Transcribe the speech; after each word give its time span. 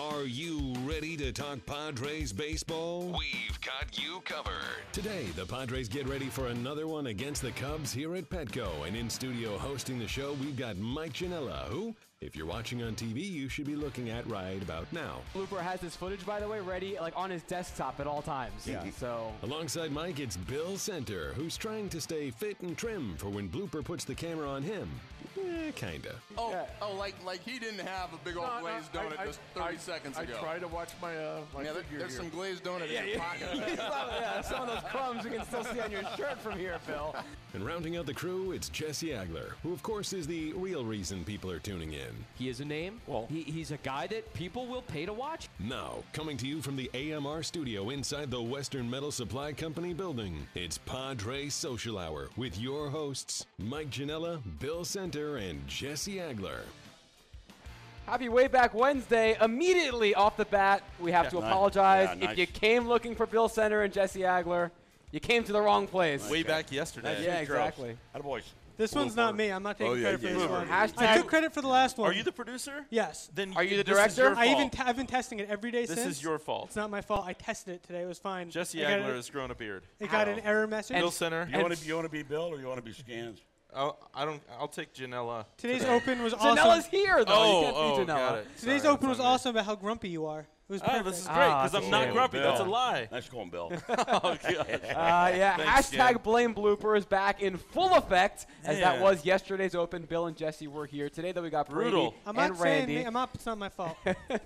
Are 0.00 0.24
you 0.24 0.72
ready 0.86 1.14
to 1.18 1.30
talk 1.30 1.58
Padres 1.66 2.32
baseball? 2.32 3.14
We've 3.18 3.60
got 3.60 4.02
you 4.02 4.22
covered. 4.24 4.54
Today, 4.92 5.26
the 5.36 5.44
Padres 5.44 5.90
get 5.90 6.08
ready 6.08 6.26
for 6.26 6.46
another 6.46 6.86
one 6.86 7.08
against 7.08 7.42
the 7.42 7.50
Cubs 7.50 7.92
here 7.92 8.14
at 8.16 8.30
Petco. 8.30 8.86
And 8.86 8.96
in 8.96 9.10
studio 9.10 9.58
hosting 9.58 9.98
the 9.98 10.08
show, 10.08 10.32
we've 10.40 10.56
got 10.56 10.78
Mike 10.78 11.12
Janela, 11.12 11.68
who, 11.68 11.94
if 12.22 12.34
you're 12.34 12.46
watching 12.46 12.82
on 12.82 12.94
TV, 12.94 13.30
you 13.30 13.50
should 13.50 13.66
be 13.66 13.76
looking 13.76 14.08
at 14.08 14.26
right 14.26 14.62
about 14.62 14.90
now. 14.90 15.18
Blooper 15.34 15.60
has 15.60 15.82
his 15.82 15.96
footage, 15.96 16.24
by 16.24 16.40
the 16.40 16.48
way, 16.48 16.60
ready 16.60 16.96
like 16.98 17.12
on 17.14 17.28
his 17.28 17.42
desktop 17.42 18.00
at 18.00 18.06
all 18.06 18.22
times. 18.22 18.66
Yeah. 18.66 18.82
So 18.96 19.30
Alongside 19.42 19.92
Mike, 19.92 20.18
it's 20.18 20.38
Bill 20.38 20.78
Center, 20.78 21.34
who's 21.34 21.58
trying 21.58 21.90
to 21.90 22.00
stay 22.00 22.30
fit 22.30 22.58
and 22.60 22.74
trim 22.74 23.16
for 23.18 23.28
when 23.28 23.50
Blooper 23.50 23.84
puts 23.84 24.04
the 24.04 24.14
camera 24.14 24.48
on 24.48 24.62
him. 24.62 24.88
Eh, 25.48 25.70
kinda. 25.74 26.14
Oh, 26.36 26.50
Yeah. 26.50 26.66
oh, 26.82 26.94
like 26.94 27.14
like 27.24 27.42
he 27.44 27.58
didn't 27.58 27.80
have 27.86 28.12
a 28.12 28.16
big 28.24 28.36
old 28.36 28.46
No, 28.46 28.54
no, 28.56 28.60
glazed 28.60 28.92
donut 28.92 29.18
I- 29.18 29.26
just 29.26 29.40
I- 29.56 29.60
30 29.60 29.78
seconds 29.78 30.18
I 30.18 30.24
try 30.26 30.58
to 30.58 30.68
watch 30.68 30.90
my 31.00 31.16
uh 31.16 31.40
my 31.54 31.62
yeah, 31.62 31.72
there- 31.72 31.82
figure 31.82 31.98
there's 32.00 32.12
here. 32.12 32.20
some 32.20 32.30
glazed 32.30 32.64
donut 32.64 32.88
in 32.90 33.08
your 33.08 33.18
pocket. 33.18 33.48
yeah, 33.54 34.40
some 34.42 34.62
of 34.62 34.68
those 34.68 34.90
crumbs 34.90 35.24
you 35.24 35.30
can 35.30 35.44
still 35.46 35.64
see 35.64 35.80
on 35.80 35.90
your 35.90 36.02
shirt 36.16 36.38
from 36.40 36.58
here, 36.58 36.78
Phil. 36.86 37.14
And 37.54 37.66
rounding 37.66 37.96
out 37.96 38.06
the 38.06 38.14
crew, 38.14 38.52
it's 38.52 38.68
Jesse 38.68 39.08
Agler, 39.08 39.50
who, 39.64 39.72
of 39.72 39.82
course, 39.82 40.12
is 40.12 40.26
the 40.26 40.52
real 40.52 40.84
reason 40.84 41.24
people 41.24 41.50
are 41.50 41.58
tuning 41.58 41.92
in. 41.94 42.24
He 42.38 42.48
is 42.48 42.60
a 42.60 42.64
name. 42.64 43.00
Well- 43.06 43.26
he, 43.30 43.42
he's 43.42 43.70
a 43.72 43.76
guy 43.78 44.06
that 44.08 44.32
people 44.34 44.66
will 44.66 44.82
pay 44.82 45.04
to 45.06 45.12
watch. 45.12 45.48
Now, 45.58 46.04
coming 46.12 46.36
to 46.38 46.46
you 46.46 46.62
from 46.62 46.76
the 46.76 46.90
AMR 46.94 47.42
studio 47.42 47.90
inside 47.90 48.30
the 48.30 48.40
Western 48.40 48.88
Metal 48.88 49.10
Supply 49.10 49.52
Company 49.52 49.94
building, 49.94 50.46
it's 50.54 50.78
Padre 50.78 51.48
Social 51.48 51.98
Hour 51.98 52.28
with 52.36 52.58
your 52.58 52.88
hosts, 52.88 53.46
Mike 53.58 53.90
Janela, 53.90 54.40
Bill 54.60 54.84
Center, 54.84 55.29
and 55.36 55.66
Jesse 55.68 56.16
Agler. 56.16 56.60
Happy 58.06 58.28
Way 58.28 58.48
Back 58.48 58.74
Wednesday. 58.74 59.36
Immediately 59.40 60.14
off 60.14 60.36
the 60.36 60.44
bat, 60.44 60.82
we 60.98 61.12
have 61.12 61.28
to 61.30 61.36
nice. 61.40 61.44
apologize. 61.50 62.08
Yeah, 62.18 62.26
nice. 62.26 62.32
If 62.32 62.38
you 62.38 62.46
came 62.46 62.88
looking 62.88 63.14
for 63.14 63.26
Bill 63.26 63.48
Center 63.48 63.82
and 63.82 63.92
Jesse 63.92 64.20
Agler, 64.20 64.70
you 65.12 65.20
came 65.20 65.44
to 65.44 65.52
the 65.52 65.60
wrong 65.60 65.86
place. 65.86 66.28
Way 66.28 66.42
back 66.42 66.72
yesterday. 66.72 67.22
yeah, 67.24 67.38
exactly. 67.38 67.96
Attaboys. 68.14 68.42
This 68.76 68.94
one's 68.94 69.14
not 69.14 69.36
me. 69.36 69.50
I'm 69.50 69.62
not 69.62 69.76
taking 69.76 69.92
Oh, 69.92 69.94
yeah, 69.94 70.02
credit 70.16 70.20
for 70.22 70.26
yeah, 70.28 70.32
this 70.32 70.42
yeah. 70.42 70.48
one. 70.50 70.66
Hashtag- 70.66 71.06
I 71.10 71.16
took 71.18 71.26
credit 71.26 71.52
for 71.52 71.60
the 71.60 71.68
last 71.68 71.98
one. 71.98 72.08
Are 72.10 72.14
you 72.14 72.22
the 72.22 72.32
producer? 72.32 72.86
Yes. 72.88 73.28
Then 73.34 73.52
Are 73.54 73.62
you 73.62 73.76
the 73.76 73.84
this 73.84 73.92
is 73.92 74.14
director? 74.16 74.22
your 74.22 74.36
I 74.36 74.46
even 74.46 74.70
fault. 74.70 74.72
t- 74.72 74.82
I've 74.86 74.96
been 74.96 75.06
testing 75.06 75.38
it 75.38 75.50
every 75.50 75.70
day 75.70 75.82
This 75.82 75.90
since. 75.96 76.00
This 76.08 76.16
is 76.16 76.22
your 76.22 76.38
fault. 76.38 76.68
It's 76.68 76.76
not 76.76 76.88
my 76.88 77.02
fault. 77.02 77.26
I 77.26 77.34
tested 77.34 77.74
it 77.74 77.82
today. 77.82 78.00
It 78.02 78.06
was 78.08 78.18
fine. 78.18 78.50
Jesse 78.50 78.78
Agler 78.78 79.10
a- 79.10 79.14
has 79.16 79.28
grown 79.28 79.50
a 79.50 79.54
beard. 79.54 79.82
It 79.98 80.10
got 80.10 80.28
an 80.28 80.40
error 80.40 80.66
message. 80.66 80.96
Bill 80.96 81.10
Center. 81.10 81.46
You 81.52 81.60
want 81.60 81.76
to 81.76 81.86
you 81.86 81.94
want 81.94 82.06
to 82.06 82.10
be 82.10 82.22
Bill 82.22 82.44
or 82.44 82.58
you 82.58 82.66
want 82.68 82.78
to 82.78 82.82
be 82.82 82.94
Scans? 82.94 83.42
I'll, 83.74 84.10
I 84.14 84.24
don't. 84.24 84.42
I'll 84.58 84.68
take 84.68 84.94
Janela. 84.94 85.46
Today's 85.56 85.80
today. 85.80 85.94
open 85.94 86.22
was 86.22 86.34
awesome. 86.34 86.56
Janela's 86.56 86.86
here, 86.86 87.24
though. 87.24 87.32
Oh, 87.34 87.58
you 87.60 87.64
can't 87.64 87.76
oh, 87.76 87.80
oh 87.80 87.98
beat 87.98 88.06
got 88.06 88.34
Janela. 88.34 88.38
it. 88.38 88.46
Today's 88.58 88.82
Sorry, 88.82 88.94
open 88.94 89.08
was 89.08 89.18
that's 89.18 89.24
on 89.24 89.30
me. 89.30 89.34
awesome 89.34 89.50
about 89.50 89.64
how 89.66 89.74
grumpy 89.76 90.08
you 90.08 90.26
are. 90.26 90.46
It 90.70 90.74
was 90.74 90.82
Oh, 90.86 91.02
this 91.02 91.18
is 91.18 91.26
great 91.26 91.36
Ah, 91.36 91.62
because 91.64 91.72
that's 91.72 91.84
I'm 91.86 91.90
not 91.90 92.04
shame. 92.04 92.12
grumpy. 92.12 92.38
That's 92.38 92.60
a 92.60 92.64
lie. 92.64 93.08
Nice 93.10 93.28
going, 93.28 93.50
Bill. 93.50 93.72
oh 93.88 93.96
God. 93.96 94.38
Uh, 94.46 95.32
yeah, 95.34 95.56
Thanks, 95.56 95.90
hashtag 95.90 96.12
Jan. 96.12 96.20
blame 96.22 96.54
blooper 96.54 96.96
is 96.96 97.04
back 97.04 97.42
in 97.42 97.56
full 97.56 97.92
effect 97.94 98.46
as 98.64 98.78
that 98.78 99.00
was 99.00 99.24
yesterday's 99.24 99.74
open. 99.74 100.04
Bill 100.04 100.26
and 100.26 100.36
Jesse 100.36 100.68
were 100.68 100.86
here 100.86 101.10
today. 101.10 101.32
Though 101.32 101.42
we 101.42 101.50
got 101.50 101.68
Brady 101.68 101.90
Brutal. 101.90 102.14
I'm 102.24 102.36
not 102.36 102.50
and 102.50 102.56
saying 102.56 102.78
Randy. 102.82 102.94
me, 102.98 103.02
I'm 103.04 103.12
not. 103.14 103.30
It's 103.34 103.46
not 103.46 103.58
my 103.58 103.68
fault. 103.68 103.96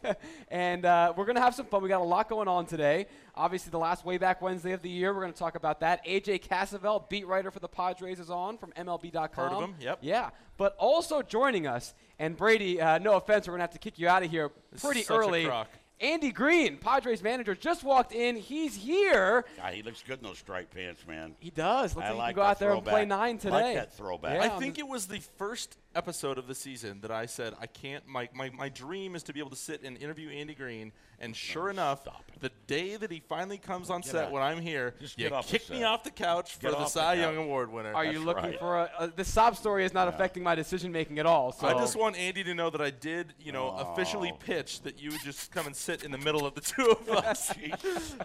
and 0.49 0.87
uh, 0.87 1.13
we're 1.15 1.27
going 1.27 1.37
to 1.37 1.43
have 1.43 1.55
some 1.55 1.67
fun. 1.67 1.83
We 1.83 1.91
got 1.91 2.01
a 2.01 2.05
lot 2.05 2.31
going 2.31 2.49
on 2.49 2.65
today. 2.65 3.07
Obviously, 3.37 3.71
the 3.71 3.79
last 3.79 4.07
way 4.07 4.17
back 4.17 4.41
Wednesday 4.41 4.73
of 4.73 4.81
the 4.81 4.89
year. 4.89 5.13
We're 5.13 5.21
going 5.21 5.33
to 5.33 5.39
talk 5.39 5.57
about 5.57 5.81
that. 5.81 6.07
AJ 6.07 6.47
Cassavell, 6.47 7.07
beat 7.11 7.27
writer 7.27 7.51
for 7.51 7.61
the 7.61 7.69
Padres, 7.69 8.19
is 8.19 8.31
on 8.31 8.57
from 8.57 8.71
MLB.com. 8.73 9.29
Heard 9.35 9.53
of 9.53 9.63
him, 9.63 9.75
yep. 9.79 9.99
Yeah, 10.01 10.31
but 10.57 10.75
also 10.79 11.21
joining 11.21 11.67
us, 11.67 11.93
and 12.19 12.35
Brady. 12.35 12.81
Uh, 12.81 12.99
no 12.99 13.17
offense, 13.17 13.47
we're 13.47 13.53
going 13.53 13.59
to 13.59 13.65
have 13.65 13.73
to 13.73 13.79
kick 13.79 13.99
you 13.99 14.09
out 14.09 14.23
of 14.23 14.31
here 14.31 14.51
This 14.73 14.81
pretty 14.83 15.01
is 15.01 15.07
such 15.07 15.17
a 15.17 15.19
early. 15.19 15.51
Crock. 15.99 16.11
Andy 16.11 16.31
Green, 16.33 16.77
Padres 16.77 17.23
manager, 17.23 17.55
just 17.55 17.85
walked 17.85 18.13
in. 18.13 18.37
He's 18.37 18.75
here. 18.75 19.45
God, 19.57 19.75
he 19.75 19.83
looks 19.83 20.03
good 20.07 20.19
in 20.19 20.25
those 20.25 20.39
striped 20.39 20.75
pants, 20.75 21.07
man. 21.07 21.35
He 21.41 21.51
does. 21.51 21.95
Looks 21.95 22.09
I 22.09 22.11
like 22.13 22.19
like 22.19 22.29
he 22.29 22.35
can 22.35 22.37
go 22.37 22.43
that 22.43 22.49
out 22.51 22.59
there 22.59 22.73
and 22.73 22.83
play 22.85 22.93
throwback. 23.05 23.09
nine 23.09 23.35
Like 23.35 23.41
today. 23.43 23.75
that 23.75 23.97
throwback. 23.97 24.35
Yeah, 24.43 24.55
I 24.55 24.59
think 24.59 24.79
it 24.79 24.87
was 24.89 25.07
the 25.07 25.21
first 25.39 25.77
episode 25.95 26.39
of 26.39 26.47
the 26.49 26.55
season 26.55 27.01
that 27.03 27.11
I 27.11 27.27
said 27.27 27.55
I 27.61 27.67
can't. 27.67 28.07
My, 28.07 28.29
my, 28.35 28.51
my 28.51 28.69
dream 28.69 29.15
is 29.15 29.23
to 29.25 29.33
be 29.33 29.39
able 29.41 29.51
to 29.51 29.57
sit 29.57 29.83
and 29.83 29.97
interview 29.97 30.31
Andy 30.31 30.55
Green. 30.55 30.93
And 31.25 31.35
sure 31.35 31.71
enough, 31.71 32.07
the 32.41 32.51
day 32.67 32.97
that 32.97 33.11
he 33.11 33.23
finally 33.27 33.57
comes 33.57 33.89
on 33.89 34.03
Get 34.03 34.11
set 34.11 34.25
out. 34.27 34.31
when 34.33 34.43
I'm 34.43 34.61
here, 34.61 34.95
Just 35.01 35.19
you 35.19 35.25
get 35.25 35.33
off 35.33 35.49
kick 35.49 35.71
me 35.71 35.83
off 35.85 36.05
the 36.05 36.11
couch 36.11 36.59
Get 36.61 36.71
for 36.73 36.77
the 36.77 36.83
off 36.83 36.93
the 36.93 37.01
Cy. 37.01 37.15
Young 37.15 37.39
Award 37.39 37.73
winner. 37.73 37.95
Are 37.95 38.05
you 38.05 38.19
looking 38.19 38.51
right. 38.51 38.59
for 38.59 38.77
a, 38.81 38.91
uh, 38.99 39.09
the 39.17 39.25
sob 39.25 39.57
story 39.57 39.87
is 39.87 39.95
not 39.95 40.09
affecting 40.09 40.43
my 40.43 40.55
decision 40.55 40.93
making 40.93 41.19
at 41.19 41.25
all? 41.25 41.53
So 41.53 41.67
I 41.67 41.73
just 41.73 41.97
want 41.97 42.17
Andy 42.17 42.45
to 42.45 42.53
know 42.53 42.69
that 42.69 42.83
I 42.83 42.91
did, 42.91 43.33
you 43.41 43.53
know, 43.53 43.71
officially 43.71 44.31
Oh. 44.35 44.37
pitch 44.45 44.83
that 44.83 45.01
you 45.01 45.11
would 45.13 45.23
just 45.23 45.53
come 45.53 45.67
and 45.67 45.75
sit 45.75 46.05
in 46.05 46.11
the 46.11 46.19
middle 46.19 46.45
of 46.45 46.55
the 46.55 46.61
two 46.75 46.91
of 46.91 47.09
us. 47.25 47.51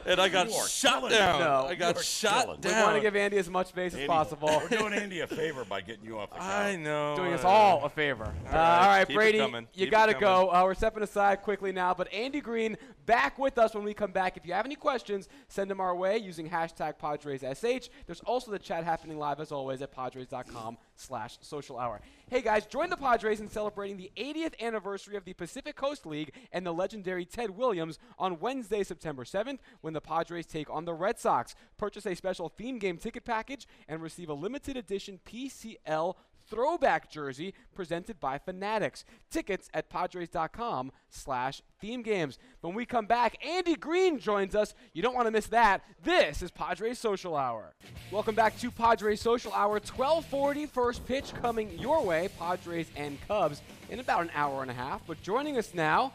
and 0.05 0.19
I 0.19 0.27
got 0.27 0.51
shot 0.51 1.09
down. 1.09 1.39
No, 1.39 1.67
I 1.69 1.75
got 1.75 2.03
shot 2.03 2.43
killing 2.43 2.59
it. 2.61 2.65
we 2.65 2.71
want 2.73 2.95
to 2.95 3.01
give 3.01 3.15
Andy 3.15 3.37
as 3.37 3.49
much 3.49 3.67
space 3.67 3.93
as 3.93 4.05
possible. 4.05 4.49
We're 4.49 4.77
doing 4.79 4.93
Andy 4.93 5.21
a 5.21 5.27
favor 5.27 5.63
by 5.63 5.79
getting 5.79 6.03
you 6.03 6.19
off 6.19 6.31
the 6.31 6.39
couch. 6.39 6.45
I 6.45 6.75
know. 6.75 7.15
doing 7.15 7.31
us 7.31 7.45
uh, 7.45 7.47
all 7.47 7.85
a 7.85 7.89
favor. 7.89 8.33
Uh, 8.51 8.57
all 8.57 8.87
right, 8.87 9.05
Brady, 9.07 9.45
you 9.75 9.89
got 9.89 10.07
to 10.07 10.13
go. 10.13 10.49
Uh, 10.51 10.63
we're 10.65 10.73
stepping 10.73 11.03
aside 11.03 11.41
quickly 11.41 11.71
now, 11.71 11.93
but 11.93 12.11
Andy 12.11 12.41
Green 12.41 12.75
back 13.05 13.39
with 13.39 13.57
us 13.57 13.73
when 13.73 13.83
we 13.83 13.93
come 13.93 14.11
back. 14.11 14.37
If 14.37 14.45
you 14.45 14.53
have 14.53 14.65
any 14.65 14.75
questions, 14.75 15.29
send 15.47 15.69
them 15.69 15.79
our 15.79 15.95
way 15.95 16.17
using 16.17 16.49
hashtag 16.49 16.97
PadresSH. 16.97 17.89
There's 18.05 18.21
also 18.21 18.51
the 18.51 18.59
chat 18.59 18.83
happening 18.83 19.17
live 19.17 19.39
as 19.39 19.51
always 19.51 19.81
at 19.81 19.91
Padres.com 19.91 20.77
slash 20.95 21.37
social 21.41 21.77
hour. 21.77 22.01
Hey 22.29 22.41
guys, 22.41 22.65
join 22.65 22.89
the 22.89 22.97
Padres 22.97 23.39
in 23.39 23.49
celebrating 23.49 23.97
the 23.97 24.11
80th 24.15 24.53
anniversary 24.61 25.15
of 25.15 25.25
the 25.25 25.33
Pacific 25.33 25.75
Coast 25.75 26.05
League 26.05 26.31
and 26.51 26.65
the 26.65 26.71
legendary 26.71 27.25
Ted 27.25 27.49
Williams 27.49 27.97
on 28.19 28.39
Wednesday, 28.39 28.83
September 28.83 29.23
7th, 29.23 29.59
when 29.81 29.93
the 29.93 30.01
Padres 30.01 30.45
take 30.45 30.69
on 30.69 30.85
the 30.85 30.93
Red 30.93 31.17
Sox. 31.19 31.55
Purchase 31.77 32.05
a 32.05 32.15
special 32.15 32.49
theme 32.49 32.77
game 32.77 32.97
ticket 32.97 33.25
package 33.25 33.67
and 33.87 34.01
receive 34.01 34.29
a 34.29 34.33
limited 34.33 34.77
edition 34.77 35.19
PCL 35.25 36.15
throwback 36.49 37.09
jersey 37.09 37.53
presented 37.73 38.19
by 38.19 38.37
Fanatics. 38.37 39.05
Tickets 39.29 39.69
at 39.73 39.89
Padres.com 39.89 40.91
slash 41.09 41.61
theme 41.79 42.01
games. 42.01 42.37
When 42.61 42.73
we 42.73 42.85
come 42.85 43.05
back, 43.05 43.37
Andy 43.45 43.75
Green 43.75 44.19
joins 44.19 44.55
us. 44.55 44.73
You 44.93 45.01
don't 45.01 45.15
want 45.15 45.27
to 45.27 45.31
miss 45.31 45.47
that. 45.47 45.83
This 46.03 46.41
is 46.41 46.51
Padres 46.51 46.99
Social 46.99 47.35
Hour. 47.35 47.73
Welcome 48.11 48.35
back 48.35 48.57
to 48.59 48.71
Padres 48.71 49.21
Social 49.21 49.53
Hour. 49.53 49.73
1240 49.73 50.65
first 50.65 51.05
pitch 51.05 51.33
coming 51.41 51.77
your 51.77 52.03
way, 52.03 52.29
Padres 52.39 52.87
and 52.95 53.17
Cubs, 53.27 53.61
in 53.89 53.99
about 53.99 54.21
an 54.21 54.31
hour 54.33 54.61
and 54.61 54.71
a 54.71 54.73
half. 54.73 55.01
But 55.07 55.21
joining 55.21 55.57
us 55.57 55.73
now, 55.73 56.13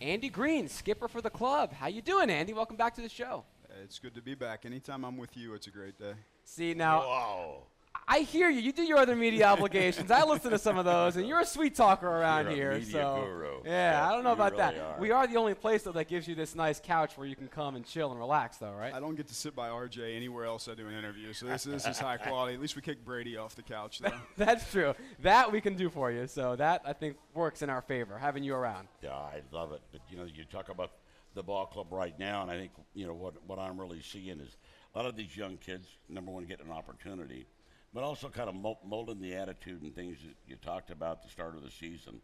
Andy 0.00 0.28
Green, 0.28 0.68
skipper 0.68 1.08
for 1.08 1.20
the 1.20 1.30
club. 1.30 1.72
How 1.72 1.88
you 1.88 2.02
doing, 2.02 2.30
Andy? 2.30 2.52
Welcome 2.52 2.76
back 2.76 2.94
to 2.96 3.00
the 3.00 3.08
show. 3.08 3.44
It's 3.82 3.98
good 3.98 4.14
to 4.14 4.22
be 4.22 4.34
back. 4.34 4.66
Anytime 4.66 5.04
I'm 5.04 5.16
with 5.16 5.36
you, 5.36 5.54
it's 5.54 5.66
a 5.66 5.70
great 5.70 5.98
day. 5.98 6.12
See, 6.44 6.74
now, 6.74 7.00
Whoa. 7.00 7.62
I 8.10 8.20
hear 8.20 8.48
you. 8.48 8.60
You 8.60 8.72
do 8.72 8.82
your 8.82 8.96
other 8.98 9.14
media 9.14 9.44
obligations. 9.52 10.10
I 10.10 10.24
listen 10.24 10.50
to 10.52 10.58
some 10.58 10.78
of 10.78 10.86
those, 10.86 11.16
and 11.16 11.28
you're 11.28 11.40
a 11.40 11.44
sweet 11.46 11.74
talker 11.74 12.08
around 12.08 12.44
You're 12.46 12.52
a 12.52 12.56
here. 12.56 12.72
media 12.72 12.90
so 12.92 13.22
guru. 13.24 13.50
yeah, 13.66 13.92
Yeah, 14.00 14.08
I 14.08 14.12
don't 14.12 14.24
know 14.24 14.32
about 14.32 14.52
really 14.52 14.76
that. 14.76 14.80
are. 14.80 15.00
We 15.00 15.10
are 15.10 15.26
the 15.26 15.36
only 15.36 15.52
place 15.54 15.82
though 15.82 15.92
that 15.92 16.08
gives 16.08 16.26
you 16.26 16.34
this 16.34 16.54
nice 16.54 16.80
couch 16.82 17.18
where 17.18 17.26
you 17.26 17.36
can 17.36 17.48
come 17.48 17.76
and 17.76 17.84
chill 17.84 18.10
and 18.10 18.18
relax, 18.18 18.56
though, 18.56 18.72
right? 18.72 18.94
I 18.94 18.98
don't 19.00 19.14
get 19.14 19.28
to 19.28 19.34
sit 19.34 19.54
by 19.54 19.68
RJ 19.68 20.16
anywhere 20.16 20.46
else 20.46 20.68
I 20.68 20.74
do 20.74 20.86
an 20.88 20.94
interview, 20.94 21.32
so 21.34 21.46
this, 21.46 21.64
this 21.64 21.86
is 21.86 21.98
high 21.98 22.16
quality. 22.28 22.54
At 22.54 22.60
least 22.62 22.76
we 22.76 22.82
kick 22.82 23.04
Brady 23.04 23.36
off 23.36 23.54
the 23.54 23.62
couch, 23.62 23.98
though. 23.98 24.10
That's 24.38 24.70
true. 24.70 24.94
That 25.20 25.52
we 25.52 25.60
can 25.60 25.74
do 25.74 25.90
for 25.90 26.10
you. 26.10 26.26
So 26.26 26.56
that 26.56 26.82
I 26.86 26.94
think 26.94 27.16
works 27.34 27.60
in 27.60 27.68
our 27.68 27.82
favor, 27.82 28.16
having 28.16 28.42
you 28.42 28.54
around. 28.54 28.88
Yeah, 29.02 29.10
I 29.10 29.42
love 29.52 29.72
it. 29.72 29.82
But 29.92 30.00
you 30.10 30.16
know, 30.16 30.24
you 30.24 30.44
talk 30.44 30.70
about 30.70 30.92
the 31.34 31.42
ball 31.42 31.66
club 31.66 31.88
right 31.92 32.18
now, 32.18 32.40
and 32.42 32.50
I 32.50 32.54
think 32.56 32.72
you 32.94 33.06
know 33.06 33.12
what 33.14 33.34
what 33.46 33.58
I'm 33.58 33.78
really 33.78 34.00
seeing 34.00 34.40
is 34.40 34.56
a 34.94 34.98
lot 34.98 35.06
of 35.06 35.14
these 35.14 35.36
young 35.36 35.58
kids. 35.58 35.86
Number 36.08 36.30
one, 36.32 36.44
getting 36.46 36.66
an 36.66 36.72
opportunity, 36.72 37.46
but 37.94 38.02
also 38.02 38.28
kind 38.28 38.48
of 38.48 38.54
molding 38.84 39.20
the 39.20 39.34
attitude 39.34 39.82
and 39.82 39.94
things 39.94 40.18
that 40.22 40.34
you 40.46 40.56
talked 40.56 40.90
about 40.90 41.22
the 41.22 41.28
start 41.28 41.56
of 41.56 41.62
the 41.62 41.70
season, 41.70 42.20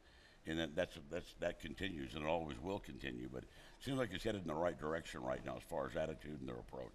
and 0.46 0.58
that 0.58 0.76
that's 0.76 0.98
that's 1.10 1.34
that 1.40 1.60
continues 1.60 2.14
and 2.14 2.24
it 2.24 2.28
always 2.28 2.58
will 2.60 2.78
continue. 2.78 3.28
But 3.32 3.44
it 3.44 3.48
seems 3.80 3.98
like 3.98 4.10
it's 4.12 4.24
headed 4.24 4.42
in 4.42 4.48
the 4.48 4.54
right 4.54 4.78
direction 4.78 5.22
right 5.22 5.44
now 5.44 5.56
as 5.56 5.62
far 5.62 5.86
as 5.86 5.96
attitude 5.96 6.40
and 6.40 6.48
their 6.48 6.56
approach. 6.56 6.92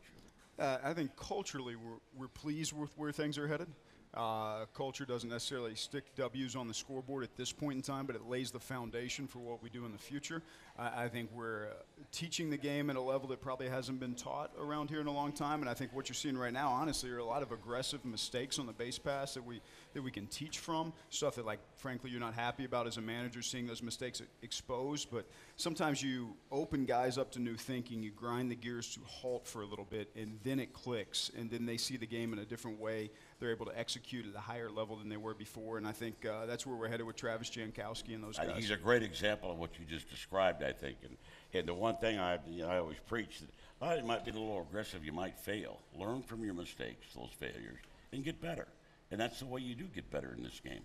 Uh, 0.60 0.78
I 0.84 0.94
think 0.94 1.16
culturally 1.16 1.76
we're, 1.76 2.00
we're 2.16 2.28
pleased 2.28 2.74
with 2.74 2.96
where 2.98 3.12
things 3.14 3.38
are 3.38 3.48
headed. 3.48 3.70
Uh, 4.12 4.66
culture 4.74 5.06
doesn't 5.06 5.30
necessarily 5.30 5.76
stick 5.76 6.04
W's 6.16 6.56
on 6.56 6.68
the 6.68 6.74
scoreboard 6.74 7.24
at 7.24 7.36
this 7.36 7.52
point 7.52 7.76
in 7.76 7.82
time, 7.84 8.08
but 8.08 8.16
it 8.16 8.28
lays 8.28 8.50
the 8.50 8.60
foundation 8.60 9.28
for 9.28 9.38
what 9.38 9.62
we 9.62 9.70
do 9.70 9.86
in 9.86 9.92
the 9.92 10.00
future. 10.00 10.42
I, 10.80 11.10
think 11.10 11.30
we're 11.34 11.66
uh, 11.66 11.74
teaching 12.12 12.50
the 12.50 12.58
game 12.58 12.90
at 12.90 12.96
a 12.96 13.02
level 13.02 13.28
that 13.30 13.42
probably 13.42 13.68
hasn't 13.68 14.00
been 14.00 14.16
taught 14.16 14.52
around 14.58 14.90
here 14.90 15.02
in 15.02 15.08
a 15.08 15.12
long 15.12 15.34
time, 15.34 15.60
and 15.60 15.70
I 15.70 15.74
think 15.74 15.94
what 15.94 16.08
you're 16.08 16.16
seeing 16.16 16.38
right 16.38 16.54
now, 16.54 16.70
honestly, 16.70 17.10
are 17.10 17.18
a 17.18 17.26
lot 17.26 17.44
of 17.44 17.52
aggressive 17.52 18.06
mistakes 18.06 18.60
on 18.60 18.66
the 18.66 18.72
base 18.72 18.98
pass 18.98 19.34
that 19.34 19.46
we 19.46 19.62
that 19.94 20.02
we 20.02 20.10
can 20.10 20.26
teach 20.28 20.60
from. 20.60 20.94
Stuff 21.10 21.36
that, 21.36 21.46
like, 21.46 21.60
frankly, 21.76 22.10
you're 22.10 22.20
not 22.20 22.34
happy 22.34 22.64
about 22.64 22.88
as 22.88 22.98
a 22.98 23.02
manager, 23.02 23.42
seeing 23.42 23.68
those 23.68 23.84
mistakes 23.84 24.22
exposed. 24.42 25.10
But 25.12 25.26
sometimes 25.58 26.02
you 26.02 26.36
open 26.52 26.86
guys 26.86 27.18
up 27.18 27.32
to 27.32 27.40
new 27.40 27.56
thinking, 27.56 28.02
you 28.02 28.12
grind 28.12 28.50
the 28.50 28.56
gears 28.56 28.94
to 28.94 29.02
halt 29.06 29.48
for 29.48 29.62
a 29.64 29.66
little 29.66 29.88
bit, 29.90 30.10
and 30.16 30.40
then 30.44 30.60
it 30.60 30.74
clicks, 30.74 31.30
and 31.38 31.52
then 31.52 31.66
they 31.66 31.78
see 31.78 31.98
the 31.98 32.08
game 32.08 32.32
in 32.32 32.40
a 32.40 32.46
different 32.46 32.80
way 32.80 33.10
they're 33.40 33.52
able 33.52 33.66
to 33.66 33.78
execute 33.78 34.26
at 34.28 34.36
a 34.36 34.40
higher 34.40 34.70
level 34.70 34.98
than 34.98 35.10
they 35.10 35.18
were 35.18 35.34
before. 35.34 35.78
And 35.78 35.88
I 35.88 35.92
think 35.92 36.26
uh, 36.26 36.46
that's 36.46 36.66
where 36.66 36.76
we're 36.76 36.88
headed 36.88 37.06
with 37.06 37.16
Travis 37.16 37.50
Jankowski 37.50 38.14
and 38.14 38.24
those 38.24 38.38
guys. 38.38 38.52
He's 38.56 38.72
a 38.72 38.78
great 38.78 39.04
example 39.04 39.52
of 39.52 39.58
what 39.58 39.72
you 39.80 39.86
just 39.86 40.10
described, 40.10 40.64
I 40.64 40.72
think. 40.72 40.98
And, 41.04 41.18
and 41.54 41.68
the 41.68 41.74
one 41.74 41.98
thing 41.98 42.20
I, 42.20 42.40
you 42.48 42.64
know, 42.64 42.70
I 42.70 42.78
always 42.78 42.98
preach 43.08 43.40
that, 43.40 43.50
well, 43.80 43.98
you 43.98 44.04
might 44.04 44.26
be 44.26 44.32
a 44.32 44.34
little 44.34 44.62
aggressive, 44.62 45.06
you 45.06 45.14
might 45.14 45.38
fail. 45.38 45.80
Learn 45.98 46.22
from 46.22 46.44
your 46.44 46.54
mistakes, 46.54 47.08
those 47.16 47.32
failures, 47.38 47.80
and 48.12 48.24
get 48.24 48.42
better. 48.42 48.68
And 49.12 49.20
that's 49.20 49.40
the 49.40 49.46
way 49.46 49.62
you 49.62 49.76
do 49.76 49.86
get 49.86 50.12
better 50.12 50.34
in 50.36 50.44
this 50.44 50.60
game. 50.60 50.82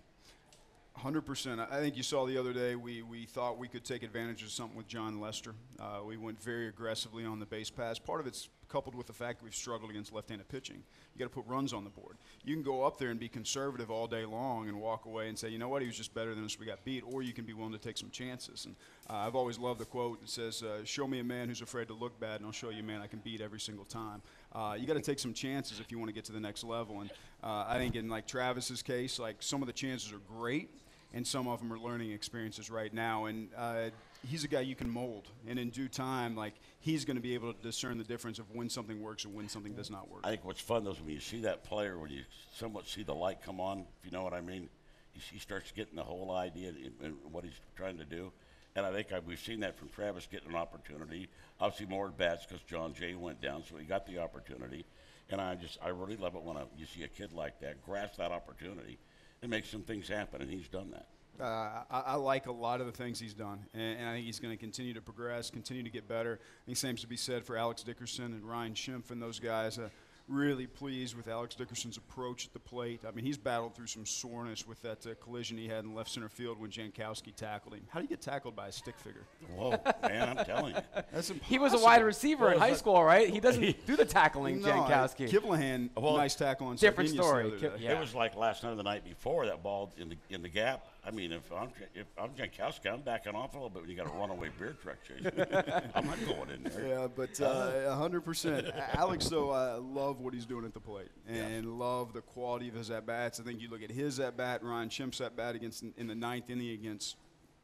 Hundred 0.93 1.23
percent. 1.23 1.59
I 1.59 1.81
think 1.81 1.97
you 1.97 2.03
saw 2.03 2.25
the 2.25 2.37
other 2.37 2.53
day. 2.53 2.77
We, 2.77 3.01
we 3.01 3.25
thought 3.25 3.57
we 3.57 3.67
could 3.67 3.83
take 3.83 4.01
advantage 4.01 4.43
of 4.43 4.49
something 4.49 4.77
with 4.77 4.87
Jon 4.87 5.19
Lester. 5.19 5.53
Uh, 5.77 5.99
we 6.05 6.15
went 6.15 6.41
very 6.41 6.69
aggressively 6.69 7.25
on 7.25 7.37
the 7.37 7.45
base 7.45 7.69
pass. 7.69 7.99
Part 7.99 8.21
of 8.21 8.27
it's 8.27 8.47
coupled 8.69 8.95
with 8.95 9.07
the 9.07 9.13
fact 9.13 9.39
that 9.39 9.45
we've 9.45 9.55
struggled 9.55 9.89
against 9.89 10.13
left-handed 10.13 10.47
pitching. 10.47 10.83
You 11.13 11.19
got 11.19 11.25
to 11.25 11.41
put 11.41 11.45
runs 11.47 11.73
on 11.73 11.83
the 11.83 11.89
board. 11.89 12.17
You 12.43 12.53
can 12.55 12.63
go 12.63 12.83
up 12.83 12.97
there 12.97 13.09
and 13.09 13.19
be 13.19 13.27
conservative 13.27 13.89
all 13.89 14.07
day 14.07 14.25
long 14.25 14.67
and 14.67 14.79
walk 14.79 15.05
away 15.05 15.29
and 15.29 15.37
say, 15.37 15.49
you 15.49 15.57
know 15.57 15.69
what, 15.69 15.81
he 15.81 15.87
was 15.87 15.97
just 15.97 16.13
better 16.13 16.35
than 16.35 16.45
us. 16.45 16.59
We 16.59 16.65
got 16.65 16.83
beat. 16.83 17.03
Or 17.05 17.21
you 17.21 17.33
can 17.33 17.45
be 17.45 17.53
willing 17.53 17.73
to 17.73 17.79
take 17.79 17.97
some 17.97 18.09
chances. 18.09 18.65
And 18.65 18.75
uh, 19.09 19.17
I've 19.17 19.35
always 19.35 19.57
loved 19.59 19.79
the 19.79 19.85
quote 19.85 20.21
that 20.21 20.29
says, 20.29 20.63
uh, 20.63 20.83
"Show 20.83 21.07
me 21.07 21.19
a 21.19 21.23
man 21.23 21.47
who's 21.47 21.61
afraid 21.61 21.87
to 21.89 21.93
look 21.93 22.19
bad, 22.19 22.37
and 22.37 22.45
I'll 22.45 22.51
show 22.51 22.69
you 22.69 22.79
a 22.79 22.83
man 22.83 23.01
I 23.01 23.07
can 23.07 23.19
beat 23.19 23.41
every 23.41 23.59
single 23.59 23.85
time." 23.85 24.21
Uh, 24.53 24.75
you 24.79 24.87
got 24.87 24.93
to 24.93 25.01
take 25.01 25.19
some 25.19 25.33
chances 25.33 25.79
if 25.79 25.91
you 25.91 25.99
want 25.99 26.09
to 26.09 26.13
get 26.13 26.25
to 26.25 26.31
the 26.31 26.39
next 26.39 26.63
level. 26.63 27.01
And 27.01 27.09
uh, 27.43 27.65
I 27.67 27.77
think 27.77 27.95
in 27.95 28.09
like 28.09 28.25
Travis's 28.27 28.81
case, 28.81 29.19
like 29.19 29.37
some 29.39 29.61
of 29.61 29.67
the 29.67 29.73
chances 29.73 30.11
are 30.11 30.21
great 30.39 30.69
and 31.13 31.25
some 31.25 31.47
of 31.47 31.59
them 31.59 31.71
are 31.71 31.79
learning 31.79 32.11
experiences 32.11 32.69
right 32.69 32.93
now. 32.93 33.25
And 33.25 33.49
uh, 33.57 33.89
he's 34.25 34.43
a 34.43 34.47
guy 34.47 34.61
you 34.61 34.75
can 34.75 34.89
mold, 34.89 35.29
and 35.47 35.57
in 35.57 35.69
due 35.69 35.87
time, 35.87 36.35
like 36.35 36.53
he's 36.79 37.05
going 37.05 37.17
to 37.17 37.21
be 37.21 37.33
able 37.33 37.53
to 37.53 37.61
discern 37.61 37.97
the 37.97 38.03
difference 38.03 38.39
of 38.39 38.45
when 38.51 38.69
something 38.69 39.01
works 39.01 39.25
and 39.25 39.33
when 39.33 39.47
something 39.49 39.73
does 39.73 39.89
not 39.89 40.09
work. 40.09 40.21
I 40.23 40.29
think 40.29 40.45
what's 40.45 40.61
fun 40.61 40.83
though 40.83 40.91
is 40.91 41.01
when 41.01 41.11
you 41.11 41.19
see 41.19 41.41
that 41.41 41.63
player, 41.63 41.97
when 41.97 42.11
you 42.11 42.23
somewhat 42.53 42.87
see 42.87 43.03
the 43.03 43.13
light 43.13 43.41
come 43.43 43.59
on, 43.59 43.79
if 43.79 44.05
you 44.05 44.11
know 44.11 44.23
what 44.23 44.33
I 44.33 44.41
mean, 44.41 44.69
he, 45.13 45.39
starts 45.39 45.71
getting 45.71 45.95
the 45.95 46.03
whole 46.03 46.31
idea 46.31 46.69
and, 46.69 46.91
and 47.01 47.15
what 47.31 47.43
he's 47.43 47.59
trying 47.75 47.97
to 47.97 48.05
do. 48.05 48.31
And 48.75 48.85
I 48.85 48.91
think 48.91 49.13
I, 49.13 49.19
we've 49.19 49.39
seen 49.39 49.61
that 49.61 49.77
from 49.77 49.89
Travis 49.89 50.27
getting 50.29 50.49
an 50.49 50.55
opportunity. 50.55 51.29
Obviously, 51.61 51.85
more 51.85 52.07
at 52.07 52.17
bats 52.17 52.45
because 52.45 52.61
Jon 52.63 52.93
Jay 52.93 53.15
went 53.15 53.41
down, 53.41 53.63
so 53.63 53.77
he 53.77 53.85
got 53.85 54.05
the 54.05 54.19
opportunity. 54.19 54.85
And 55.29 55.39
I 55.39 55.55
just, 55.55 55.79
I 55.81 55.89
really 55.89 56.17
love 56.17 56.35
it 56.35 56.43
when 56.43 56.57
I, 56.57 56.63
you 56.77 56.85
see 56.85 57.03
a 57.03 57.07
kid 57.07 57.31
like 57.31 57.59
that 57.61 57.83
grasp 57.85 58.17
that 58.17 58.31
opportunity 58.31 58.97
and 59.41 59.49
make 59.49 59.65
some 59.65 59.81
things 59.81 60.07
happen, 60.07 60.41
and 60.41 60.51
he's 60.51 60.67
done 60.67 60.91
that. 60.91 61.07
Uh, 61.39 61.83
I, 61.91 61.99
I 62.07 62.15
like 62.15 62.47
a 62.47 62.51
lot 62.51 62.79
of 62.81 62.87
the 62.87 62.91
things 62.91 63.19
he's 63.19 63.33
done, 63.33 63.65
and, 63.73 63.99
and 63.99 64.09
I 64.09 64.13
think 64.13 64.25
he's 64.25 64.39
going 64.39 64.53
to 64.53 64.59
continue 64.59 64.93
to 64.93 65.01
progress, 65.01 65.49
continue 65.49 65.83
to 65.83 65.89
get 65.89 66.07
better. 66.07 66.39
I 66.41 66.65
think 66.65 66.77
same 66.77 66.95
to 66.95 67.07
be 67.07 67.17
said 67.17 67.43
for 67.43 67.57
Alex 67.57 67.83
Dickerson 67.83 68.25
and 68.25 68.43
Ryan 68.43 68.73
Schimpf 68.73 69.11
and 69.11 69.21
those 69.21 69.39
guys. 69.39 69.77
Uh, 69.77 69.89
really 70.27 70.65
pleased 70.65 71.15
with 71.15 71.27
Alex 71.27 71.55
Dickerson's 71.55 71.97
approach 71.97 72.45
at 72.45 72.53
the 72.53 72.59
plate. 72.59 73.01
I 73.07 73.11
mean, 73.11 73.25
he's 73.25 73.37
battled 73.37 73.75
through 73.75 73.87
some 73.87 74.05
soreness 74.05 74.67
with 74.67 74.81
that 74.81 75.05
uh, 75.05 75.13
collision 75.23 75.57
he 75.57 75.67
had 75.67 75.83
in 75.83 75.93
left 75.93 76.09
center 76.09 76.29
field 76.29 76.59
when 76.59 76.71
Jankowski 76.71 77.35
tackled 77.35 77.75
him. 77.75 77.83
How 77.89 77.99
do 77.99 78.03
you 78.03 78.09
get 78.09 78.21
tackled 78.21 78.55
by 78.55 78.67
a 78.67 78.71
stick 78.71 78.97
figure? 78.97 79.23
Whoa, 79.55 79.79
man, 80.01 80.37
I'm 80.37 80.45
telling 80.45 80.75
you. 80.75 80.81
That's 81.11 81.29
impossible. 81.29 81.45
He 81.47 81.59
was 81.59 81.73
a 81.73 81.79
wide 81.79 82.03
receiver 82.03 82.51
in 82.51 82.59
high 82.59 82.69
it's 82.69 82.79
school, 82.79 83.03
right? 83.03 83.29
He 83.29 83.39
doesn't 83.39 83.85
do 83.85 83.95
the 83.95 84.05
tackling, 84.05 84.61
No, 84.61 84.69
Jankowski. 84.69 85.29
Kivlehan, 85.29 85.89
Well, 85.95 86.17
nice 86.17 86.35
tackle 86.35 86.67
on 86.67 86.75
different 86.75 87.11
Sardinas 87.11 87.13
story. 87.13 87.43
The 87.43 87.55
other 87.55 87.57
Kiv- 87.57 87.77
day. 87.77 87.83
Yeah. 87.85 87.97
It 87.97 87.99
was 87.99 88.15
like 88.15 88.35
last 88.35 88.63
night 88.63 88.71
or 88.71 88.75
the 88.75 88.83
night 88.83 89.03
before 89.03 89.45
that 89.45 89.61
ball 89.61 89.91
in 89.97 90.09
the 90.09 90.17
in 90.29 90.41
the 90.41 90.49
gap. 90.49 90.85
I 91.05 91.11
mean, 91.11 91.31
if 91.31 91.51
I'm 91.51 91.69
if 91.93 92.07
I'm 92.17 92.29
Jankowski, 92.31 92.91
I'm 92.91 93.01
backing 93.01 93.35
off 93.35 93.53
a 93.53 93.57
little 93.57 93.69
bit 93.69 93.83
when 93.83 93.91
you 93.91 93.95
got 93.95 94.07
a 94.07 94.17
runaway 94.17 94.49
beer 94.57 94.75
truck 94.81 94.97
chasing. 95.07 95.31
I'm 95.95 96.07
not 96.07 96.17
going 96.25 96.49
in 96.49 96.63
there. 96.63 96.87
Yeah, 96.87 97.07
but 97.07 97.39
uh, 97.39 97.95
hundred 97.95 98.21
percent. 98.21 98.67
Alex, 98.93 99.27
though, 99.29 99.51
I 99.51 99.75
love 99.75 100.19
what 100.19 100.33
he's 100.33 100.45
doing 100.45 100.65
at 100.65 100.73
the 100.73 100.79
plate 100.79 101.09
and 101.27 101.77
love 101.77 102.13
the 102.13 102.21
quality 102.21 102.69
of 102.69 102.73
his 102.73 102.89
at 102.89 103.05
bats. 103.05 103.39
I 103.39 103.43
think 103.43 103.61
you 103.61 103.69
look 103.69 103.83
at 103.83 103.91
his 103.91 104.19
at 104.19 104.35
bat, 104.35 104.63
Ryan 104.63 104.89
Schimpf's 104.89 105.21
at 105.21 105.35
bat 105.35 105.55
against 105.55 105.83
in 105.97 106.07
the 106.07 106.15
ninth 106.15 106.49
inning 106.49 106.71
against 106.71 107.17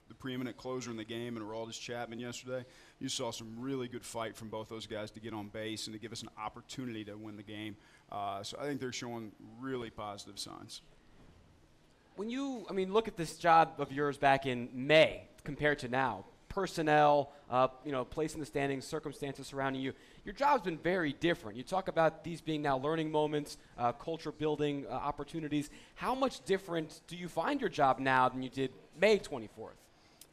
the 0.07 0.15
preeminent 0.15 0.57
closer 0.57 0.91
in 0.91 0.97
the 0.97 1.05
game, 1.05 1.37
and 1.37 1.45
Aroldis 1.45 1.79
Chapman 1.79 2.19
yesterday. 2.19 2.65
You 2.99 3.09
saw 3.09 3.31
some 3.31 3.55
really 3.57 3.87
good 3.87 4.05
fight 4.05 4.35
from 4.35 4.49
both 4.49 4.69
those 4.69 4.85
guys 4.85 5.09
to 5.11 5.19
get 5.19 5.33
on 5.33 5.47
base 5.47 5.87
and 5.87 5.95
to 5.95 5.99
give 5.99 6.11
us 6.11 6.21
an 6.21 6.29
opportunity 6.37 7.05
to 7.05 7.15
win 7.15 7.37
the 7.37 7.43
game. 7.43 7.77
Uh, 8.11 8.43
so 8.43 8.57
I 8.59 8.65
think 8.65 8.81
they're 8.81 8.91
showing 8.91 9.31
really 9.59 9.89
positive 9.89 10.37
signs. 10.37 10.81
When 12.15 12.29
you, 12.29 12.65
I 12.69 12.73
mean, 12.73 12.93
look 12.93 13.07
at 13.07 13.17
this 13.17 13.37
job 13.37 13.73
of 13.79 13.91
yours 13.91 14.17
back 14.17 14.45
in 14.45 14.69
May 14.73 15.23
compared 15.43 15.79
to 15.79 15.87
now, 15.87 16.25
personnel, 16.49 17.31
uh, 17.49 17.69
you 17.85 17.91
know, 17.91 18.03
place 18.03 18.33
in 18.33 18.39
the 18.39 18.45
standings, 18.45 18.85
circumstances 18.85 19.47
surrounding 19.47 19.81
you, 19.81 19.93
your 20.25 20.33
job's 20.33 20.63
been 20.63 20.77
very 20.77 21.13
different. 21.13 21.57
You 21.57 21.63
talk 21.63 21.87
about 21.87 22.23
these 22.23 22.41
being 22.41 22.61
now 22.61 22.77
learning 22.77 23.11
moments, 23.11 23.57
uh, 23.77 23.93
culture 23.93 24.31
building 24.31 24.85
uh, 24.89 24.93
opportunities. 24.93 25.69
How 25.95 26.13
much 26.13 26.43
different 26.45 27.01
do 27.07 27.15
you 27.15 27.27
find 27.27 27.59
your 27.59 27.69
job 27.69 27.99
now 27.99 28.29
than 28.29 28.43
you 28.43 28.49
did 28.49 28.71
May 28.99 29.17
24th? 29.17 29.69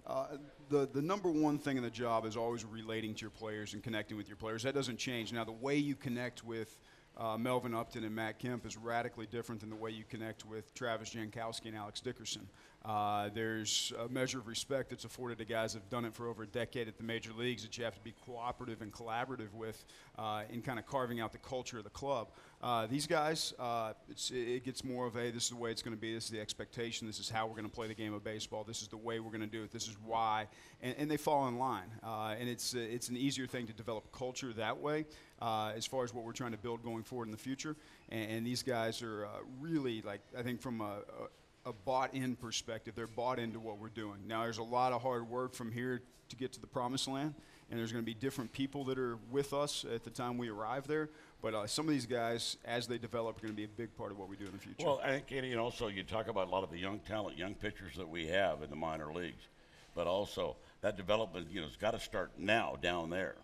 Uh, 0.06 0.26
the, 0.70 0.88
the 0.92 1.02
number 1.02 1.30
one 1.30 1.58
thing 1.58 1.76
in 1.76 1.82
the 1.82 1.90
job 1.90 2.26
is 2.26 2.36
always 2.36 2.64
relating 2.64 3.14
to 3.14 3.20
your 3.20 3.30
players 3.30 3.74
and 3.74 3.82
connecting 3.82 4.16
with 4.16 4.26
your 4.26 4.36
players. 4.36 4.62
That 4.62 4.74
doesn't 4.74 4.98
change. 4.98 5.32
Now, 5.32 5.44
the 5.44 5.52
way 5.52 5.76
you 5.76 5.94
connect 5.94 6.44
with 6.44 6.76
uh, 7.18 7.36
Melvin 7.36 7.74
Upton 7.74 8.04
and 8.04 8.14
Matt 8.14 8.38
Kemp 8.38 8.64
is 8.64 8.76
radically 8.76 9.26
different 9.26 9.60
than 9.60 9.70
the 9.70 9.76
way 9.76 9.90
you 9.90 10.04
connect 10.08 10.46
with 10.46 10.72
Travis 10.74 11.10
Jankowski 11.10 11.66
and 11.66 11.76
Alex 11.76 12.00
Dickerson. 12.00 12.48
Uh, 12.84 13.28
there's 13.34 13.92
a 13.98 14.08
measure 14.08 14.38
of 14.38 14.46
respect 14.46 14.90
that's 14.90 15.04
afforded 15.04 15.36
to 15.36 15.44
guys 15.44 15.72
that 15.72 15.80
have 15.80 15.90
done 15.90 16.04
it 16.04 16.14
for 16.14 16.28
over 16.28 16.44
a 16.44 16.46
decade 16.46 16.86
at 16.86 16.96
the 16.96 17.02
major 17.02 17.32
leagues 17.36 17.62
that 17.62 17.76
you 17.76 17.84
have 17.84 17.94
to 17.94 18.00
be 18.00 18.14
cooperative 18.24 18.82
and 18.82 18.92
collaborative 18.92 19.52
with 19.52 19.84
uh, 20.16 20.42
in 20.50 20.62
kind 20.62 20.78
of 20.78 20.86
carving 20.86 21.20
out 21.20 21.32
the 21.32 21.38
culture 21.38 21.78
of 21.78 21.84
the 21.84 21.90
club. 21.90 22.28
Uh, 22.62 22.86
these 22.86 23.06
guys, 23.06 23.52
uh, 23.58 23.92
it 24.30 24.64
gets 24.64 24.84
more 24.84 25.06
of 25.06 25.16
a 25.16 25.30
this 25.30 25.44
is 25.44 25.50
the 25.50 25.56
way 25.56 25.70
it's 25.70 25.82
going 25.82 25.94
to 25.94 26.00
be, 26.00 26.14
this 26.14 26.24
is 26.24 26.30
the 26.30 26.40
expectation, 26.40 27.06
this 27.06 27.18
is 27.18 27.28
how 27.28 27.46
we're 27.46 27.54
going 27.54 27.64
to 27.64 27.70
play 27.70 27.88
the 27.88 27.94
game 27.94 28.14
of 28.14 28.22
baseball, 28.22 28.64
this 28.64 28.80
is 28.80 28.88
the 28.88 28.96
way 28.96 29.18
we're 29.18 29.30
going 29.30 29.40
to 29.40 29.46
do 29.46 29.62
it, 29.64 29.72
this 29.72 29.88
is 29.88 29.96
why, 30.04 30.46
and, 30.80 30.94
and 30.98 31.10
they 31.10 31.16
fall 31.16 31.48
in 31.48 31.58
line. 31.58 31.90
Uh, 32.02 32.36
and 32.38 32.48
it's, 32.48 32.74
uh, 32.74 32.78
it's 32.78 33.08
an 33.08 33.16
easier 33.16 33.46
thing 33.46 33.66
to 33.66 33.72
develop 33.72 34.10
culture 34.12 34.52
that 34.52 34.78
way 34.78 35.04
as 35.40 35.84
far 35.84 36.04
as 36.04 36.14
what 36.14 36.24
we're 36.24 36.32
trying 36.32 36.52
to 36.52 36.58
build 36.58 36.82
going 36.82 37.02
forward 37.02 37.26
in 37.26 37.32
the 37.32 37.38
future. 37.38 37.76
And, 38.08 38.30
and 38.30 38.46
these 38.46 38.62
guys 38.62 39.02
are 39.02 39.28
really, 39.60 40.02
like, 40.02 40.20
I 40.36 40.42
think 40.42 40.60
from 40.60 40.80
a, 40.80 40.84
a, 40.84 41.28
a 41.68 41.72
bought 41.84 42.14
in 42.14 42.34
perspective, 42.34 42.94
they're 42.96 43.06
bought 43.06 43.38
into 43.38 43.60
what 43.60 43.78
we're 43.78 43.88
doing. 43.88 44.16
Now, 44.26 44.42
there's 44.42 44.58
a 44.58 44.62
lot 44.62 44.92
of 44.92 45.02
hard 45.02 45.28
work 45.28 45.54
from 45.54 45.70
here 45.70 46.00
to 46.30 46.36
get 46.36 46.52
to 46.54 46.60
the 46.60 46.66
promised 46.66 47.06
land, 47.06 47.34
and 47.70 47.78
there's 47.78 47.92
going 47.92 48.02
to 48.02 48.06
be 48.06 48.14
different 48.14 48.52
people 48.52 48.84
that 48.84 48.98
are 48.98 49.18
with 49.30 49.52
us 49.52 49.84
at 49.92 50.02
the 50.02 50.10
time 50.10 50.38
we 50.38 50.48
arrive 50.48 50.86
there. 50.86 51.10
But 51.42 51.54
uh, 51.54 51.66
some 51.66 51.86
of 51.86 51.92
these 51.92 52.06
guys, 52.06 52.56
as 52.64 52.86
they 52.86 52.98
develop, 52.98 53.36
are 53.36 53.42
going 53.42 53.52
to 53.52 53.56
be 53.56 53.64
a 53.64 53.68
big 53.68 53.94
part 53.96 54.10
of 54.10 54.18
what 54.18 54.28
we 54.28 54.36
do 54.36 54.46
in 54.46 54.52
the 54.52 54.58
future. 54.58 54.84
Well, 54.84 55.00
I 55.04 55.20
think, 55.20 55.30
and 55.30 55.60
also 55.60 55.88
you 55.88 56.02
talk 56.02 56.28
about 56.28 56.48
a 56.48 56.50
lot 56.50 56.64
of 56.64 56.70
the 56.70 56.78
young 56.78 57.00
talent, 57.00 57.36
young 57.36 57.54
pitchers 57.54 57.94
that 57.96 58.08
we 58.08 58.26
have 58.28 58.62
in 58.62 58.70
the 58.70 58.76
minor 58.76 59.12
leagues, 59.12 59.46
but 59.94 60.06
also 60.06 60.56
that 60.80 60.96
development, 60.96 61.48
you 61.50 61.60
know, 61.60 61.66
it's 61.66 61.76
got 61.76 61.92
to 61.92 62.00
start 62.00 62.32
now 62.38 62.76
down 62.80 63.10
there, 63.10 63.36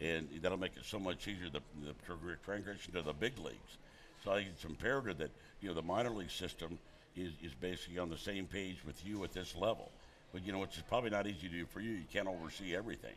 and 0.00 0.28
that'll 0.42 0.58
make 0.58 0.76
it 0.76 0.84
so 0.84 0.98
much 0.98 1.26
easier 1.26 1.48
the, 1.50 1.60
the 1.84 1.94
transition 2.44 2.92
to 2.92 3.02
the 3.02 3.14
big 3.14 3.38
leagues. 3.38 3.78
So 4.22 4.32
I 4.32 4.36
think 4.36 4.48
it's 4.54 4.64
imperative 4.64 5.16
that 5.18 5.30
you 5.62 5.68
know 5.68 5.74
the 5.74 5.82
minor 5.82 6.10
league 6.10 6.30
system 6.30 6.78
is, 7.16 7.32
is 7.42 7.54
basically 7.54 7.98
on 7.98 8.08
the 8.08 8.18
same 8.18 8.46
page 8.46 8.84
with 8.84 9.04
you 9.04 9.22
at 9.24 9.32
this 9.32 9.54
level. 9.56 9.90
But 10.32 10.46
you 10.46 10.52
know, 10.52 10.62
it's 10.62 10.80
probably 10.88 11.10
not 11.10 11.26
easy 11.26 11.48
to 11.48 11.54
do 11.54 11.66
for 11.66 11.80
you. 11.80 11.92
You 11.92 12.04
can't 12.12 12.28
oversee 12.28 12.74
everything. 12.74 13.14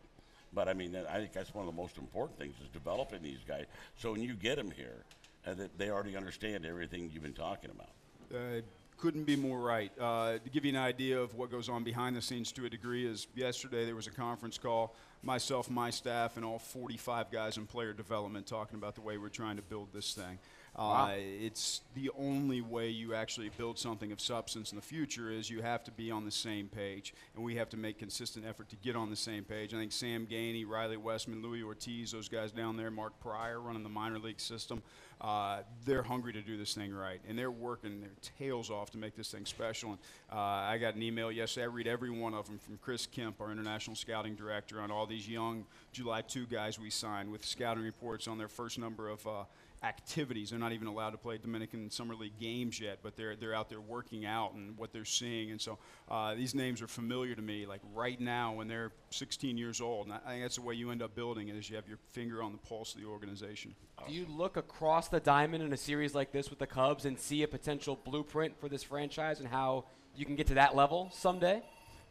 But 0.54 0.68
I 0.68 0.74
mean, 0.74 0.96
I 0.96 1.18
think 1.18 1.34
that's 1.34 1.54
one 1.54 1.68
of 1.68 1.74
the 1.74 1.82
most 1.82 1.98
important 1.98 2.38
things 2.38 2.56
is 2.62 2.68
developing 2.70 3.24
these 3.24 3.40
guys. 3.48 3.66
So 3.98 4.12
when 4.12 4.22
you 4.22 4.34
get 4.34 4.58
them 4.58 4.72
here, 4.72 5.04
uh, 5.46 5.54
that 5.56 5.78
they 5.78 5.90
already 5.90 6.16
understand 6.16 6.66
everything 6.66 7.10
you've 7.14 7.24
been 7.24 7.34
talking 7.34 7.70
about. 7.72 7.90
Uh, 8.34 8.62
couldn't 8.98 9.26
be 9.26 9.36
more 9.36 9.60
right. 9.60 9.92
Uh, 10.00 10.38
to 10.38 10.50
give 10.50 10.64
you 10.64 10.72
an 10.72 10.78
idea 10.78 11.20
of 11.20 11.36
what 11.36 11.52
goes 11.52 11.68
on 11.68 11.84
behind 11.84 12.16
the 12.16 12.22
scenes 12.22 12.52
to 12.54 12.66
a 12.66 12.70
degree, 12.70 13.06
is 13.06 13.28
yesterday 13.36 13.86
there 13.86 13.96
was 13.96 14.08
a 14.08 14.12
conference 14.12 14.58
call, 14.58 14.96
myself, 15.22 15.70
my 15.70 15.90
staff, 15.90 16.38
and 16.38 16.46
all 16.46 16.60
45 16.60 17.30
guys 17.30 17.58
in 17.58 17.66
player 17.66 17.92
development 17.92 18.48
talking 18.48 18.78
about 18.78 18.96
the 18.96 19.02
way 19.02 19.18
we're 19.18 19.28
trying 19.30 19.58
to 19.58 19.62
build 19.62 19.90
this 19.94 20.14
thing. 20.14 20.40
Uh, 20.76 21.14
It's 21.18 21.82
the 21.94 22.10
only 22.18 22.62
way 22.62 22.90
you 22.90 23.14
actually 23.14 23.50
build 23.58 23.78
something 23.78 24.12
of 24.12 24.20
substance 24.20 24.72
in 24.72 24.76
the 24.76 24.82
future 24.82 25.30
is 25.30 25.50
you 25.50 25.62
have 25.62 25.84
to 25.84 25.92
be 25.92 26.10
on 26.10 26.26
the 26.26 26.32
same 26.32 26.68
page, 26.68 27.14
and 27.36 27.44
we 27.44 27.56
have 27.56 27.70
to 27.70 27.78
make 27.78 28.00
consistent 28.00 28.46
effort 28.46 28.70
to 28.70 28.76
get 28.78 28.96
on 28.96 29.10
the 29.10 29.16
same 29.16 29.44
page. 29.44 29.74
I 29.74 29.78
think 29.78 29.92
Sam 29.92 30.26
Geaney, 30.26 30.68
Riley 30.68 30.98
Westman, 30.98 31.44
Louis 31.44 31.62
Ortiz, 31.64 32.12
those 32.12 32.28
guys 32.28 32.52
down 32.52 32.76
there, 32.76 32.90
Mark 32.90 33.20
Pryor 33.20 33.60
running 33.60 33.84
the 33.84 33.90
minor 33.90 34.18
league 34.18 34.40
system, 34.40 34.82
uh, 35.22 35.60
they're 35.86 36.04
hungry 36.04 36.34
to 36.34 36.42
do 36.42 36.58
this 36.58 36.74
thing 36.74 36.94
right, 36.94 37.22
and 37.30 37.38
they're 37.38 37.52
working 37.52 38.02
their 38.02 38.10
tails 38.40 38.72
off 38.72 38.90
to 38.92 38.98
make 38.98 39.16
this 39.16 39.30
thing 39.32 39.46
special. 39.46 39.92
And 39.92 40.00
uh, 40.32 40.38
I 40.38 40.78
got 40.80 40.96
an 40.96 41.04
email 41.04 41.32
yesterday. 41.32 41.66
I 41.66 41.70
read 41.70 41.88
every 41.88 42.10
one 42.10 42.34
of 42.34 42.48
them 42.48 42.58
from 42.58 42.78
Chris 42.82 43.06
Kemp, 43.06 43.40
our 43.40 43.52
international 43.52 43.96
scouting 43.96 44.36
director, 44.36 44.82
on 44.82 44.90
all 44.92 45.06
these 45.06 45.30
young 45.30 45.66
July 45.92 46.22
2 46.22 46.48
guys 46.48 46.80
we 46.80 46.90
signed 46.90 47.32
with 47.32 47.46
scouting 47.46 47.84
reports 47.84 48.28
on 48.28 48.38
their 48.38 48.48
first 48.48 48.80
number 48.80 49.08
of 49.08 49.26
uh, 49.28 49.44
activities. 49.84 50.50
They're 50.50 50.60
not 50.60 50.72
even 50.72 50.88
allowed 50.88 51.12
to 51.12 51.18
play 51.18 51.38
Dominican 51.38 51.90
Summer 51.90 52.16
League 52.16 52.40
games 52.40 52.80
yet, 52.80 53.00
but 53.04 53.16
they're 53.16 53.36
they're 53.36 53.54
out 53.54 53.70
there 53.70 53.82
working 53.82 54.26
out 54.26 54.54
and 54.54 54.78
what 54.78 54.94
they're 54.94 55.06
seeing. 55.06 55.52
And 55.52 55.60
so 55.60 55.78
uh, 56.10 56.36
these 56.36 56.56
names 56.56 56.82
are 56.82 56.88
familiar 56.88 57.36
to 57.36 57.42
me. 57.42 57.66
Like 57.66 57.82
right 57.94 58.20
now, 58.20 58.54
when 58.54 58.68
they're 58.68 58.92
16 59.12 59.58
years 59.58 59.82
old, 59.82 60.08
and 60.08 60.16
I 60.26 60.32
think 60.32 60.44
that's 60.44 60.56
the 60.56 60.62
way 60.62 60.76
you 60.76 60.92
end 60.92 61.02
up 61.02 61.16
building 61.16 61.50
it. 61.50 61.56
Is 61.56 61.70
you 61.70 61.76
have 61.76 61.88
your 61.88 62.00
finger 62.12 62.42
on 62.42 62.52
the 62.52 62.58
pulse 62.58 62.96
of 62.96 63.02
the 63.02 63.08
organization. 63.08 63.76
Do 64.08 64.14
you 64.14 64.26
look 64.30 64.58
across 64.58 65.08
the 65.08 65.20
diamond 65.20 65.64
in 65.64 65.72
a 65.72 65.78
series 65.78 66.16
like 66.16 66.32
this 66.32 66.50
with 66.50 66.60
the 66.60 66.68
Cubs 66.68 67.06
and 67.06 67.18
see 67.18 67.44
a 67.44 67.48
potential 67.48 68.00
blueprint 68.04 68.60
for 68.60 68.68
this 68.68 68.84
franchise 68.84 69.40
and 69.40 69.48
how 69.48 69.86
you 70.16 70.26
can 70.26 70.36
get 70.36 70.48
to 70.48 70.56
that 70.56 70.76
level 70.76 71.10
someday? 71.14 71.62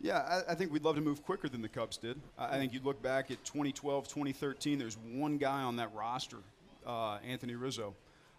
Yeah, 0.01 0.19
I, 0.19 0.53
I 0.53 0.55
think 0.57 0.73
we'd 0.73 0.83
love 0.83 0.97
to 0.97 1.01
move 1.01 1.23
quicker 1.23 1.49
than 1.49 1.63
the 1.63 1.69
Cubs 1.69 1.97
did. 1.97 2.21
I, 2.37 2.57
I 2.57 2.59
think 2.59 2.73
you 2.73 2.81
look 2.83 3.01
back 3.03 3.31
at 3.31 3.45
2012, 3.45 4.09
2013, 4.09 4.79
there's 4.79 4.97
one 4.97 5.39
guy 5.39 5.63
on 5.63 5.77
that 5.77 5.95
roster, 5.95 6.39
uh, 6.87 7.19
Anthony 7.27 7.55
Rizzo, 7.55 7.95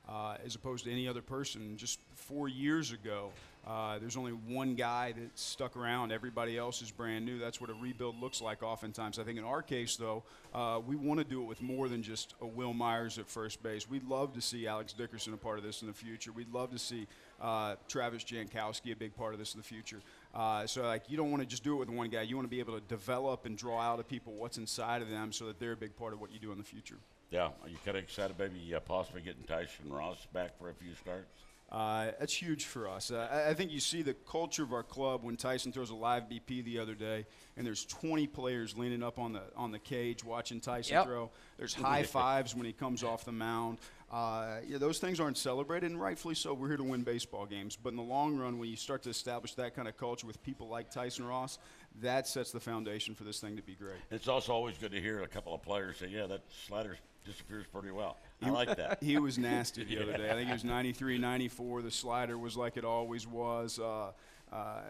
uh, 0.07 0.35
as 0.45 0.55
opposed 0.55 0.85
to 0.85 0.91
any 0.91 1.07
other 1.07 1.21
person. 1.21 1.77
Just 1.77 2.00
four 2.15 2.47
years 2.47 2.91
ago, 2.91 3.31
uh, 3.65 3.97
there's 4.00 4.17
only 4.17 4.31
one 4.31 4.75
guy 4.75 5.13
that 5.13 5.39
stuck 5.39 5.77
around. 5.77 6.12
Everybody 6.12 6.57
else 6.57 6.81
is 6.81 6.91
brand 6.91 7.25
new. 7.25 7.39
That's 7.39 7.62
what 7.62 7.69
a 7.69 7.73
rebuild 7.73 8.19
looks 8.19 8.41
like 8.41 8.62
oftentimes. 8.62 9.19
I 9.19 9.23
think 9.23 9.38
in 9.39 9.45
our 9.45 9.62
case, 9.62 9.95
though, 9.95 10.23
uh, 10.53 10.81
we 10.85 10.97
want 10.97 11.19
to 11.19 11.23
do 11.23 11.41
it 11.41 11.45
with 11.45 11.62
more 11.62 11.88
than 11.88 12.03
just 12.03 12.35
a 12.41 12.45
Wil 12.45 12.73
Myers 12.73 13.17
at 13.17 13.29
first 13.29 13.63
base. 13.63 13.89
We'd 13.89 14.05
love 14.05 14.33
to 14.33 14.41
see 14.41 14.67
Alex 14.67 14.91
Dickerson 14.91 15.33
a 15.33 15.38
part 15.38 15.57
of 15.57 15.63
this 15.63 15.81
in 15.81 15.88
the 15.88 15.93
future. 15.93 16.33
We'd 16.33 16.51
love 16.53 16.71
to 16.71 16.79
see 16.79 17.07
uh, 17.41 17.75
Travis 17.88 18.25
Jankowski 18.25 18.91
a 18.91 18.95
big 18.97 19.15
part 19.15 19.33
of 19.33 19.39
this 19.39 19.53
in 19.53 19.62
the 19.62 19.65
future. 19.65 20.01
Uh, 20.35 20.67
so 20.67 20.81
like 20.81 21.03
you 21.07 21.15
don't 21.15 21.31
want 21.31 21.41
to 21.41 21.47
just 21.47 21.63
do 21.63 21.75
it 21.75 21.79
with 21.79 21.89
one 21.89 22.09
guy. 22.09 22.23
You 22.23 22.35
want 22.35 22.45
to 22.45 22.51
be 22.51 22.59
able 22.59 22.73
to 22.73 22.85
develop 22.88 23.45
and 23.45 23.57
draw 23.57 23.79
out 23.79 24.00
of 24.00 24.09
people 24.09 24.33
what's 24.33 24.57
inside 24.57 25.01
of 25.01 25.09
them 25.09 25.31
so 25.31 25.45
that 25.45 25.59
they're 25.59 25.71
a 25.71 25.77
big 25.77 25.95
part 25.95 26.12
of 26.12 26.19
what 26.19 26.33
you 26.33 26.39
do 26.39 26.51
in 26.51 26.57
the 26.57 26.63
future. 26.65 26.97
Yeah, 27.33 27.49
are 27.63 27.67
you 27.67 27.77
kind 27.83 27.97
of 27.97 28.03
excited 28.03 28.35
maybe 28.37 28.75
uh, 28.75 28.79
possibly 28.79 29.21
getting 29.21 29.41
Tyson 29.43 29.91
Ross 29.91 30.27
back 30.33 30.55
for 30.59 30.69
a 30.69 30.73
few 30.75 30.93
starts? 30.93 31.41
Uh, 31.71 32.11
that's 32.19 32.31
huge 32.39 32.65
for 32.65 32.87
us. 32.87 33.09
Uh, 33.09 33.27
I, 33.31 33.49
I 33.49 33.53
think 33.55 33.71
you 33.71 33.79
see 33.79 34.03
the 34.03 34.13
culture 34.13 34.61
of 34.61 34.71
our 34.71 34.83
club 34.83 35.23
when 35.23 35.35
Tyson 35.35 35.71
throws 35.71 35.89
a 35.89 35.95
live 35.95 36.25
BP 36.29 36.63
the 36.63 36.77
other 36.77 36.93
day, 36.93 37.25
and 37.57 37.65
there's 37.65 37.85
20 37.85 38.27
players 38.27 38.77
leaning 38.77 39.01
up 39.01 39.17
on 39.17 39.33
the 39.33 39.41
on 39.55 39.71
the 39.71 39.79
cage 39.79 40.23
watching 40.23 40.59
Tyson 40.59 40.93
Yep. 40.93 41.05
throw. 41.05 41.31
There's 41.57 41.73
high 41.89 42.03
fives 42.03 42.53
when 42.53 42.67
he 42.67 42.73
comes 42.73 43.03
off 43.03 43.25
the 43.25 43.31
mound. 43.31 43.79
Uh, 44.11 44.57
yeah, 44.67 44.77
those 44.77 44.99
things 44.99 45.19
aren't 45.19 45.39
celebrated, 45.39 45.89
and 45.89 45.99
rightfully 45.99 46.35
so. 46.35 46.53
We're 46.53 46.67
here 46.67 46.77
to 46.77 46.83
win 46.83 47.01
baseball 47.01 47.47
games. 47.47 47.75
But 47.75 47.89
in 47.89 47.95
the 47.95 48.03
long 48.03 48.37
run, 48.37 48.59
when 48.59 48.69
you 48.69 48.75
start 48.75 49.01
to 49.03 49.09
establish 49.09 49.55
that 49.55 49.75
kind 49.75 49.87
of 49.87 49.97
culture 49.97 50.27
with 50.27 50.43
people 50.43 50.67
like 50.67 50.91
Tyson 50.91 51.25
Ross, 51.25 51.57
that 52.01 52.27
sets 52.27 52.51
the 52.51 52.59
foundation 52.59 53.15
for 53.15 53.23
this 53.23 53.39
thing 53.39 53.55
to 53.55 53.62
be 53.62 53.75
great. 53.75 53.97
It's 54.12 54.27
also 54.27 54.51
always 54.53 54.77
good 54.77 54.91
to 54.91 55.01
hear 55.01 55.23
a 55.23 55.27
couple 55.27 55.53
of 55.53 55.62
players 55.62 55.97
say, 55.97 56.07
"Yeah, 56.07 56.25
that 56.27 56.41
slider 56.67 56.97
disappears 57.25 57.65
pretty 57.71 57.91
well." 57.91 58.17
I 58.41 58.50
like 58.50 58.75
that. 58.75 59.00
He 59.03 59.17
was 59.17 59.38
nasty 59.38 59.83
the 59.83 60.00
other 60.03 60.17
day. 60.17 60.29
I 60.29 60.33
think 60.33 60.47
he 60.47 60.53
was 60.53 60.63
93, 60.63 61.17
94. 61.17 61.81
The 61.81 61.91
slider 61.91 62.38
was 62.38 62.57
like 62.57 62.77
it 62.77 62.85
always 62.85 63.27
was. 63.27 63.79
Uh, 63.79 64.12
uh, 64.51 64.81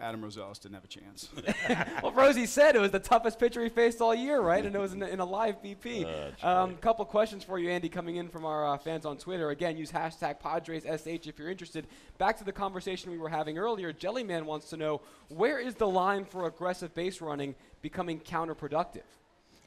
Adam 0.00 0.20
Rosales 0.20 0.60
didn't 0.60 0.74
have 0.74 0.84
a 0.84 0.88
chance. 0.88 1.28
Well, 2.02 2.12
Rosie 2.12 2.46
said 2.46 2.74
it 2.74 2.80
was 2.80 2.90
the 2.90 2.98
toughest 2.98 3.38
pitcher 3.38 3.62
he 3.62 3.68
faced 3.68 4.00
all 4.00 4.14
year, 4.14 4.40
right? 4.40 4.64
And 4.64 4.74
it 4.74 4.78
was 4.78 4.92
in, 4.92 5.02
a- 5.02 5.06
in 5.06 5.20
a 5.20 5.24
live 5.24 5.62
BP. 5.62 6.04
that's 6.04 6.42
um, 6.42 6.76
couple 6.78 7.04
questions 7.04 7.44
for 7.44 7.58
you, 7.58 7.70
Andy, 7.70 7.88
coming 7.88 8.16
in 8.16 8.28
from 8.28 8.44
our 8.44 8.66
uh, 8.66 8.78
fans 8.78 9.06
on 9.06 9.16
Twitter. 9.18 9.50
Again, 9.50 9.76
use 9.76 9.92
hashtag 9.92 10.40
PadresSH 10.40 11.28
if 11.28 11.38
you're 11.38 11.50
interested. 11.50 11.86
Back 12.18 12.38
to 12.38 12.44
the 12.44 12.52
conversation 12.52 13.10
we 13.12 13.18
were 13.18 13.28
having 13.28 13.58
earlier. 13.58 13.92
Jellyman 13.92 14.44
wants 14.46 14.68
to 14.70 14.76
know 14.76 15.00
where 15.28 15.58
is 15.60 15.74
the 15.76 15.86
line 15.86 16.24
for 16.24 16.46
aggressive 16.46 16.92
base 16.94 17.20
running 17.20 17.54
becoming 17.80 18.18
counterproductive? 18.18 19.02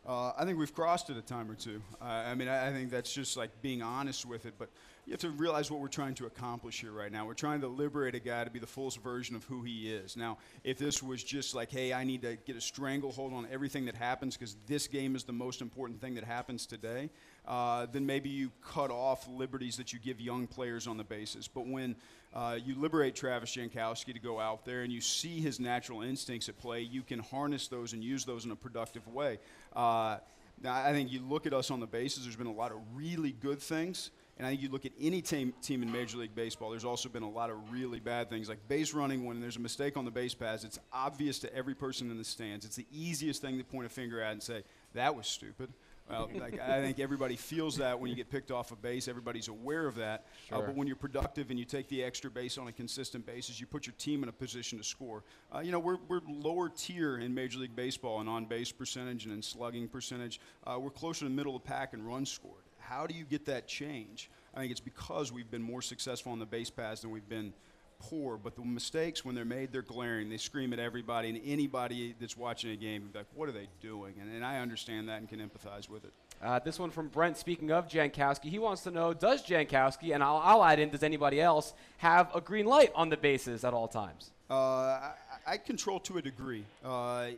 Uh, 0.08 0.34
I 0.38 0.46
think 0.46 0.60
we've 0.60 0.74
crossed 0.74 1.10
it 1.10 1.18
a 1.18 1.22
time 1.22 1.50
or 1.50 1.56
two. 1.56 1.82
Uh, 2.02 2.06
I 2.06 2.36
mean, 2.36 2.48
I, 2.48 2.68
I 2.68 2.72
think 2.72 2.92
that's 2.92 3.12
just 3.12 3.38
like 3.38 3.50
being 3.62 3.82
honest 3.82 4.26
with 4.26 4.46
it. 4.46 4.54
But 4.60 4.70
you 5.06 5.12
have 5.12 5.22
to 5.22 5.30
realize 5.30 5.70
what 5.70 5.82
we're 5.82 5.88
trying 5.88 6.16
to 6.16 6.26
accomplish 6.26 6.82
here 6.82 6.92
right 6.92 7.12
now. 7.12 7.28
We're 7.28 7.36
trying 7.36 7.62
to 7.62 7.68
liberate 7.68 8.16
a 8.16 8.20
guy 8.20 8.44
to 8.44 8.50
be 8.50 8.58
the 8.58 8.66
fullest 8.66 9.00
version 9.04 9.36
of 9.36 9.44
who 9.44 9.62
he 9.62 9.94
is. 9.94 10.18
Now, 10.18 10.40
if 10.64 10.80
this 10.80 11.04
was 11.04 11.24
just 11.24 11.54
like, 11.54 11.72
hey, 11.72 11.94
I 11.94 12.04
need 12.04 12.24
to 12.24 12.38
get 12.38 12.56
a 12.56 12.62
stranglehold 12.62 13.32
on 13.32 13.48
everything 13.52 13.86
that 13.86 13.96
happens 13.96 14.36
because 14.36 14.58
this 14.66 14.88
game 14.88 15.16
is 15.16 15.24
the 15.24 15.32
most 15.34 15.62
important 15.62 16.02
thing 16.02 16.16
that 16.16 16.24
happens 16.24 16.66
today, 16.66 17.12
uh, 17.48 17.86
then 17.92 18.08
maybe 18.08 18.30
you 18.30 18.52
cut 18.64 18.90
off 18.90 19.28
liberties 19.30 19.78
that 19.78 19.94
you 19.94 20.00
give 20.00 20.20
young 20.20 20.48
players 20.48 20.88
on 20.88 20.98
the 20.98 21.04
bases. 21.04 21.48
But 21.48 21.68
when 21.68 21.96
uh, 22.34 22.58
you 22.66 22.74
liberate 22.74 23.16
Travis 23.16 23.56
Jankowski 23.56 24.12
to 24.12 24.20
go 24.20 24.40
out 24.40 24.66
there 24.66 24.82
and 24.82 24.92
you 24.92 25.02
see 25.02 25.40
his 25.40 25.60
natural 25.60 26.02
instincts 26.02 26.50
at 26.50 26.58
play, 26.58 26.82
you 26.82 27.04
can 27.04 27.20
harness 27.20 27.68
those 27.68 27.94
and 27.94 28.04
use 28.04 28.26
those 28.26 28.46
in 28.46 28.50
a 28.50 28.56
productive 28.56 29.08
way. 29.08 29.38
Uh, 29.76 30.18
now, 30.64 30.74
I 30.74 30.94
think 30.94 31.12
you 31.12 31.20
look 31.22 31.46
at 31.46 31.54
us 31.54 31.70
on 31.70 31.80
the 31.80 31.86
bases, 31.86 32.24
there's 32.24 32.36
been 32.36 32.48
a 32.48 32.52
lot 32.52 32.72
of 32.72 32.80
really 32.96 33.34
good 33.34 33.60
things. 33.60 34.10
And 34.38 34.46
I 34.46 34.50
think 34.50 34.62
you 34.62 34.70
look 34.70 34.86
at 34.86 34.92
any 35.00 35.22
team, 35.22 35.54
team 35.62 35.82
in 35.82 35.92
Major 35.92 36.18
League 36.18 36.36
Baseball, 36.36 36.70
there's 36.70 36.84
also 36.84 37.08
been 37.08 37.24
a 37.24 37.30
lot 37.30 37.50
of 37.50 37.72
really 37.72 38.02
bad 38.02 38.30
things. 38.30 38.50
Like 38.50 38.68
base 38.68 38.94
running, 38.94 39.24
when 39.24 39.40
there's 39.40 39.56
a 39.56 39.62
mistake 39.62 39.96
on 39.96 40.04
the 40.04 40.12
base 40.12 40.34
paths, 40.34 40.66
it's 40.66 40.80
obvious 40.92 41.40
to 41.40 41.56
every 41.56 41.74
person 41.74 42.12
in 42.12 42.18
the 42.18 42.24
stands. 42.26 42.66
It's 42.66 42.76
the 42.76 42.88
easiest 42.92 43.42
thing 43.42 43.58
to 43.58 43.64
point 43.64 43.86
a 43.86 43.90
finger 43.90 44.22
at 44.22 44.34
and 44.34 44.44
say, 44.44 44.64
that 44.94 45.16
was 45.16 45.26
stupid. 45.26 45.72
Well, 46.10 46.30
like, 46.36 46.60
I 46.60 46.82
think 46.82 47.00
everybody 47.00 47.38
feels 47.38 47.78
that 47.78 47.98
when 47.98 48.10
you 48.10 48.16
get 48.16 48.30
picked 48.30 48.52
off 48.52 48.74
a 48.74 48.76
base. 48.76 49.08
Everybody's 49.08 49.48
aware 49.48 49.88
of 49.88 49.96
that. 49.96 50.26
Uh, 50.52 50.62
but 50.62 50.76
when 50.76 50.86
you're 50.86 50.98
productive 50.98 51.50
and 51.50 51.58
you 51.58 51.64
take 51.64 51.88
the 51.88 52.04
extra 52.04 52.30
base 52.30 52.58
on 52.58 52.68
a 52.68 52.74
consistent 52.74 53.26
basis, 53.26 53.62
you 53.62 53.66
put 53.66 53.88
your 53.88 53.96
team 53.98 54.22
in 54.22 54.28
a 54.28 54.34
position 54.34 54.78
to 54.78 54.84
score. 54.84 55.24
Uh, 55.54 55.60
you 55.60 55.72
know, 55.72 55.80
we're, 55.80 55.98
we're 56.10 56.22
lower 56.28 56.68
tier 56.68 57.20
in 57.20 57.34
Major 57.34 57.60
League 57.60 57.76
Baseball 57.76 58.20
in 58.20 58.28
on 58.28 58.46
base 58.46 58.74
percentage 58.74 59.24
and 59.24 59.34
in 59.34 59.42
slugging 59.42 59.88
percentage. 59.88 60.42
Uh, 60.66 60.78
we're 60.78 60.90
closer 60.90 61.20
to 61.20 61.26
the 61.26 61.32
middle 61.32 61.56
of 61.56 61.64
the 61.64 61.68
pack 61.70 61.94
in 61.94 62.04
runs 62.04 62.30
scored. 62.30 62.65
How 62.88 63.08
do 63.08 63.14
you 63.14 63.26
get 63.26 63.46
that 63.46 63.68
change? 63.68 64.30
I 64.54 64.60
think 64.60 64.72
it's 64.72 64.80
because 64.80 65.32
we've 65.32 65.50
been 65.50 65.62
more 65.62 65.82
successful 65.82 66.32
on 66.32 66.40
the 66.40 66.46
base 66.46 66.70
paths 66.70 67.02
than 67.02 67.12
we've 67.12 67.28
been 67.28 67.54
poor. 68.00 68.38
But 68.38 68.56
the 68.56 68.64
mistakes, 68.64 69.26
when 69.26 69.36
they're 69.36 69.46
made, 69.46 69.72
they're 69.72 69.82
glaring. 69.82 70.30
They 70.30 70.38
scream 70.38 70.72
at 70.74 70.80
everybody, 70.80 71.30
and 71.30 71.42
anybody 71.46 72.16
that's 72.20 72.38
watching 72.38 72.72
a 72.72 72.76
game, 72.76 73.10
like, 73.14 73.26
what 73.34 73.50
are 73.50 73.54
they 73.54 73.68
doing? 73.82 74.16
And, 74.22 74.34
and 74.34 74.46
I 74.46 74.60
understand 74.60 75.10
that 75.10 75.20
and 75.20 75.28
can 75.28 75.40
empathize 75.40 75.90
with 75.90 76.06
it. 76.06 76.14
Uh, 76.42 76.60
this 76.60 76.78
one 76.78 76.92
from 76.92 77.08
Brent. 77.08 77.38
Speaking 77.38 77.72
of 77.72 77.88
Jankowski, 77.88 78.46
he 78.46 78.60
wants 78.60 78.84
to 78.84 78.92
know: 78.92 79.14
Does 79.14 79.46
Jankowski, 79.46 80.14
and 80.14 80.24
I'll, 80.24 80.42
I'll 80.44 80.64
add 80.64 80.80
in, 80.80 80.90
does 80.90 81.04
anybody 81.04 81.42
else 81.42 81.74
have 81.98 82.34
a 82.36 82.42
green 82.42 82.66
light 82.66 82.92
on 82.94 83.10
the 83.10 83.18
bases 83.18 83.64
at 83.64 83.74
all 83.74 83.88
times? 83.88 84.32
Uh, 84.50 84.54
I, 84.54 85.14
I 85.48 85.58
control 85.58 86.00
to 86.02 86.18
a 86.18 86.22
degree. 86.22 86.66
Uh, 86.84 87.30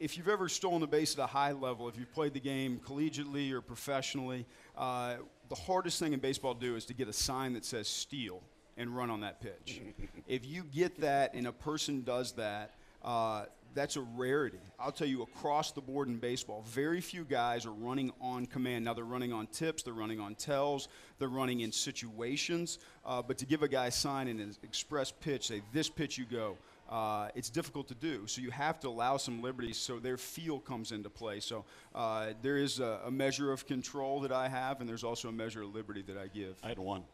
if 0.00 0.16
you've 0.16 0.28
ever 0.28 0.48
stolen 0.48 0.82
a 0.82 0.86
base 0.86 1.14
at 1.14 1.20
a 1.22 1.26
high 1.26 1.52
level, 1.52 1.88
if 1.88 1.98
you've 1.98 2.12
played 2.12 2.32
the 2.32 2.40
game 2.40 2.80
collegiately 2.86 3.52
or 3.52 3.60
professionally, 3.60 4.46
uh, 4.76 5.16
the 5.48 5.54
hardest 5.54 5.98
thing 5.98 6.12
in 6.12 6.20
baseball 6.20 6.54
to 6.54 6.60
do 6.60 6.76
is 6.76 6.84
to 6.86 6.94
get 6.94 7.08
a 7.08 7.12
sign 7.12 7.52
that 7.54 7.64
says 7.64 7.88
steal 7.88 8.42
and 8.76 8.94
run 8.94 9.10
on 9.10 9.20
that 9.20 9.40
pitch. 9.40 9.80
if 10.28 10.46
you 10.46 10.62
get 10.62 11.00
that 11.00 11.34
and 11.34 11.46
a 11.46 11.52
person 11.52 12.02
does 12.02 12.32
that, 12.32 12.74
uh, 13.02 13.44
that's 13.74 13.96
a 13.96 14.00
rarity. 14.00 14.60
I'll 14.78 14.92
tell 14.92 15.06
you, 15.06 15.22
across 15.22 15.72
the 15.72 15.80
board 15.80 16.08
in 16.08 16.18
baseball, 16.18 16.64
very 16.66 17.00
few 17.00 17.24
guys 17.24 17.66
are 17.66 17.72
running 17.72 18.12
on 18.20 18.46
command. 18.46 18.84
Now, 18.84 18.94
they're 18.94 19.04
running 19.04 19.32
on 19.32 19.46
tips, 19.48 19.82
they're 19.82 19.92
running 19.92 20.20
on 20.20 20.36
tells, 20.36 20.88
they're 21.18 21.28
running 21.28 21.60
in 21.60 21.72
situations. 21.72 22.78
Uh, 23.04 23.20
but 23.20 23.36
to 23.38 23.46
give 23.46 23.62
a 23.62 23.68
guy 23.68 23.86
a 23.86 23.90
sign 23.90 24.28
in 24.28 24.40
an 24.40 24.54
express 24.62 25.12
pitch, 25.12 25.48
say, 25.48 25.62
this 25.72 25.88
pitch 25.88 26.18
you 26.18 26.24
go, 26.24 26.56
uh, 26.88 27.28
it's 27.34 27.50
difficult 27.50 27.88
to 27.88 27.94
do. 27.94 28.26
So 28.26 28.40
you 28.40 28.50
have 28.50 28.80
to 28.80 28.88
allow 28.88 29.16
some 29.16 29.42
liberties 29.42 29.76
so 29.76 29.98
their 29.98 30.16
feel 30.16 30.58
comes 30.58 30.92
into 30.92 31.10
play. 31.10 31.40
So 31.40 31.64
uh, 31.94 32.28
there 32.42 32.56
is 32.56 32.80
a, 32.80 33.00
a 33.06 33.10
measure 33.10 33.52
of 33.52 33.66
control 33.66 34.20
that 34.20 34.32
I 34.32 34.48
have, 34.48 34.80
and 34.80 34.88
there's 34.88 35.04
also 35.04 35.28
a 35.28 35.32
measure 35.32 35.62
of 35.62 35.74
liberty 35.74 36.02
that 36.02 36.16
I 36.16 36.28
give. 36.28 36.56
I 36.62 36.68
had 36.68 36.78
one. 36.78 37.04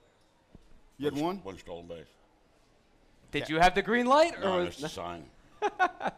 You 0.98 1.06
had 1.06 1.16
one? 1.20 1.38
One 1.38 1.58
stolen 1.58 1.86
base. 1.86 2.06
Did 3.32 3.48
you 3.48 3.58
have 3.58 3.74
the 3.74 3.82
green 3.82 4.06
light, 4.06 4.36
or 4.38 4.40
No, 4.44 4.56
was- 4.58 4.76
that's 4.76 4.80
the 4.80 4.88
sign. 4.88 5.24
Thought 5.60 6.14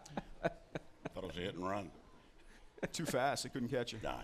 it 1.16 1.22
was 1.22 1.36
a 1.36 1.40
hit 1.40 1.54
and 1.54 1.66
run. 1.66 1.90
Too 2.92 3.06
fast. 3.06 3.42
They 3.42 3.48
couldn't 3.48 3.68
catch 3.68 3.92
you. 3.92 3.98
Nah, 4.02 4.18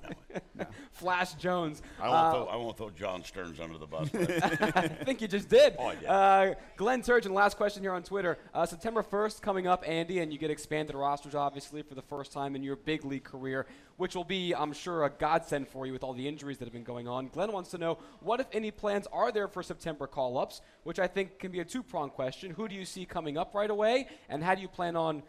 no. 0.59 0.67
Flash 0.93 1.35
Jones? 1.35 1.83
I 2.01 2.09
won't, 2.09 2.19
Uh, 2.19 2.33
throw, 2.33 2.47
I 2.47 2.57
won't 2.57 2.77
throw 2.77 2.91
John 2.91 3.25
Stearns 3.25 3.59
under 3.61 3.79
the 3.79 3.87
bus. 3.87 4.09
I 4.15 4.89
think 4.89 5.21
you 5.23 5.29
just 5.29 5.49
did. 5.49 5.75
Oh, 5.79 5.87
I 5.87 5.95
did. 5.95 6.05
Uh, 6.07 6.55
Glenn 6.77 7.03
Turgeon, 7.03 7.33
last 7.33 7.57
question 7.57 7.83
here 7.83 7.93
on 7.93 8.03
Twitter. 8.03 8.39
Uh, 8.53 8.67
September 8.67 9.03
1st 9.03 9.41
coming 9.41 9.67
up, 9.67 9.83
Andy, 9.87 10.19
and 10.19 10.33
you 10.33 10.39
get 10.39 10.51
expanded 10.51 10.95
rosters, 10.95 11.35
obviously, 11.35 11.83
for 11.83 11.95
the 11.95 12.03
first 12.03 12.33
time 12.33 12.55
in 12.55 12.63
your 12.63 12.77
big 12.77 13.05
league 13.07 13.25
career, 13.25 13.67
which 13.97 14.15
will 14.15 14.25
be, 14.25 14.55
I'm 14.55 14.73
sure, 14.75 15.05
a 15.05 15.11
godsend 15.11 15.69
for 15.69 15.87
you 15.87 15.93
with 15.93 16.05
all 16.05 16.13
the 16.13 16.29
injuries 16.29 16.59
that 16.59 16.67
have 16.67 16.75
been 16.75 16.85
going 16.85 17.09
on. 17.09 17.29
Glenn 17.29 17.53
wants 17.53 17.71
to 17.71 17.79
know 17.79 17.99
what, 18.21 18.39
if 18.41 18.47
any, 18.53 18.71
plans 18.71 19.07
are 19.13 19.33
there 19.33 19.49
for 19.49 19.63
September 19.63 20.07
call 20.07 20.37
ups, 20.37 20.61
which 20.85 20.99
I 20.99 21.07
think 21.07 21.39
can 21.39 21.53
be 21.53 21.61
a 21.61 21.65
two 21.65 21.83
pronged 21.83 22.13
question. 22.13 22.51
Who 22.53 22.69
do 22.69 22.75
you 22.75 22.85
see 22.85 23.07
coming 23.07 23.39
up 23.39 23.55
right 23.55 23.71
away, 23.71 24.09
and 24.29 24.43
how 24.45 24.55
do 24.55 24.61
you 24.61 24.69
plan 24.69 24.95
on 24.95 25.23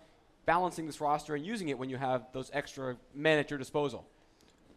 balancing 0.46 0.86
this 0.86 1.00
roster 1.02 1.36
and 1.36 1.46
using 1.46 1.70
it 1.70 1.78
when 1.78 1.90
you 1.90 1.98
have 1.98 2.28
those 2.34 2.50
extra 2.54 2.98
men 3.14 3.40
at 3.40 3.50
your 3.50 3.60
disposal? 3.60 4.06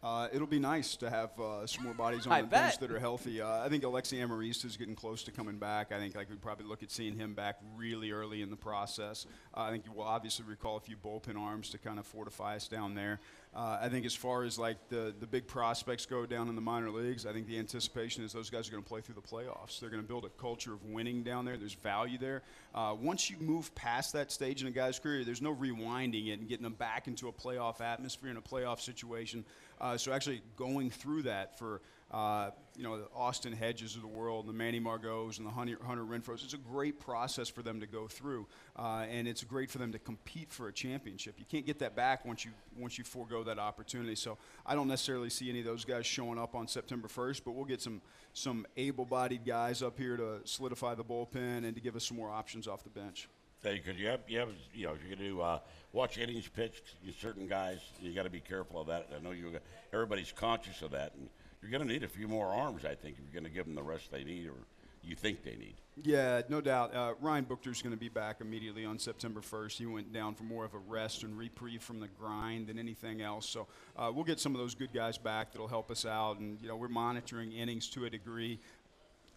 Uh, 0.03 0.27
it'll 0.31 0.47
be 0.47 0.59
nice 0.59 0.95
to 0.95 1.09
have 1.09 1.37
uh, 1.39 1.65
some 1.65 1.83
more 1.83 1.93
bodies 1.93 2.27
on 2.27 2.31
I 2.31 2.41
the 2.41 2.47
bench 2.47 2.77
that 2.77 2.91
are 2.91 2.99
healthy. 2.99 3.41
Uh, 3.41 3.65
I 3.65 3.69
think 3.69 3.83
Alexi 3.83 4.25
Amarista 4.25 4.65
is 4.65 4.77
getting 4.77 4.95
close 4.95 5.23
to 5.23 5.31
coming 5.31 5.57
back. 5.57 5.91
I 5.91 5.97
think 5.97 6.15
like 6.15 6.29
we'd 6.29 6.41
probably 6.41 6.65
look 6.65 6.83
at 6.83 6.91
seeing 6.91 7.15
him 7.15 7.33
back 7.33 7.57
really 7.75 8.11
early 8.11 8.41
in 8.41 8.49
the 8.49 8.55
process. 8.55 9.25
Uh, 9.55 9.61
I 9.61 9.71
think 9.71 9.85
you 9.85 9.93
will 9.93 10.03
obviously 10.03 10.45
recall 10.45 10.77
a 10.77 10.79
few 10.79 10.95
bullpen 10.97 11.37
arms 11.37 11.69
to 11.71 11.77
kind 11.77 11.97
of 11.97 12.05
fortify 12.05 12.55
us 12.55 12.67
down 12.67 12.93
there. 12.93 13.19
Uh, 13.57 13.79
I 13.81 13.89
think 13.89 14.05
as 14.05 14.13
far 14.13 14.43
as 14.43 14.59
like 14.59 14.77
the 14.89 15.15
the 15.19 15.25
big 15.25 15.47
prospects 15.47 16.05
go 16.05 16.27
down 16.27 16.47
in 16.47 16.53
the 16.53 16.61
minor 16.61 16.91
leagues, 16.91 17.25
I 17.25 17.33
think 17.33 17.47
the 17.47 17.57
anticipation 17.57 18.23
is 18.23 18.31
those 18.31 18.51
guys 18.51 18.67
are 18.67 18.71
going 18.71 18.83
to 18.83 18.87
play 18.87 19.01
through 19.01 19.15
the 19.15 19.21
playoffs. 19.21 19.79
They're 19.79 19.89
going 19.89 20.03
to 20.03 20.07
build 20.07 20.25
a 20.25 20.29
culture 20.29 20.73
of 20.73 20.85
winning 20.85 21.23
down 21.23 21.43
there. 21.43 21.57
There's 21.57 21.73
value 21.73 22.19
there. 22.19 22.43
Uh, 22.75 22.95
once 23.01 23.31
you 23.31 23.37
move 23.39 23.73
past 23.73 24.13
that 24.13 24.31
stage 24.31 24.61
in 24.61 24.67
a 24.67 24.71
guy's 24.71 24.99
career, 24.99 25.23
there's 25.23 25.41
no 25.41 25.55
rewinding 25.55 26.27
it 26.27 26.33
and 26.33 26.47
getting 26.47 26.65
them 26.65 26.75
back 26.75 27.07
into 27.07 27.29
a 27.29 27.33
playoff 27.33 27.81
atmosphere 27.81 28.29
and 28.29 28.37
a 28.37 28.41
playoff 28.41 28.79
situation. 28.79 29.43
Uh, 29.81 29.97
so 29.97 30.13
actually 30.13 30.43
going 30.55 30.91
through 30.91 31.23
that 31.23 31.57
for 31.57 31.81
uh, 32.11 32.51
you 32.77 32.83
know 32.83 32.97
the 32.97 33.07
Austin 33.13 33.51
Hedges 33.51 33.95
of 33.95 34.01
the 34.01 34.07
world, 34.07 34.45
and 34.45 34.53
the 34.53 34.57
Manny 34.57 34.79
Margots, 34.79 35.37
and 35.37 35.45
the 35.45 35.51
Hunter, 35.51 35.77
Hunter 35.85 36.03
Renfroe's, 36.03 36.43
it's 36.43 36.53
a 36.53 36.57
great 36.57 36.99
process 36.99 37.49
for 37.49 37.61
them 37.61 37.79
to 37.81 37.87
go 37.87 38.07
through, 38.07 38.47
uh, 38.77 39.05
and 39.09 39.27
it's 39.27 39.43
great 39.43 39.69
for 39.69 39.77
them 39.77 39.91
to 39.91 39.99
compete 39.99 40.51
for 40.51 40.67
a 40.67 40.73
championship. 40.73 41.35
You 41.37 41.45
can't 41.49 41.65
get 41.65 41.79
that 41.79 41.95
back 41.95 42.25
once 42.25 42.45
you 42.45 42.51
once 42.77 42.97
you 42.97 43.03
forego 43.03 43.43
that 43.43 43.59
opportunity. 43.59 44.15
So 44.15 44.37
I 44.65 44.75
don't 44.75 44.87
necessarily 44.87 45.29
see 45.29 45.49
any 45.49 45.59
of 45.59 45.65
those 45.65 45.83
guys 45.83 46.05
showing 46.05 46.39
up 46.39 46.55
on 46.55 46.67
September 46.67 47.07
1st, 47.07 47.41
but 47.43 47.51
we'll 47.51 47.65
get 47.65 47.81
some 47.81 48.01
some 48.33 48.65
able-bodied 48.77 49.45
guys 49.45 49.81
up 49.81 49.97
here 49.97 50.15
to 50.15 50.39
solidify 50.45 50.95
the 50.95 51.03
bullpen 51.03 51.65
and 51.65 51.75
to 51.75 51.81
give 51.81 51.95
us 51.95 52.05
some 52.05 52.17
more 52.17 52.29
options 52.29 52.67
off 52.67 52.83
the 52.83 52.89
bench. 52.89 53.27
Because 53.63 53.97
you 53.97 54.07
have, 54.07 54.19
you 54.27 54.39
have, 54.39 54.49
you 54.73 54.85
know, 54.85 54.93
if 54.93 54.99
you're 55.01 55.15
going 55.17 55.29
to 55.29 55.41
uh, 55.41 55.59
watch 55.91 56.19
innings 56.19 56.47
pitched, 56.47 56.83
you 57.03 57.11
certain 57.11 57.47
guys, 57.47 57.79
you 57.99 58.13
got 58.13 58.23
to 58.23 58.29
be 58.29 58.39
careful 58.39 58.79
of 58.79 58.87
that. 58.87 59.09
I 59.13 59.21
know 59.21 59.31
you, 59.31 59.51
everybody's 59.91 60.31
conscious 60.31 60.83
of 60.83 60.91
that, 60.91 61.13
and 61.15 61.27
you're 61.67 61.77
going 61.77 61.87
to 61.87 61.93
need 61.93 62.03
a 62.03 62.07
few 62.07 62.27
more 62.27 62.47
arms, 62.47 62.85
I 62.85 62.95
think, 62.95 63.17
if 63.17 63.23
you're 63.25 63.41
going 63.41 63.51
to 63.51 63.55
give 63.55 63.65
them 63.65 63.75
the 63.75 63.83
rest 63.83 64.09
they 64.11 64.23
need 64.23 64.47
or 64.47 64.55
you 65.03 65.15
think 65.15 65.43
they 65.43 65.55
need. 65.55 65.75
Yeah, 66.03 66.41
no 66.49 66.61
doubt. 66.61 66.93
Uh, 66.93 67.13
Ryan 67.21 67.45
Buchter's 67.45 67.81
going 67.81 67.93
to 67.93 67.99
be 67.99 68.09
back 68.09 68.37
immediately 68.39 68.85
on 68.85 68.99
September 68.99 69.41
1st. 69.41 69.77
He 69.77 69.85
went 69.85 70.13
down 70.13 70.35
for 70.35 70.43
more 70.43 70.63
of 70.63 70.73
a 70.73 70.77
rest 70.77 71.23
and 71.23 71.37
reprieve 71.37 71.81
from 71.81 71.99
the 71.99 72.07
grind 72.07 72.67
than 72.67 72.77
anything 72.77 73.21
else. 73.21 73.47
So 73.49 73.67
uh, 73.97 74.11
we'll 74.13 74.25
get 74.25 74.39
some 74.39 74.53
of 74.53 74.59
those 74.59 74.75
good 74.75 74.93
guys 74.93 75.17
back 75.17 75.51
that'll 75.51 75.67
help 75.67 75.89
us 75.91 76.05
out. 76.05 76.39
And 76.39 76.61
you 76.61 76.67
know, 76.67 76.75
we're 76.75 76.87
monitoring 76.87 77.51
innings 77.51 77.89
to 77.89 78.05
a 78.05 78.09
degree. 78.09 78.59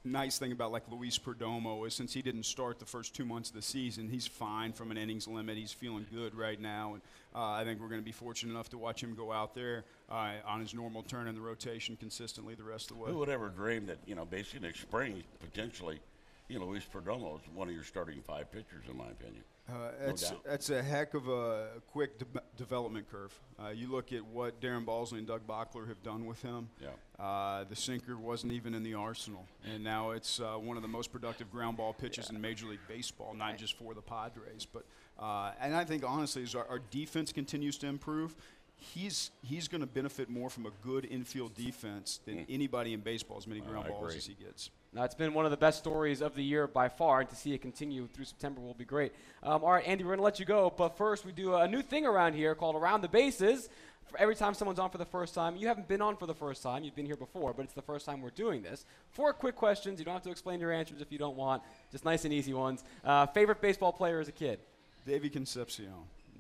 Nice 0.03 0.39
thing 0.39 0.53
about 0.53 0.73
like 0.73 0.85
Luis 0.91 1.19
Perdomo 1.19 1.87
is 1.87 1.93
since 1.93 2.15
he 2.15 2.23
didn't 2.23 2.45
start 2.45 2.79
the 2.79 2.87
first 2.87 3.15
two 3.15 3.27
months 3.27 3.51
of 3.51 3.57
the 3.57 3.63
season, 3.63 4.09
he's 4.09 4.27
fine 4.27 4.73
from 4.73 4.91
an 4.91 4.97
innings 4.97 5.29
limit. 5.29 5.59
He's 5.59 5.73
feeling 5.73 6.07
good 6.11 6.35
right 6.35 6.59
now, 6.59 6.95
and 6.95 7.03
uh, 7.35 7.51
I 7.51 7.65
think 7.65 7.81
we're 7.81 7.89
going 7.89 8.01
to 8.01 8.05
be 8.05 8.13
fortunate 8.13 8.51
enough 8.51 8.71
to 8.71 8.79
watch 8.79 9.03
him 9.03 9.15
go 9.15 9.31
out 9.31 9.55
there 9.55 9.85
uh, 10.11 10.33
on 10.47 10.61
his 10.61 10.73
normal 10.73 11.03
turn 11.03 11.29
in 11.29 11.35
the 11.35 11.41
rotation 11.43 11.97
consistently 11.97 12.55
the 12.55 12.63
rest 12.63 12.91
of 12.91 12.97
the 12.97 13.03
way. 13.03 13.11
Who 13.11 13.19
would 13.19 13.29
ever 13.29 13.51
dream 13.51 13.85
that, 13.87 13.99
you 14.07 14.15
know, 14.15 14.25
basically 14.25 14.67
next 14.67 14.81
spring, 14.81 15.23
potentially, 15.39 16.01
you 16.49 16.59
know, 16.59 16.65
Luis 16.65 16.87
Perdomo 16.91 17.37
is 17.37 17.43
one 17.55 17.69
of 17.69 17.75
your 17.75 17.85
starting 17.85 18.23
five 18.23 18.51
pitchers, 18.51 18.85
in 18.91 18.97
my 18.97 19.09
opinion. 19.09 19.45
Uh, 19.73 19.91
that's, 20.07 20.31
doubt. 20.31 20.45
that's 20.45 20.71
a 20.71 20.83
heck 20.83 21.15
of 21.15 21.29
a 21.29 21.69
quick 21.93 22.19
de- 22.19 22.43
development 22.57 23.11
curve. 23.11 23.33
Uh, 23.63 23.69
you 23.69 23.91
look 23.91 24.13
at 24.13 24.25
what 24.25 24.61
Darren 24.61 24.85
Balsley 24.85 25.19
and 25.19 25.27
Doug 25.27 25.47
Bochtler 25.47 25.87
have 25.89 26.03
done 26.03 26.27
with 26.27 26.41
him. 26.43 26.69
Yeah. 26.81 27.25
Uh, 27.25 27.65
the 27.65 27.77
sinker 27.77 28.17
wasn't 28.17 28.53
even 28.53 28.75
in 28.75 28.83
the 28.83 28.95
arsenal, 28.95 29.47
and 29.65 29.85
now 29.85 30.11
it's 30.11 30.41
uh, 30.41 30.55
one 30.55 30.77
of 30.77 30.83
the 30.83 30.89
most 30.89 31.13
productive 31.13 31.51
ground 31.51 31.77
ball 31.77 31.93
pitches 31.93 32.31
in 32.31 32.41
Major 32.41 32.67
League 32.67 32.81
Baseball, 32.89 33.35
not 33.35 33.59
just 33.59 33.75
for 33.75 33.95
the 33.95 34.03
Padres. 34.03 34.67
But 34.71 34.85
uh, 35.19 35.53
and 35.61 35.75
I 35.75 35.85
think 35.85 36.03
honestly, 36.07 36.43
as 36.43 36.55
our, 36.55 36.67
our 36.69 36.81
defense 36.91 37.33
continues 37.33 37.77
to 37.79 37.87
improve, 37.87 38.35
he's 38.77 39.31
he's 39.43 39.69
going 39.69 39.83
to 39.83 39.87
benefit 39.87 40.31
more 40.31 40.49
from 40.49 40.67
a 40.67 40.71
good 40.83 41.05
infield 41.05 41.55
defense 41.55 42.21
than 42.25 42.47
anybody 42.49 42.95
in 42.95 43.01
baseball. 43.01 43.37
As 43.37 43.47
many 43.47 43.61
ground 43.61 43.89
balls 43.89 44.15
as 44.17 44.27
he 44.27 44.35
gets. 44.35 44.71
Now, 44.93 45.05
it's 45.05 45.15
been 45.15 45.35
one 45.35 45.45
of 45.45 45.53
the 45.53 45.57
best 45.57 45.79
stories 45.79 46.21
of 46.21 46.35
the 46.35 46.43
year 46.43 46.67
by 46.67 46.89
far, 46.89 47.21
and 47.21 47.31
to 47.31 47.37
see 47.37 47.55
it 47.55 47.63
continue 47.63 48.09
through 48.09 48.25
September 48.25 48.61
will 48.61 48.75
be 48.75 48.85
great. 48.85 49.13
Um, 49.41 49.63
all 49.63 49.71
right, 49.71 49.87
Andy, 49.87 50.03
we're 50.03 50.11
going 50.11 50.19
to 50.19 50.25
let 50.25 50.41
you 50.41 50.47
go, 50.47 50.73
but 50.77 50.97
first, 50.97 51.25
we 51.25 51.31
do 51.31 51.55
a 51.55 51.69
new 51.69 51.81
thing 51.81 52.07
around 52.07 52.35
here 52.35 52.57
called 52.57 52.75
Around 52.75 53.03
the 53.03 53.09
Bases. 53.09 53.69
For 54.09 54.19
every 54.19 54.35
time 54.35 54.53
someone's 54.53 54.81
on 54.81 54.91
for 54.91 54.99
the 54.99 55.05
first 55.05 55.33
time, 55.33 55.55
you 55.55 55.69
haven't 55.69 55.87
been 55.87 56.03
on 56.03 56.17
for 56.17 56.27
the 56.27 56.35
first 56.35 56.65
time, 56.65 56.83
you've 56.83 56.97
been 56.97 57.07
here 57.07 57.17
before, 57.17 57.55
but 57.55 57.63
it's 57.63 57.75
the 57.75 57.83
first 57.83 58.05
time 58.05 58.21
we're 58.21 58.31
doing 58.31 58.63
this. 58.63 58.85
Four 59.11 59.33
quick 59.33 59.55
questions. 59.55 60.01
You 60.01 60.05
don't 60.05 60.15
have 60.15 60.25
to 60.25 60.33
explain 60.33 60.59
your 60.59 60.73
answers 60.73 61.01
if 61.01 61.13
you 61.13 61.19
don't 61.19 61.37
want, 61.37 61.63
just 61.93 62.05
nice 62.05 62.25
and 62.25 62.35
easy 62.35 62.53
ones. 62.53 62.83
Uh, 63.05 63.27
favorite 63.27 63.61
baseball 63.61 63.93
player 63.93 64.19
as 64.19 64.27
a 64.27 64.33
kid? 64.33 64.59
Davey 65.07 65.31
Concepcion. 65.31 65.93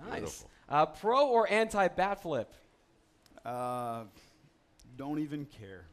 Nice. 0.09 0.45
Uh, 0.69 0.87
pro 0.87 1.28
or 1.28 1.49
anti 1.49 1.87
bat 1.87 2.21
flip? 2.21 2.52
Uh, 3.45 4.02
don't 4.97 5.21
even 5.21 5.45
care. 5.45 5.85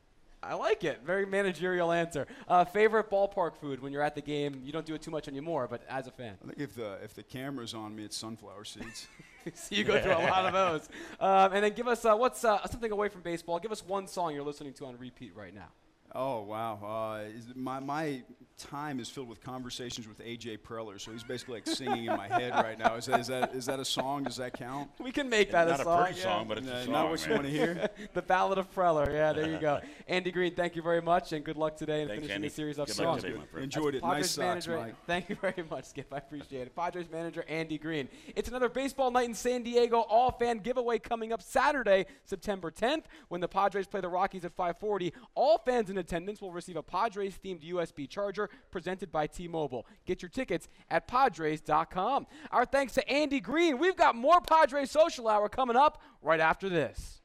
I 0.47 0.53
like 0.53 0.83
it. 0.83 1.01
Very 1.05 1.25
managerial 1.25 1.91
answer. 1.91 2.25
Uh, 2.47 2.63
favorite 2.65 3.09
ballpark 3.09 3.55
food 3.55 3.81
when 3.81 3.91
you're 3.91 4.01
at 4.01 4.15
the 4.15 4.21
game? 4.21 4.61
You 4.63 4.71
don't 4.71 4.85
do 4.85 4.95
it 4.95 5.01
too 5.01 5.11
much 5.11 5.27
anymore, 5.27 5.67
but 5.69 5.81
as 5.89 6.07
a 6.07 6.11
fan. 6.11 6.37
I 6.41 6.47
think 6.47 6.59
if 6.59 6.75
the 6.75 6.97
if 7.03 7.13
the 7.13 7.23
camera's 7.23 7.73
on 7.73 7.95
me, 7.95 8.03
it's 8.03 8.15
sunflower 8.15 8.65
seeds. 8.65 9.07
so 9.53 9.75
you 9.75 9.83
go 9.83 10.01
through 10.01 10.13
a 10.13 10.27
lot 10.29 10.45
of 10.45 10.53
those. 10.53 10.89
Um, 11.19 11.53
and 11.53 11.63
then 11.63 11.73
give 11.73 11.87
us 11.87 12.05
uh, 12.05 12.15
what's 12.15 12.43
uh, 12.43 12.65
something 12.67 12.91
away 12.91 13.09
from 13.09 13.21
baseball. 13.21 13.59
Give 13.59 13.71
us 13.71 13.85
one 13.85 14.07
song 14.07 14.33
you're 14.33 14.43
listening 14.43 14.73
to 14.73 14.85
on 14.85 14.97
repeat 14.97 15.35
right 15.35 15.53
now. 15.53 15.69
Oh 16.15 16.41
wow! 16.41 16.79
Uh, 16.83 17.23
my 17.55 17.79
my 17.79 18.23
time 18.57 18.99
is 18.99 19.07
filled 19.07 19.29
with 19.29 19.39
conversations 19.39 20.07
with 20.07 20.17
AJ 20.19 20.57
Preller, 20.61 20.99
so 20.99 21.11
he's 21.11 21.23
basically 21.23 21.55
like 21.55 21.67
singing 21.67 22.05
in 22.05 22.17
my 22.17 22.27
head 22.27 22.53
right 22.55 22.77
now. 22.79 22.95
Is 22.95 23.05
that 23.05 23.19
is 23.19 23.27
that 23.27 23.53
is 23.53 23.65
that 23.67 23.79
a 23.79 23.85
song? 23.85 24.23
Does 24.23 24.37
that 24.37 24.53
count? 24.53 24.89
We 24.99 25.11
can 25.11 25.29
make 25.29 25.51
that 25.51 25.67
Not 25.67 25.79
a 25.79 25.81
a 25.81 25.85
song. 25.85 26.03
pretty 26.05 26.19
yeah. 26.19 26.23
song, 26.23 26.47
but 26.47 26.57
it's 26.57 26.67
Uh, 26.67 26.71
a 26.71 26.83
song. 26.85 26.93
not 26.93 27.09
what 27.11 27.25
you 27.27 27.31
want 27.33 27.43
to 27.43 27.49
hear. 27.51 27.89
the 28.13 28.21
Ballad 28.23 28.57
of 28.57 28.73
Preller. 28.73 29.07
Yeah, 29.13 29.33
there 29.33 29.47
you 29.49 29.59
go. 29.59 29.79
Andy 30.07 30.31
Green, 30.31 30.55
thank 30.55 30.75
you 30.75 30.81
very 30.81 31.01
much, 31.03 31.33
and 31.33 31.45
good 31.45 31.55
luck 31.57 31.77
today 31.77 32.01
in 32.01 32.07
Thanks, 32.07 32.21
finishing 32.21 32.35
Andy. 32.35 32.47
the 32.47 32.53
series 32.55 32.79
up 32.79 32.87
Good 32.87 32.95
strong. 32.95 33.13
luck 33.13 33.21
today, 33.21 33.37
my 33.37 33.45
friend. 33.45 33.63
Enjoyed 33.65 33.93
it. 33.95 34.01
Padres 34.01 34.21
Nice 34.23 34.31
socks, 34.31 34.67
manager, 34.67 34.77
Mike. 34.87 34.95
Thank 35.05 35.29
you 35.29 35.35
very 35.35 35.63
much, 35.69 35.85
Skip. 35.85 36.11
I 36.11 36.17
appreciate 36.17 36.61
it. 36.67 36.75
Padres 36.75 37.05
manager 37.11 37.45
Andy 37.47 37.77
Green. 37.77 38.09
It's 38.35 38.49
another 38.49 38.69
baseball 38.69 39.11
night 39.11 39.27
in 39.29 39.35
San 39.35 39.61
Diego. 39.61 39.99
All 39.99 40.31
fan 40.31 40.57
giveaway 40.59 40.97
coming 40.97 41.31
up 41.31 41.43
Saturday, 41.43 42.07
September 42.25 42.71
10th, 42.71 43.03
when 43.27 43.39
the 43.39 43.47
Padres 43.47 43.85
play 43.85 44.01
the 44.01 44.09
Rockies 44.09 44.45
at 44.45 44.55
5:40. 44.57 45.13
All 45.35 45.59
fans 45.59 45.91
in 45.91 45.96
attendance 45.97 46.41
will 46.41 46.51
receive 46.51 46.75
a 46.75 46.83
Padres-themed 46.83 47.63
USB 47.71 48.09
charger 48.09 48.49
presented 48.71 49.11
by 49.11 49.27
T-Mobile. 49.27 49.85
Get 50.05 50.21
your 50.21 50.29
tickets 50.29 50.67
at 50.89 51.07
Padres.com. 51.07 52.27
Our 52.51 52.65
thanks 52.65 52.93
to 52.93 53.09
Andy 53.09 53.39
Green. 53.39 53.77
We've 53.77 53.95
got 53.95 54.15
more 54.15 54.41
Padres 54.41 54.91
Social 54.91 55.27
Hour 55.27 55.49
coming 55.49 55.75
up 55.75 56.01
right 56.21 56.39
after 56.39 56.69
this. 56.69 57.21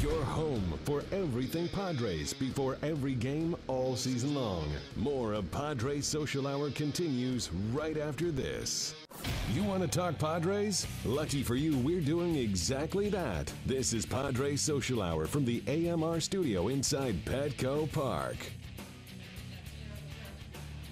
Your 0.00 0.22
home 0.22 0.78
for 0.84 1.02
everything 1.10 1.66
Padres 1.68 2.32
before 2.32 2.78
every 2.82 3.14
game 3.14 3.56
all 3.66 3.96
season 3.96 4.32
long. 4.32 4.70
More 4.94 5.32
of 5.32 5.50
Padres 5.50 6.06
Social 6.06 6.46
Hour 6.46 6.70
continues 6.70 7.50
right 7.72 7.98
after 7.98 8.30
this. 8.30 8.94
You 9.52 9.64
want 9.64 9.82
to 9.82 9.88
talk 9.88 10.16
Padres? 10.16 10.86
Lucky 11.04 11.42
for 11.42 11.56
you, 11.56 11.76
we're 11.78 12.00
doing 12.00 12.36
exactly 12.36 13.08
that. 13.08 13.52
This 13.66 13.92
is 13.92 14.06
Padres 14.06 14.60
Social 14.60 15.02
Hour 15.02 15.26
from 15.26 15.44
the 15.44 15.64
AMR 15.66 16.20
studio 16.20 16.68
inside 16.68 17.16
Petco 17.24 17.90
Park. 17.90 18.36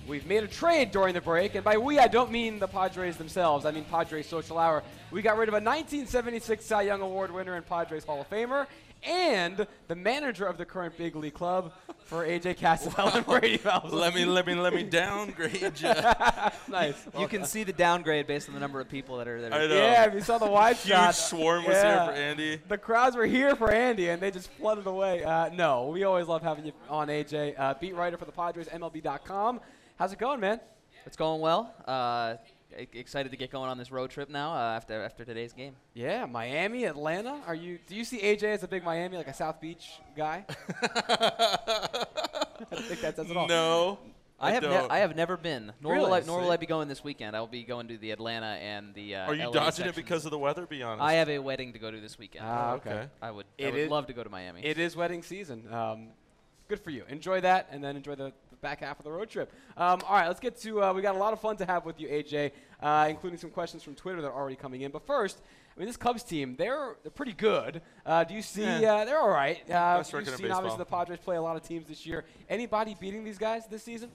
We've 0.06 0.26
made 0.26 0.44
a 0.44 0.48
trade 0.48 0.92
during 0.92 1.14
the 1.14 1.20
break, 1.20 1.56
and 1.56 1.64
by 1.64 1.76
we, 1.78 1.98
I 1.98 2.06
don't 2.06 2.30
mean 2.30 2.60
the 2.60 2.68
Padres 2.68 3.16
themselves. 3.16 3.64
I 3.64 3.72
mean 3.72 3.84
Padres 3.84 4.26
Social 4.26 4.56
Hour. 4.56 4.84
We 5.10 5.20
got 5.20 5.36
rid 5.36 5.48
of 5.48 5.54
a 5.54 5.56
1976 5.56 6.64
Cy 6.64 6.82
Young 6.82 7.00
Award 7.00 7.32
winner 7.32 7.54
and 7.54 7.66
Padres 7.66 8.04
Hall 8.04 8.20
of 8.20 8.30
Famer, 8.30 8.66
and 9.02 9.66
the 9.88 9.94
manager 9.96 10.46
of 10.46 10.58
the 10.58 10.64
current 10.64 10.96
big 10.96 11.16
league 11.16 11.34
club 11.34 11.72
for 12.04 12.24
AJ 12.24 12.56
Cassavell 12.58 13.16
and 13.16 13.26
Brady 13.26 13.56
Phelps. 13.56 13.92
let 13.92 14.14
me 14.14 14.24
let 14.24 14.46
me 14.46 14.54
let 14.54 14.72
me 14.72 14.84
downgrade 14.84 15.80
you. 15.80 15.92
nice. 16.68 16.94
You 17.18 17.26
can 17.26 17.44
see 17.44 17.64
the 17.64 17.72
downgrade 17.72 18.28
based 18.28 18.48
on 18.48 18.54
the 18.54 18.60
number 18.60 18.80
of 18.80 18.88
people 18.88 19.18
that 19.18 19.26
are 19.26 19.40
there. 19.40 19.52
I 19.52 19.66
know. 19.66 19.74
Yeah, 19.74 20.06
if 20.06 20.14
you 20.14 20.20
saw 20.20 20.38
the 20.38 20.46
wide 20.46 20.76
Huge 20.76 20.94
shot. 20.94 21.14
swarm 21.16 21.64
was 21.64 21.74
yeah. 21.74 22.04
here 22.04 22.12
for 22.12 22.18
Andy. 22.18 22.60
The 22.68 22.78
crowds 22.78 23.16
were 23.16 23.26
here 23.26 23.56
for 23.56 23.72
Andy, 23.72 24.08
and 24.08 24.22
they 24.22 24.30
just 24.30 24.50
flooded 24.52 24.86
away. 24.86 25.24
Uh, 25.24 25.48
no, 25.48 25.88
we 25.88 26.04
always 26.04 26.28
love 26.28 26.42
having 26.42 26.66
you 26.66 26.72
on, 26.88 27.08
AJ. 27.08 27.58
Uh, 27.58 27.74
beat 27.80 27.96
writer 27.96 28.16
for 28.16 28.24
the 28.24 28.32
Padres, 28.32 28.68
MLB.com. 28.68 29.60
How's 29.96 30.12
it 30.12 30.18
going, 30.18 30.40
man? 30.40 30.60
It's 31.06 31.16
going 31.16 31.40
well. 31.40 31.72
Uh, 31.86 32.34
excited 32.92 33.30
to 33.30 33.36
get 33.38 33.50
going 33.50 33.70
on 33.70 33.78
this 33.78 33.90
road 33.90 34.10
trip 34.10 34.28
now 34.28 34.52
uh, 34.52 34.76
after 34.76 35.02
after 35.02 35.24
today's 35.24 35.54
game. 35.54 35.74
Yeah, 35.94 36.26
Miami, 36.26 36.84
Atlanta. 36.84 37.40
Are 37.46 37.54
you? 37.54 37.78
Do 37.86 37.94
you 37.94 38.04
see 38.04 38.20
AJ 38.20 38.42
as 38.42 38.62
a 38.62 38.68
big 38.68 38.84
Miami, 38.84 39.16
like 39.16 39.28
a 39.28 39.32
South 39.34 39.58
Beach 39.58 39.92
guy? 40.14 40.44
I 40.48 42.04
think 42.72 43.00
that 43.00 43.16
says 43.16 43.30
it 43.30 43.36
all. 43.38 43.48
No, 43.48 43.98
I, 44.38 44.50
have 44.52 44.64
ne- 44.64 44.68
don't. 44.68 44.92
I 44.92 44.98
have 44.98 45.16
never 45.16 45.38
been. 45.38 45.72
Nor 45.80 45.96
will 45.96 46.12
I, 46.12 46.20
nor 46.20 46.42
will 46.42 46.50
I 46.50 46.58
be 46.58 46.66
going 46.66 46.88
this 46.88 47.02
weekend. 47.02 47.34
I 47.34 47.40
will 47.40 47.46
be 47.46 47.62
going 47.62 47.88
to 47.88 47.96
the 47.96 48.10
Atlanta 48.10 48.58
and 48.60 48.94
the. 48.94 49.16
Uh, 49.16 49.28
Are 49.28 49.34
you 49.34 49.46
LA 49.46 49.52
dodging 49.52 49.72
sections. 49.72 49.96
it 49.96 49.96
because 49.96 50.26
of 50.26 50.30
the 50.30 50.38
weather? 50.38 50.66
Be 50.66 50.82
honest. 50.82 51.02
I 51.02 51.14
have 51.14 51.30
a 51.30 51.38
wedding 51.38 51.72
to 51.72 51.78
go 51.78 51.90
to 51.90 52.00
this 52.00 52.18
weekend. 52.18 52.44
Ah, 52.46 52.74
okay. 52.74 52.90
okay. 52.90 53.08
I 53.22 53.30
would. 53.30 53.46
I 53.58 53.64
would 53.64 53.74
is- 53.76 53.90
love 53.90 54.06
to 54.08 54.12
go 54.12 54.22
to 54.22 54.28
Miami. 54.28 54.62
It 54.62 54.78
is 54.78 54.94
wedding 54.94 55.22
season. 55.22 55.72
Um, 55.72 56.08
good 56.68 56.80
for 56.80 56.90
you. 56.90 57.04
Enjoy 57.08 57.40
that, 57.40 57.68
and 57.70 57.82
then 57.82 57.96
enjoy 57.96 58.14
the, 58.14 58.32
the 58.56 58.66
back 58.66 58.80
half 58.80 58.98
of 58.98 59.04
the 59.04 59.10
road 59.10 59.28
trip. 59.28 59.52
Um, 59.76 60.00
all 60.06 60.16
right, 60.16 60.26
let's 60.26 60.40
get 60.40 60.60
to. 60.62 60.82
Uh, 60.82 60.92
we 60.92 61.02
got 61.02 61.14
a 61.14 61.18
lot 61.18 61.32
of 61.32 61.40
fun 61.40 61.56
to 61.58 61.66
have 61.66 61.84
with 61.84 62.00
you, 62.00 62.08
AJ, 62.08 62.52
uh, 62.82 63.06
including 63.08 63.38
some 63.38 63.50
questions 63.50 63.82
from 63.82 63.94
Twitter 63.94 64.20
that 64.22 64.28
are 64.28 64.34
already 64.34 64.56
coming 64.56 64.82
in. 64.82 64.90
But 64.90 65.06
first, 65.06 65.40
I 65.76 65.78
mean, 65.80 65.86
this 65.86 65.96
Cubs 65.96 66.22
team, 66.22 66.56
they're, 66.56 66.96
they're 67.02 67.10
pretty 67.10 67.34
good. 67.34 67.82
Uh, 68.04 68.24
do 68.24 68.34
you 68.34 68.42
see? 68.42 68.62
Yeah. 68.62 68.94
Uh, 68.94 69.04
they're 69.04 69.18
all 69.18 69.28
right. 69.28 69.58
Uh, 69.70 69.98
Best 69.98 70.12
you've 70.12 70.28
seen 70.36 70.50
obviously 70.50 70.78
the 70.78 70.84
Padres 70.86 71.18
play 71.18 71.36
a 71.36 71.42
lot 71.42 71.56
of 71.56 71.62
teams 71.62 71.86
this 71.86 72.06
year. 72.06 72.24
Anybody 72.48 72.96
beating 72.98 73.24
these 73.24 73.38
guys 73.38 73.66
this 73.66 73.82
season? 73.82 74.10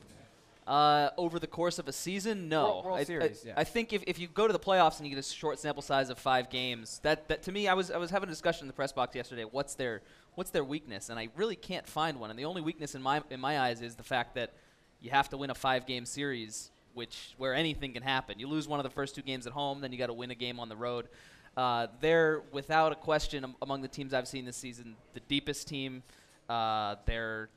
Uh, 0.67 1.10
over 1.17 1.39
the 1.39 1.47
course 1.47 1.80
of 1.80 1.88
a 1.88 1.91
season, 1.91 2.47
no. 2.47 2.63
World- 2.65 2.86
World 2.86 2.99
I, 2.99 3.04
Series, 3.04 3.43
I, 3.45 3.47
yeah. 3.47 3.54
I 3.58 3.63
think 3.63 3.93
if, 3.93 4.04
if 4.06 4.19
you 4.19 4.27
go 4.27 4.45
to 4.45 4.54
the 4.54 4.60
playoffs 4.60 4.97
and 4.99 5.08
you 5.08 5.15
get 5.15 5.19
a 5.23 5.27
short 5.27 5.60
sample 5.60 5.82
size 5.82 6.10
of 6.10 6.19
five 6.19 6.49
games, 6.49 6.99
that, 7.04 7.27
that 7.30 7.43
to 7.43 7.51
me, 7.51 7.67
I 7.67 7.73
was 7.73 7.89
I 7.89 7.97
was 7.97 8.12
having 8.12 8.30
a 8.30 8.32
discussion 8.32 8.63
in 8.63 8.67
the 8.67 8.73
press 8.73 8.91
box 8.91 9.15
yesterday. 9.15 9.43
What's 9.43 9.73
their 9.73 10.01
what's 10.36 10.52
their 10.52 10.63
weakness? 10.63 11.10
And 11.10 11.20
I 11.20 11.30
really 11.36 11.56
can't 11.56 11.88
find 11.88 12.20
one. 12.20 12.30
And 12.30 12.38
the 12.38 12.46
only 12.46 12.62
weakness 12.62 12.96
in 12.96 13.02
my 13.02 13.22
in 13.30 13.39
my 13.39 13.60
eyes 13.60 13.82
is 13.82 13.96
the 13.96 14.04
fact 14.04 14.36
that 14.36 14.54
you 15.02 15.12
have 15.12 15.30
to 15.30 15.38
win 15.38 15.50
a 15.50 15.56
five 15.56 15.86
game 15.86 16.06
series, 16.06 16.72
which 16.94 17.34
where 17.38 17.54
anything 17.54 17.94
can 17.94 18.04
happen. 18.04 18.39
You 18.39 18.48
lose 18.48 18.67
one 18.67 18.80
of 18.80 18.84
the 18.84 18.89
first 18.89 19.15
two 19.15 19.22
games 19.22 19.48
at 19.48 19.54
home, 19.54 19.82
then 19.82 19.91
you 19.91 19.98
got 19.98 20.08
to 20.08 20.13
win 20.13 20.32
a 20.32 20.36
game 20.36 20.60
on 20.60 20.70
the 20.70 20.76
road. 20.76 21.08
Uh, 21.58 21.88
they're 22.00 22.41
without 22.52 22.91
a 22.91 22.96
question 22.96 23.44
am- 23.44 23.56
among 23.62 23.82
the 23.82 23.88
teams 23.88 24.13
I've 24.13 24.28
seen 24.28 24.46
this 24.46 24.58
season 24.58 24.96
the 25.13 25.20
deepest 25.22 25.67
team. 25.67 26.04
Uh, 26.48 26.96
they're 27.06 27.50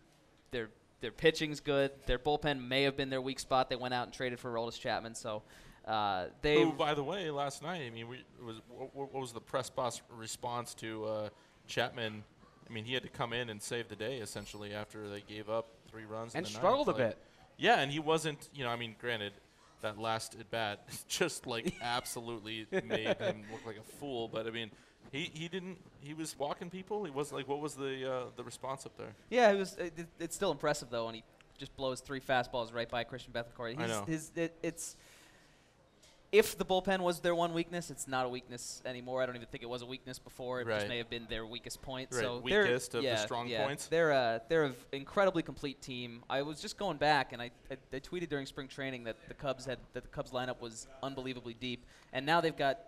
their 0.51 0.71
their 1.01 1.13
pitching's 1.13 1.61
good. 1.61 1.93
Their 2.07 2.19
bullpen 2.19 2.67
may 2.67 2.83
have 2.85 2.97
been 2.97 3.11
their 3.11 3.21
weak 3.21 3.39
spot. 3.39 3.69
They 3.69 3.77
went 3.77 3.95
out 3.95 4.05
and 4.05 4.13
traded 4.13 4.41
for 4.41 4.53
Aroldis 4.53 4.81
Chapman, 4.81 5.15
so 5.15 5.43
uh, 5.87 6.27
they. 6.43 6.63
Who, 6.63 6.73
by 6.73 6.95
the 6.95 7.05
way, 7.05 7.31
last 7.31 7.63
night, 7.63 7.83
I 7.87 7.91
mean, 7.91 8.09
we, 8.09 8.25
was 8.43 8.57
what, 8.69 8.95
what 8.95 9.21
was 9.21 9.33
the 9.33 9.41
press 9.41 9.69
box 9.69 10.01
response 10.11 10.75
to 10.75 11.05
uh, 11.05 11.29
Chapman? 11.67 12.25
I 12.69 12.73
mean, 12.73 12.85
he 12.85 12.95
had 12.95 13.03
to 13.03 13.09
come 13.09 13.33
in 13.33 13.51
and 13.51 13.63
save 13.63 13.89
the 13.89 13.97
day 13.97 14.19
essentially 14.19 14.73
after 14.75 15.09
they 15.09 15.21
gave 15.21 15.49
up 15.51 15.67
three 15.91 16.05
runs 16.05 16.35
in 16.35 16.39
And 16.39 16.47
the 16.47 16.51
ninth. 16.51 16.59
struggled 16.61 16.89
a 16.89 16.93
Like, 16.93 16.97
bit. 16.99 17.19
Yeah, 17.59 17.81
and 17.81 17.91
he 17.93 17.99
wasn't. 18.01 18.49
You 18.55 18.65
know, 18.65 18.71
I 18.71 18.77
mean, 18.77 18.97
granted, 19.01 19.33
that 19.83 19.99
last 19.99 20.35
at 20.39 20.51
bat 20.51 20.81
just 21.09 21.47
like 21.47 21.75
absolutely 21.83 22.67
made 22.85 23.17
him 23.19 23.43
look 23.53 23.65
like 23.67 23.77
a 23.77 23.83
fool. 23.99 24.29
But 24.29 24.47
I 24.47 24.51
mean, 24.51 24.71
he, 25.13 25.31
he 25.33 25.47
didn't. 25.49 25.79
He 26.01 26.15
was 26.15 26.37
walking 26.39 26.71
people. 26.71 27.05
He 27.05 27.11
was 27.11 27.33
like, 27.33 27.47
what 27.47 27.61
was 27.61 27.75
the 27.75 28.11
uh, 28.11 28.25
the 28.37 28.43
response 28.45 28.87
up 28.87 28.97
there? 28.97 29.15
yeah, 29.31 29.51
it 29.53 29.57
was. 29.59 29.77
It, 29.77 29.93
it- 29.97 30.07
it's 30.19 30.35
still 30.35 30.51
impressive 30.51 30.89
though, 30.91 31.07
and 31.07 31.17
he 31.17 31.23
just 31.59 31.77
blows 31.77 32.01
three 32.01 32.21
fastballs 32.21 32.75
right 32.75 32.89
by 32.89 33.05
Christian 33.05 33.33
Bethancourt. 33.33 33.79
I 33.79 33.85
He's- 33.85 33.89
know. 33.89 34.05
His, 34.07 34.33
it, 34.35 34.57
it's. 34.63 34.97
If 36.35 36.59
the 36.59 36.65
bullpen 36.65 36.99
was 36.99 37.21
their 37.21 37.35
one 37.35 37.55
weakness, 37.55 37.91
it's 37.91 38.09
not 38.09 38.27
a 38.27 38.29
weakness 38.29 38.83
anymore. 38.85 39.23
I 39.23 39.27
don't 39.27 39.37
even 39.37 39.47
think 39.47 39.63
it 39.63 39.69
was 39.69 39.83
a 39.83 39.87
weakness 39.87 40.19
before. 40.19 40.61
It 40.63 40.67
just 40.67 40.89
may 40.89 40.99
have 40.99 41.09
been 41.09 41.27
their 41.31 41.47
weakest 41.47 41.81
point. 41.81 42.09
Right, 42.13 42.21
So 42.23 42.43
they're- 42.45 42.65
weakest 42.65 42.95
of 42.97 43.03
the 43.05 43.17
strong 43.19 43.47
yeah, 43.47 43.65
points. 43.65 43.87
They're 43.87 44.11
a 44.11 44.43
they're 44.49 44.65
an 44.65 44.75
incredibly 44.93 45.45
complete 45.45 45.81
team. 45.81 46.25
I 46.29 46.43
was 46.43 46.61
just 46.61 46.77
going 46.77 46.97
back 46.97 47.33
and 47.33 47.41
I, 47.41 47.51
I 47.71 47.77
I 47.93 48.01
tweeted 48.01 48.29
during 48.29 48.47
spring 48.47 48.67
training 48.67 49.05
that 49.05 49.17
the 49.29 49.35
Cubs 49.35 49.65
had 49.65 49.79
that 49.93 50.03
the 50.03 50.09
Cubs 50.09 50.33
lineup 50.33 50.61
was 50.61 50.89
unbelievably 51.05 51.55
deep, 51.61 51.87
and 52.13 52.27
now 52.27 52.41
they've 52.41 52.57
got 52.57 52.81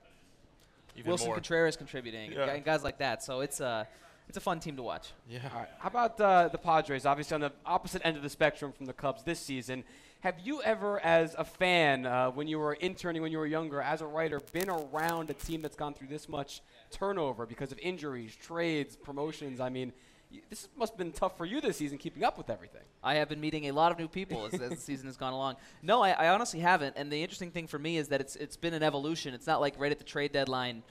Even 0.97 1.13
Willson 1.13 1.27
more. 1.27 1.37
Contreras 1.37 1.77
contributing 1.77 2.33
Yeah. 2.33 2.51
and 2.51 2.65
guys 2.65 2.83
like 2.83 2.99
that. 2.99 3.23
So 3.23 3.43
it's 3.43 3.61
a 3.61 3.87
it's 4.29 4.37
a 4.37 4.41
fun 4.41 4.59
team 4.59 4.75
to 4.75 4.83
watch. 4.83 5.13
Yeah. 5.29 5.49
All 5.55 5.61
right. 5.61 5.69
How 5.79 5.87
about 5.89 6.21
uh, 6.21 6.49
the 6.49 6.59
Padres? 6.59 7.07
Obviously 7.07 7.37
on 7.37 7.43
the 7.43 7.53
opposite 7.65 8.03
end 8.05 8.17
of 8.17 8.25
the 8.25 8.29
spectrum 8.31 8.73
from 8.73 8.87
the 8.87 8.93
Cubs 8.93 9.23
this 9.23 9.39
season. 9.39 9.85
Have 10.27 10.41
you 10.43 10.61
ever, 10.63 10.99
as 11.05 11.37
a 11.39 11.45
fan, 11.45 12.05
uh, 12.05 12.33
when 12.33 12.49
you 12.49 12.59
were 12.59 12.73
interning 12.75 13.23
when 13.23 13.31
you 13.31 13.39
were 13.39 13.47
younger, 13.47 13.81
as 13.81 14.01
a 14.01 14.07
writer, 14.07 14.41
been 14.51 14.69
around 14.69 15.31
a 15.31 15.35
team 15.35 15.63
that's 15.63 15.77
gone 15.77 15.95
through 15.95 16.09
this 16.09 16.29
much 16.29 16.63
turnover 16.91 17.47
because 17.47 17.71
of 17.71 17.79
injuries, 17.79 18.35
trades, 18.35 18.97
promotions? 18.97 19.61
I 19.61 19.69
mean, 19.69 19.93
y- 20.33 20.41
this 20.51 20.67
must 20.77 20.95
have 20.95 20.99
been 20.99 21.13
tough 21.13 21.37
for 21.37 21.45
you 21.47 21.61
this 21.61 21.77
season, 21.77 21.97
keeping 21.97 22.25
up 22.25 22.37
with 22.39 22.51
everything. 22.51 22.81
I 23.05 23.15
have 23.15 23.29
been 23.29 23.41
meeting 23.41 23.69
a 23.69 23.71
lot 23.71 23.93
of 23.93 24.01
new 24.01 24.09
people 24.09 24.47
as, 24.47 24.55
as 24.61 24.71
the 24.71 24.77
season 24.91 25.07
has 25.07 25.17
gone 25.17 25.33
along. 25.33 25.59
No, 25.81 26.03
I, 26.03 26.11
I 26.11 26.29
honestly 26.31 26.59
haven't. 26.59 26.97
And 26.97 27.13
the 27.13 27.23
interesting 27.23 27.53
thing 27.53 27.69
for 27.69 27.79
me 27.79 27.97
is 27.97 28.09
that 28.09 28.21
it's 28.21 28.35
it's 28.35 28.57
been 28.57 28.75
an 28.75 28.83
evolution. 28.83 29.33
It's 29.33 29.47
not 29.47 29.61
like 29.61 29.75
right 29.79 29.93
at 29.93 29.99
the 29.99 30.05
trade 30.05 30.33
deadline, 30.33 30.83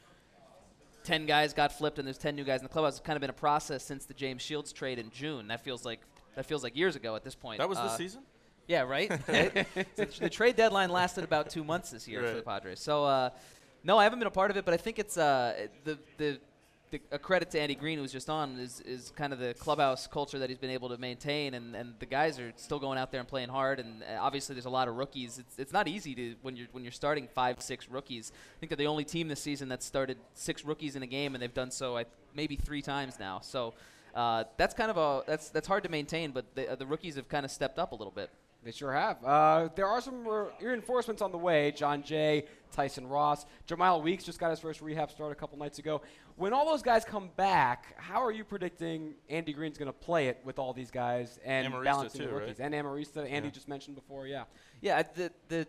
ten 1.03 1.25
guys 1.25 1.51
got 1.51 1.73
flipped 1.73 1.99
and 1.99 2.07
there's 2.07 2.17
ten 2.17 2.37
new 2.37 2.45
guys 2.45 2.61
in 2.61 2.63
the 2.67 2.69
clubhouse. 2.71 2.99
It's 2.99 3.05
kind 3.05 3.17
of 3.17 3.21
been 3.21 3.29
a 3.29 3.33
process 3.33 3.83
since 3.83 4.05
the 4.05 4.13
James 4.13 4.41
Shields 4.41 4.71
trade 4.71 4.97
in 4.97 5.09
June. 5.09 5.49
That 5.49 5.59
feels 5.59 5.83
like 5.83 5.99
that 6.37 6.45
feels 6.45 6.63
like 6.63 6.73
years 6.77 6.95
ago 6.95 7.17
at 7.17 7.25
this 7.25 7.35
point. 7.35 7.57
That 7.57 7.67
was 7.67 7.77
Uh, 7.79 7.83
this 7.89 7.97
season. 7.97 8.21
Yeah, 8.67 8.81
right. 8.81 9.11
Right? 9.27 9.67
So 9.95 10.05
the 10.05 10.29
trade 10.29 10.55
deadline 10.55 10.89
lasted 10.89 11.23
about 11.23 11.49
two 11.49 11.63
months 11.63 11.91
this 11.91 12.07
year 12.07 12.23
for 12.23 12.35
the 12.35 12.41
Padres. 12.41 12.79
So, 12.79 13.05
uh, 13.05 13.29
no, 13.83 13.97
I 13.97 14.03
haven't 14.03 14.19
been 14.19 14.27
a 14.27 14.31
part 14.31 14.51
of 14.51 14.57
it, 14.57 14.65
but 14.65 14.73
I 14.73 14.77
think 14.77 14.99
it's 14.99 15.17
uh, 15.17 15.67
the 15.83 15.97
the. 16.17 16.17
the 16.17 16.39
a 17.11 17.19
credit 17.19 17.51
to 17.51 17.59
Andy 17.59 17.75
Green, 17.75 17.97
who 17.97 18.03
was 18.03 18.11
just 18.11 18.29
on, 18.29 18.57
is, 18.57 18.79
is 18.81 19.11
kind 19.17 19.33
of 19.33 19.39
the 19.39 19.53
clubhouse 19.55 20.07
culture 20.07 20.39
that 20.39 20.49
he's 20.49 20.59
been 20.59 20.69
able 20.69 20.87
to 20.89 20.97
maintain, 20.97 21.55
and, 21.55 21.75
and 21.75 21.93
the 21.99 22.05
guys 22.05 22.39
are 22.39 22.53
still 22.55 22.79
going 22.79 22.97
out 22.97 23.11
there 23.11 23.19
and 23.19 23.27
playing 23.27 23.49
hard. 23.49 23.81
And 23.81 24.01
uh, 24.03 24.21
obviously, 24.21 24.55
there's 24.55 24.65
a 24.65 24.69
lot 24.69 24.87
of 24.87 24.95
rookies. 24.95 25.37
It's, 25.37 25.59
it's 25.59 25.73
not 25.73 25.89
easy 25.89 26.15
to 26.15 26.35
when 26.41 26.55
you're 26.55 26.67
when 26.71 26.85
you're 26.85 26.93
starting 26.93 27.27
five, 27.27 27.61
six 27.61 27.89
rookies. 27.89 28.31
I 28.33 28.59
think 28.59 28.69
they're 28.69 28.77
the 28.77 28.87
only 28.87 29.03
team 29.03 29.27
this 29.27 29.41
season 29.41 29.67
that 29.69 29.83
started 29.83 30.17
six 30.35 30.63
rookies 30.63 30.95
in 30.95 31.03
a 31.03 31.07
game, 31.07 31.33
and 31.35 31.41
they've 31.41 31.53
done 31.53 31.71
so 31.71 31.97
I, 31.97 32.05
maybe 32.33 32.55
three 32.55 32.81
times 32.81 33.19
now. 33.19 33.39
So 33.41 33.73
uh, 34.13 34.45
that's 34.55 34.73
kind 34.73 34.89
of 34.89 34.95
a 34.95 35.23
that's 35.27 35.49
that's 35.49 35.67
hard 35.67 35.83
to 35.83 35.89
maintain, 35.89 36.31
but 36.31 36.55
the, 36.55 36.71
uh, 36.71 36.75
the 36.75 36.85
rookies 36.85 37.15
have 37.15 37.27
kind 37.27 37.43
of 37.43 37.51
stepped 37.51 37.77
up 37.77 37.91
a 37.91 37.95
little 37.95 38.13
bit. 38.13 38.29
They 38.65 38.71
sure 38.71 38.91
have. 38.91 39.23
Uh, 39.23 39.69
there 39.75 39.85
are 39.85 40.01
some 40.01 40.27
re- 40.27 40.47
reinforcements 40.59 41.21
on 41.21 41.31
the 41.31 41.37
way. 41.37 41.71
Jon 41.71 42.01
Jay, 42.01 42.45
Tyson 42.71 43.07
Ross, 43.07 43.45
Jamal 43.67 44.01
Weeks 44.01 44.23
just 44.23 44.39
got 44.39 44.49
his 44.49 44.59
first 44.59 44.81
rehab 44.81 45.11
start 45.11 45.31
a 45.31 45.35
couple 45.35 45.57
nights 45.59 45.77
ago. 45.77 46.01
When 46.35 46.51
all 46.51 46.65
those 46.65 46.81
guys 46.81 47.05
come 47.05 47.29
back, 47.37 47.93
how 47.95 48.23
are 48.25 48.31
you 48.31 48.43
predicting 48.43 49.13
Andy 49.29 49.53
Green's 49.53 49.77
going 49.77 49.85
to 49.85 49.93
play 49.93 50.29
it 50.29 50.39
with 50.43 50.57
all 50.57 50.73
these 50.73 50.89
guys 50.89 51.39
and 51.45 51.71
Amarista 51.71 51.83
balancing 51.83 52.21
the 52.25 52.33
rookies? 52.33 52.59
right? 52.59 52.65
And 52.65 52.73
Amarista, 52.73 53.17
Andy 53.31 53.49
Yeah. 53.49 53.53
just 53.53 53.67
mentioned 53.69 53.95
before, 53.95 54.25
yeah. 54.25 54.45
Yeah, 54.81 55.03
the 55.15 55.31
the 55.47 55.67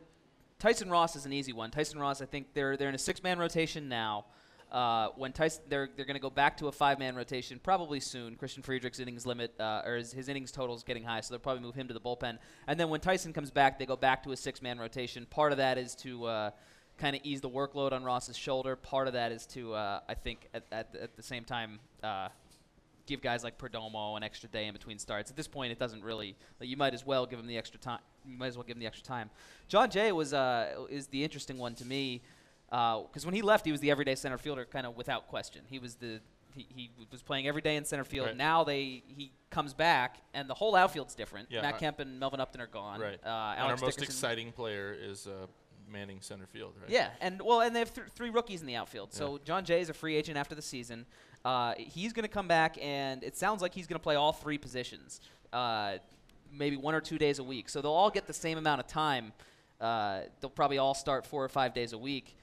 Tyson 0.59 0.89
Ross 0.89 1.17
is 1.17 1.27
an 1.27 1.35
easy 1.35 1.53
one. 1.53 1.71
Tyson 1.71 1.99
Ross, 2.01 2.23
I 2.23 2.25
think 2.25 2.55
they're 2.55 2.79
they're 2.79 2.89
in 2.89 2.95
a 2.95 2.99
six 2.99 3.23
man 3.23 3.39
rotation 3.39 3.91
now. 3.91 4.25
Uh, 4.71 5.09
when 5.17 5.33
Tyson, 5.33 5.63
they're 5.69 5.89
they're 5.97 6.05
going 6.05 6.17
to 6.17 6.21
go 6.21 6.31
back 6.31 6.57
to 6.57 6.67
a 6.67 6.73
five 6.73 6.99
man 6.99 7.15
rotation 7.15 7.61
probably 7.63 8.01
soon. 8.01 8.35
Christian 8.35 8.63
Friedrich's 8.63 8.99
innings 8.99 9.25
limit 9.25 9.55
uh, 9.61 9.83
or 9.87 9.97
his, 9.97 10.13
his 10.13 10.29
innings 10.29 10.51
total 10.51 10.75
is 10.75 10.83
getting 10.83 11.05
high, 11.05 11.21
so 11.21 11.33
they'll 11.33 11.39
probably 11.39 11.63
move 11.63 11.75
him 11.77 11.87
to 11.89 11.95
the 11.95 12.01
bullpen. 12.01 12.39
And 12.67 12.79
then 12.79 12.89
when 12.89 13.01
Tyson 13.01 13.33
comes 13.33 13.51
back, 13.51 13.79
they 13.79 13.87
go 13.87 13.97
back 13.97 14.25
to 14.25 14.33
a 14.33 14.37
six 14.37 14.61
man 14.61 14.79
rotation. 14.79 15.25
Part 15.31 15.53
of 15.53 15.59
that 15.59 15.79
is 15.79 15.95
to 15.97 16.25
uh, 16.27 16.51
kind 16.99 17.15
of 17.15 17.23
ease 17.25 17.41
the 17.41 17.51
workload 17.51 17.93
on 17.93 18.03
Ross's 18.03 18.37
shoulder. 18.37 18.75
Part 18.75 19.07
of 19.07 19.13
that 19.13 19.31
is 19.31 19.47
to 19.49 19.75
uh, 19.75 20.01
I 20.09 20.15
think 20.15 20.49
at, 20.53 20.65
at, 20.73 20.93
the- 20.93 21.03
at 21.05 21.17
the 21.17 21.23
same 21.23 21.45
time. 21.45 21.79
Uh, 22.03 22.29
give 23.07 23.23
guys 23.23 23.45
like 23.45 23.57
Perdomo 23.57 24.17
an 24.17 24.25
extra 24.25 24.49
day 24.49 24.67
in 24.67 24.73
between 24.73 24.99
starts. 24.99 25.31
At 25.31 25.37
this 25.37 25.47
point, 25.47 25.71
it 25.71 25.79
doesn't 25.79 26.03
really. 26.03 26.35
Like, 26.59 26.69
you 26.69 26.77
might 26.77 26.93
as 26.93 27.07
well 27.07 27.25
give 27.25 27.39
him 27.39 27.47
the 27.47 27.57
extra 27.57 27.79
time. 27.79 28.01
You 28.29 28.37
might 28.37 28.49
as 28.49 28.57
well 28.57 28.65
give 28.65 28.77
him 28.77 28.81
the 28.81 28.87
extra 28.89 29.05
time. 29.07 29.31
Jon 29.69 29.89
Jay 29.91 30.11
was 30.11 30.35
uh, 30.35 30.87
is 30.91 31.07
the 31.07 31.23
interesting 31.23 31.57
one 31.57 31.77
to 31.77 31.85
me 31.85 32.21
because 32.71 33.25
when 33.25 33.35
he 33.35 33.43
left, 33.43 33.65
he 33.65 33.73
was 33.73 33.81
the 33.81 33.91
everyday 33.91 34.15
center 34.15 34.39
fielder, 34.39 34.65
kind 34.65 34.87
of 34.87 34.97
without 34.97 35.29
question. 35.29 35.63
He 35.69 35.79
was 35.79 35.97
the 35.97 36.21
he, 36.55 36.67
he 36.75 36.91
was 37.11 37.23
playing 37.23 37.47
every 37.47 37.63
day 37.63 37.77
in 37.77 37.85
center 37.85 38.05
field. 38.05 38.29
Right. 38.29 38.37
Now 38.37 38.65
they 38.65 39.03
he 39.07 39.33
comes 39.51 39.75
back 39.75 40.19
and 40.35 40.49
the 40.49 40.55
whole 40.55 40.75
outfield's 40.75 41.15
different. 41.15 41.49
Yeah, 41.51 41.63
Matt 41.63 41.75
I- 41.75 41.79
Kemp 41.79 42.01
and 42.01 42.19
Melvin 42.19 42.41
Upton 42.41 42.61
are 42.61 42.67
gone. 42.67 43.01
Right. 43.01 43.21
Uh, 43.25 43.29
our 43.29 43.71
most 43.71 43.81
Dickerson- 43.81 44.05
exciting 44.05 44.53
player 44.53 44.97
is 44.99 45.27
uh, 45.27 45.47
manning 45.91 46.21
center 46.21 46.47
field, 46.47 46.75
right? 46.81 46.91
yeah, 46.91 47.11
and 47.21 47.41
well, 47.43 47.61
and 47.61 47.75
they 47.75 47.81
have 47.81 47.95
th- 47.95 48.09
three 48.15 48.31
rookies 48.31 48.61
in 48.61 48.67
the 48.67 48.77
outfield. 48.77 49.13
So 49.13 49.39
Jon 49.45 49.65
Jay 49.65 49.81
is 49.81 49.89
a 49.89 49.95
free 49.95 50.17
agent 50.17 50.37
after 50.37 50.55
the 50.55 50.63
season. 50.63 51.07
Uh, 51.45 51.75
he's 51.79 52.13
going 52.13 52.25
to 52.25 52.29
come 52.29 52.49
back, 52.49 52.77
and 52.83 53.23
it 53.23 53.37
sounds 53.37 53.63
like 53.63 53.73
he's 53.73 53.87
going 53.87 53.99
to 53.99 54.03
play 54.03 54.17
all 54.17 54.33
three 54.33 54.59
positions, 54.59 55.21
uh, 55.53 55.99
maybe 56.53 56.77
one 56.77 56.93
or 56.95 57.01
two 57.01 57.19
days 57.19 57.39
a 57.39 57.45
week. 57.45 57.69
So 57.69 57.81
they'll 57.81 57.93
all 57.93 58.11
get 58.11 58.27
the 58.27 58.33
same 58.33 58.59
amount 58.59 58.81
of 58.81 58.89
time. 58.89 59.33
Uh, 59.81 60.23
they'll 60.41 60.51
probably 60.51 60.79
all 60.79 60.95
start 60.95 61.25
four 61.25 61.45
or 61.45 61.49
five 61.49 61.73
days 61.73 61.93
a 61.93 61.99
week, 61.99 62.37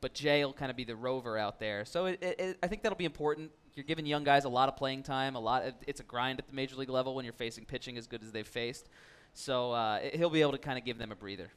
but 0.00 0.14
Jay 0.14 0.44
will 0.44 0.52
kind 0.52 0.70
of 0.70 0.76
be 0.76 0.84
the 0.84 0.96
rover 0.96 1.36
out 1.36 1.58
there. 1.58 1.84
So 1.84 2.06
it, 2.06 2.22
it, 2.22 2.40
it, 2.40 2.58
I 2.62 2.66
think 2.68 2.82
that'll 2.82 2.98
be 2.98 3.04
important. 3.04 3.50
You're 3.74 3.84
giving 3.84 4.06
young 4.06 4.24
guys 4.24 4.44
a 4.44 4.48
lot 4.48 4.68
of 4.68 4.76
playing 4.76 5.02
time. 5.02 5.34
A 5.34 5.40
lot. 5.40 5.64
Of, 5.64 5.74
it's 5.86 6.00
a 6.00 6.04
grind 6.04 6.38
at 6.38 6.48
the 6.48 6.54
major 6.54 6.76
league 6.76 6.90
level 6.90 7.14
when 7.14 7.24
you're 7.24 7.32
facing 7.34 7.64
pitching 7.64 7.96
as 7.96 8.06
good 8.06 8.22
as 8.22 8.32
they've 8.32 8.46
faced. 8.46 8.88
So 9.34 9.72
uh, 9.72 10.00
it- 10.02 10.16
he'll 10.16 10.30
be 10.30 10.40
able 10.40 10.52
to 10.52 10.58
kind 10.58 10.78
of 10.78 10.84
give 10.84 10.98
them 10.98 11.12
a 11.12 11.16
breather. 11.16 11.50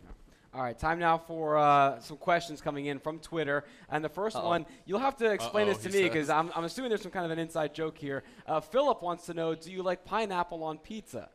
All 0.53 0.61
right, 0.61 0.77
time 0.77 0.99
now 0.99 1.17
for 1.17 1.57
uh, 1.57 1.99
some 2.01 2.17
questions 2.17 2.59
coming 2.59 2.87
in 2.87 2.99
from 2.99 3.19
Twitter. 3.19 3.63
And 3.89 4.03
the 4.03 4.09
1st 4.09 4.35
Uh-oh. 4.35 4.47
one, 4.49 4.65
you'll 4.85 4.99
have 4.99 5.15
to 5.17 5.31
explain 5.31 5.69
Uh-oh, 5.69 5.73
this 5.75 5.83
to 5.83 5.89
me 5.97 6.03
because 6.03 6.29
I'm, 6.29 6.51
I'm 6.53 6.65
assuming 6.65 6.89
there's 6.89 7.01
some 7.01 7.11
kind 7.11 7.23
of 7.25 7.31
an 7.31 7.39
inside 7.39 7.73
joke 7.73 7.97
here. 7.97 8.23
Uh, 8.45 8.59
Philip 8.59 9.01
wants 9.01 9.25
to 9.27 9.33
know 9.33 9.55
Do 9.55 9.71
you 9.71 9.81
like 9.81 10.03
pineapple 10.03 10.63
on 10.63 10.77
pizza? 10.77 11.29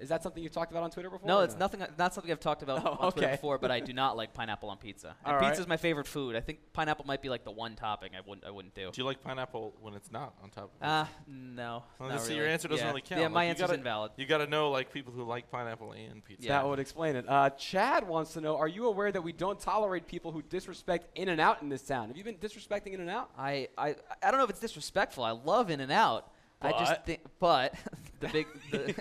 Is 0.00 0.08
that 0.08 0.22
something 0.22 0.42
you've 0.42 0.52
talked 0.52 0.70
about 0.72 0.82
on 0.82 0.90
Twitter 0.90 1.10
before? 1.10 1.28
No, 1.28 1.40
or 1.40 1.44
it's 1.44 1.56
nothing. 1.56 1.84
Not 1.98 2.14
something 2.14 2.32
I've 2.32 2.40
talked 2.40 2.62
about 2.62 2.82
Oh, 2.86 2.96
on 3.06 3.12
Twitter 3.12 3.28
before. 3.28 3.58
But 3.58 3.70
I 3.70 3.80
do 3.80 3.92
not 4.02 4.16
like 4.16 4.32
pineapple 4.32 4.70
on 4.70 4.78
pizza. 4.78 5.14
All 5.24 5.32
And 5.32 5.40
right. 5.40 5.48
pizza 5.50 5.60
is 5.62 5.68
my 5.68 5.76
favorite 5.76 6.06
food. 6.06 6.36
I 6.36 6.40
think 6.40 6.58
pineapple 6.72 7.04
might 7.06 7.20
be 7.22 7.28
like 7.28 7.44
the 7.44 7.50
one 7.50 7.76
topping 7.76 8.12
I 8.16 8.20
wouldn't. 8.26 8.46
I 8.46 8.50
wouldn't 8.50 8.74
do. 8.74 8.90
Do 8.92 9.00
you 9.00 9.04
like 9.04 9.22
pineapple 9.22 9.74
when 9.80 9.94
it's 9.94 10.10
not 10.10 10.34
on 10.42 10.50
top? 10.50 10.64
of 10.64 10.70
Ah, 10.80 11.08
no. 11.28 11.84
Well, 11.98 12.08
not 12.08 12.20
see, 12.22 12.28
really. 12.30 12.40
your 12.40 12.48
answer 12.48 12.68
doesn't 12.68 12.82
yeah. 12.84 12.90
really 12.90 13.02
count. 13.02 13.20
Yeah, 13.20 13.26
Like, 13.26 13.34
my 13.34 13.44
you 13.44 13.50
answer's 13.50 13.66
gotta- 13.66 13.78
invalid. 13.78 14.12
You 14.16 14.26
got 14.26 14.38
to 14.38 14.46
know 14.46 14.70
like 14.70 14.92
people 14.92 15.12
who 15.12 15.22
like 15.24 15.50
pineapple 15.50 15.92
and 15.92 16.24
pizza. 16.24 16.46
Yeah. 16.48 16.58
That 16.62 16.68
would 16.68 16.78
explain 16.78 17.16
it. 17.16 17.26
Uh, 17.28 17.50
Chad 17.50 18.08
wants 18.08 18.32
to 18.34 18.40
know 18.40 18.56
Are 18.56 18.68
you 18.68 18.86
aware 18.86 19.12
that 19.12 19.22
we 19.22 19.32
don't 19.32 19.60
tolerate 19.60 20.06
people 20.06 20.32
who 20.32 20.42
disrespect 20.42 21.08
In 21.14 21.28
and 21.28 21.40
Out 21.40 21.62
in 21.62 21.68
this 21.68 21.82
town? 21.82 22.08
Have 22.08 22.16
you 22.16 22.24
been 22.24 22.36
disrespecting 22.36 22.94
In 22.94 23.00
and 23.00 23.10
Out? 23.10 23.30
I, 23.38 23.68
I 23.76 23.96
I 24.22 24.30
don't 24.30 24.38
know 24.38 24.44
if 24.44 24.50
it's 24.50 24.60
disrespectful. 24.60 25.24
I 25.24 25.32
love 25.32 25.70
In 25.70 25.80
and 25.80 25.92
Out. 25.92 26.30
I 26.62 26.72
just 26.72 26.90
But- 26.92 27.06
think, 27.06 27.20
but 27.38 27.74
the 28.20 28.28
big, 28.28 28.46
the 28.70 28.94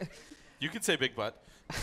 You 0.60 0.69
could 0.69 0.84
say 0.84 0.95
big 0.95 1.15
butt. 1.15 1.41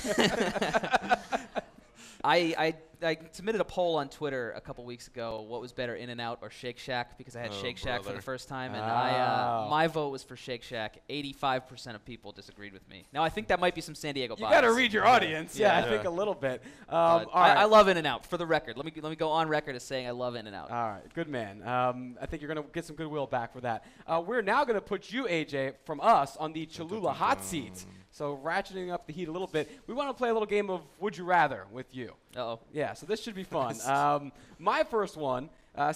I, 2.25 2.55
I 2.59 2.75
I 3.05 3.19
submitted 3.31 3.61
a 3.61 3.65
poll 3.65 3.97
on 3.97 4.09
Twitter 4.09 4.53
a 4.57 4.61
couple 4.61 4.83
weeks 4.85 5.07
ago. 5.07 5.45
What 5.47 5.61
was 5.61 5.73
better, 5.73 5.95
In 5.95 6.09
and 6.09 6.19
Out 6.21 6.39
or 6.41 6.49
Shake 6.51 6.79
Shack? 6.79 7.19
Because 7.19 7.37
I 7.37 7.41
had 7.43 7.51
Oh, 7.53 7.61
Shake 7.62 7.77
Shack 7.77 8.03
for 8.03 8.15
the 8.15 8.23
first 8.23 8.49
time, 8.49 8.73
and 8.75 8.83
I 8.83 9.11
uh, 9.11 9.65
Oh. 9.67 9.71
my 9.71 9.87
vote 9.87 10.09
was 10.09 10.23
for 10.25 10.35
Shake 10.35 10.62
Shack. 10.62 11.03
85% 11.11 11.95
of 11.95 12.05
people 12.07 12.33
disagreed 12.33 12.73
with 12.73 12.89
me. 12.89 13.05
Now 13.12 13.23
I 13.23 13.29
think 13.29 13.49
that 13.49 13.61
might 13.61 13.75
be 13.75 13.83
some 13.83 13.95
San 13.95 14.15
Diego 14.15 14.35
You 14.37 14.45
bias. 14.47 14.55
got 14.55 14.61
to 14.62 14.73
read 14.73 14.95
your 14.95 15.07
audience. 15.07 15.57
Yeah, 15.59 15.79
Yeah. 15.79 15.87
I 15.87 15.89
think 15.91 16.05
a 16.05 16.11
little 16.11 16.35
bit. 16.35 16.62
Um, 16.65 16.87
but 16.89 16.95
all 17.29 17.41
right. 17.43 17.57
I, 17.59 17.62
I 17.62 17.65
love 17.67 17.87
In 17.89 17.99
and 17.99 18.07
Out. 18.07 18.25
For 18.27 18.39
the 18.39 18.47
record, 18.47 18.77
let 18.79 18.87
me 18.87 18.93
let 19.01 19.11
me 19.11 19.17
go 19.17 19.29
on 19.29 19.47
record 19.49 19.77
as 19.77 19.83
saying 19.85 20.07
I 20.09 20.12
love 20.12 20.35
In 20.35 20.47
and 20.47 20.57
Out. 20.57 20.71
All 20.71 20.89
right, 20.89 21.03
good 21.15 21.29
man. 21.29 21.62
Um, 21.69 22.17
I 22.21 22.25
think 22.27 22.43
you're 22.43 22.53
going 22.53 22.67
to 22.67 22.73
get 22.73 22.87
some 22.87 22.97
goodwill 22.97 23.27
back 23.27 23.53
for 23.53 23.61
that. 23.61 23.85
Uh, 24.07 24.23
we're 24.27 24.43
now 24.43 24.65
going 24.65 24.75
to 24.77 24.81
put 24.81 25.12
you, 25.12 25.25
AJ, 25.27 25.75
from 25.85 26.01
us 26.01 26.37
on 26.39 26.55
the 26.55 26.65
Cholula 26.67 27.12
hot 27.12 27.45
seat. 27.45 27.85
So 28.16 28.40
ratcheting 28.42 28.90
up 28.90 29.07
the 29.07 29.12
heat 29.12 29.29
a 29.29 29.31
little 29.31 29.46
bit. 29.46 29.70
We 29.87 29.92
want 29.92 30.09
to 30.09 30.14
play 30.14 30.31
a 30.31 30.33
little 30.33 30.46
game 30.46 30.70
of 30.70 30.81
Would 31.00 31.18
You 31.18 31.24
Rather 31.24 31.66
with 31.70 31.94
you. 31.94 32.14
Uh-oh. 32.35 32.61
Yeah, 32.72 32.94
so 32.94 33.05
this 33.05 33.22
should 33.22 33.35
be 33.35 33.44
fun. 33.44 33.79
um, 33.85 34.33
my 34.59 34.85
first 34.85 35.18
one, 35.18 35.50
uh, 35.74 35.92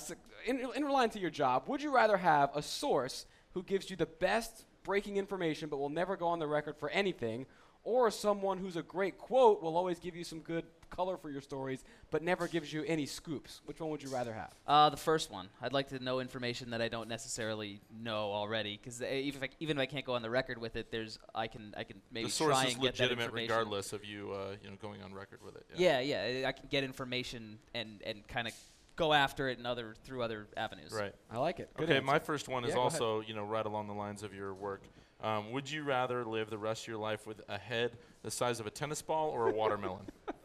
in, 0.46 0.61
in 0.76 0.87
line 0.90 1.09
to 1.11 1.18
your 1.18 1.30
job, 1.30 1.62
would 1.66 1.80
you 1.80 1.94
rather 1.94 2.18
have 2.18 2.50
a 2.54 2.61
source 2.61 3.24
who 3.54 3.62
gives 3.62 3.88
you 3.88 3.96
the 3.96 4.04
best 4.04 4.64
breaking 4.85 5.16
information 5.16 5.70
but 5.70 5.78
will 5.78 5.88
never 5.88 6.14
go 6.14 6.26
on 6.26 6.38
the 6.38 6.46
record 6.46 6.76
for 6.76 6.90
anything, 6.90 7.46
or 7.85 8.11
someone 8.11 8.59
who's 8.59 8.76
a 8.76 8.83
great 8.83 9.16
quote 9.16 9.62
will 9.62 9.78
always 9.78 9.98
give 9.98 10.14
you 10.14 10.22
some 10.22 10.40
good 10.40 10.66
color 10.90 11.16
for 11.16 11.31
your 11.31 11.40
stories 11.40 11.85
but 12.11 12.22
never 12.22 12.48
gives 12.48 12.72
you 12.72 12.85
any 12.87 13.07
scoops? 13.07 13.61
Which 13.64 13.81
one 13.81 13.90
would 13.90 14.03
you 14.03 14.11
rather 14.11 14.33
have? 14.33 14.53
Uh, 14.66 14.90
the 14.90 14.96
first 14.96 15.31
one. 15.31 15.48
I'd 15.62 15.72
like 15.72 15.88
to 15.88 15.98
know 15.98 16.20
information 16.20 16.70
that 16.70 16.83
I 16.83 16.88
don't 16.88 17.09
necessarily 17.09 17.81
know 18.03 18.33
already, 18.33 18.79
because 18.83 19.03
even 19.03 19.42
if 19.42 19.50
I, 19.50 19.55
even 19.61 19.79
if 19.79 19.83
I 19.83 19.87
can't 19.87 20.05
go 20.05 20.14
on 20.14 20.22
the 20.22 20.31
record 20.31 20.59
with 20.59 20.76
it, 20.76 20.90
there's 20.90 21.18
I 21.35 21.46
can 21.46 21.74
I 21.76 21.85
can 21.85 22.00
maybe 22.12 22.26
the 22.26 22.33
source 22.33 22.55
try 22.57 22.66
is 22.66 22.74
and 22.74 22.83
get 22.83 22.96
that 22.96 23.03
legitimate 23.03 23.24
information. 23.24 23.50
regardless 23.50 23.92
of 23.92 24.05
you, 24.05 24.33
uh, 24.33 24.57
you 24.62 24.70
know, 24.70 24.76
going 24.81 25.03
on 25.03 25.14
record 25.14 25.40
with 25.44 25.57
it. 25.57 25.64
Yeah, 25.76 26.00
yeah, 26.00 26.46
I 26.46 26.53
can 26.53 26.66
get 26.68 26.85
information 26.85 27.59
and 27.74 28.03
and 28.05 28.26
kind 28.29 28.46
of 28.48 28.55
go 28.96 29.12
after 29.14 29.48
it 29.48 29.59
and 29.59 29.66
other 29.66 29.94
through 30.05 30.22
other 30.22 30.46
avenues. 30.57 30.92
Right. 30.92 31.14
I 31.31 31.38
like 31.38 31.59
it. 31.59 31.70
Good 31.76 31.85
okay, 31.85 31.96
answer. 31.96 32.07
my 32.07 32.18
first 32.18 32.48
one 32.48 32.64
is 32.64 32.70
Yeah, 32.70 32.76
go 32.76 32.81
ahead. 32.83 33.00
also, 33.00 33.20
you 33.20 33.35
know, 33.35 33.44
right 33.44 33.64
along 33.64 33.87
the 33.87 33.94
lines 33.94 34.22
of 34.22 34.35
your 34.35 34.53
work. 34.53 34.83
Um, 35.22 35.53
would 35.53 35.70
you 35.70 35.83
rather 35.83 36.24
live 36.24 36.50
the 36.50 36.59
rest 36.59 36.85
of 36.85 36.88
your 36.88 36.98
life 36.98 37.26
with 37.26 37.40
a 37.48 37.59
head 37.59 37.92
the 38.22 38.31
size 38.31 38.61
of 38.61 38.66
a 38.66 38.70
tennis 38.70 39.03
ball 39.03 39.31
or 39.31 39.48
a 39.48 39.53
watermelon? 39.53 40.05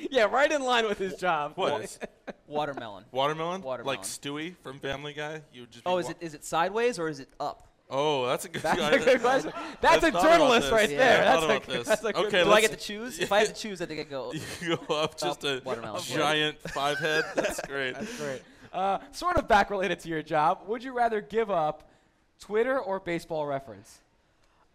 yeah, 0.10 0.24
right 0.24 0.50
in 0.50 0.62
line 0.62 0.86
with 0.88 0.98
his 0.98 1.14
job. 1.14 1.52
what 1.56 1.82
is 1.82 1.98
Watermelon. 2.46 3.04
watermelon? 3.12 3.62
Watermelon. 3.62 3.86
Like 3.98 4.02
Stewie 4.06 4.56
from 4.62 4.78
Family 4.78 5.12
Guy? 5.12 5.42
You 5.52 5.62
would 5.62 5.70
just 5.70 5.82
Oh, 5.86 5.98
is 5.98 6.06
wa- 6.06 6.12
it 6.12 6.16
is 6.20 6.34
it 6.34 6.44
sideways 6.44 6.98
or 6.98 7.08
is 7.08 7.20
it 7.20 7.28
up? 7.38 7.66
Oh, 7.92 8.26
that's 8.26 8.44
a 8.44 8.48
good. 8.48 8.62
That's 8.62 8.80
I- 8.80 8.90
a 8.92 8.98
good 9.04 9.20
question. 9.20 9.52
That's 9.80 10.04
I 10.04 10.08
a 10.08 10.12
thought 10.12 10.20
about 10.24 10.38
journalist 10.38 10.70
right 10.70 10.90
Yeah, 10.90 10.98
there. 10.98 11.20
I 11.22 11.24
That's 11.24 11.40
thought 11.40 11.50
a, 11.50 11.56
about 11.56 11.66
this. 11.68 11.88
that's 11.88 12.04
a 12.04 12.12
good 12.12 12.26
Okay, 12.26 12.44
Do 12.44 12.50
I 12.50 12.54
let's- 12.54 12.68
get 12.68 12.78
to 12.78 12.84
choose? 12.86 13.18
if 13.18 13.32
I 13.32 13.38
had 13.40 13.48
to 13.48 13.54
choose, 13.60 13.82
I 13.82 13.86
think 13.86 14.00
I 14.00 14.04
go. 14.04 14.32
you 14.60 14.78
go 14.88 14.94
up 14.94 15.18
just 15.18 15.42
a, 15.44 15.60
watermelon. 15.64 16.00
giant 16.02 16.58
five 16.70 16.98
head. 16.98 17.24
That's 17.34 17.60
great. 17.62 17.94
That's 17.94 18.16
great. 18.16 18.42
Uh, 18.72 18.98
sort 19.10 19.36
of 19.38 19.48
back 19.48 19.70
related 19.70 19.98
to 20.00 20.08
your 20.08 20.22
job. 20.22 20.60
Would 20.68 20.84
you 20.84 20.92
rather 20.92 21.20
give 21.20 21.50
up 21.50 21.90
Twitter 22.38 22.78
or 22.78 23.00
baseball 23.00 23.44
reference? 23.46 23.98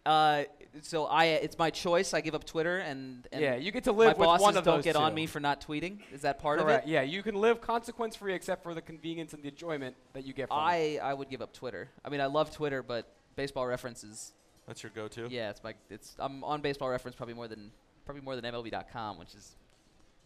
Uh, 0.06 0.44
so 0.82 1.04
I 1.06 1.24
it's 1.26 1.58
my 1.58 1.70
choice. 1.70 2.12
I 2.14 2.20
give 2.20 2.34
up 2.34 2.44
Twitter 2.44 2.78
and, 2.78 3.26
and 3.32 3.40
yeah, 3.40 3.56
you 3.56 3.72
get 3.72 3.84
to 3.84 3.92
my 3.92 3.98
live 4.06 4.18
with 4.18 4.26
bosses 4.26 4.42
one 4.42 4.56
of 4.56 4.64
don't 4.64 4.76
those 4.76 4.84
get 4.84 4.94
two. 4.94 5.00
on 5.02 5.14
me 5.14 5.26
for 5.26 5.40
not 5.40 5.60
tweeting. 5.66 6.00
Is 6.12 6.20
that 6.22 6.38
part 6.38 6.60
Correct. 6.60 6.84
of 6.84 6.88
it? 6.88 6.92
Yeah, 6.92 7.02
you 7.02 7.22
can 7.22 7.34
live 7.34 7.60
consequence 7.60 8.14
free 8.14 8.34
except 8.34 8.62
for 8.62 8.74
the 8.74 8.82
convenience 8.82 9.32
and 9.32 9.42
the 9.42 9.48
enjoyment 9.48 9.96
that 10.12 10.24
you 10.26 10.32
get 10.34 10.48
from 10.48 10.58
it. 10.58 10.60
I 10.62 10.98
I 11.02 11.14
would 11.14 11.30
give 11.30 11.40
up 11.42 11.52
Twitter. 11.52 11.88
I 12.04 12.08
mean, 12.10 12.20
I 12.20 12.26
love 12.26 12.50
Twitter, 12.50 12.82
but 12.82 13.06
baseball 13.36 13.66
references. 13.66 14.32
That's 14.66 14.82
your 14.82 14.90
go-to. 14.94 15.28
Yeah, 15.30 15.50
it's 15.50 15.62
my 15.64 15.74
it's 15.90 16.14
I'm 16.18 16.44
on 16.44 16.60
baseball 16.60 16.90
reference 16.90 17.16
probably 17.16 17.34
more 17.34 17.48
than 17.48 17.70
probably 18.04 18.22
more 18.22 18.36
than 18.36 18.44
MLB.com, 18.44 19.18
which 19.18 19.34
is. 19.34 19.56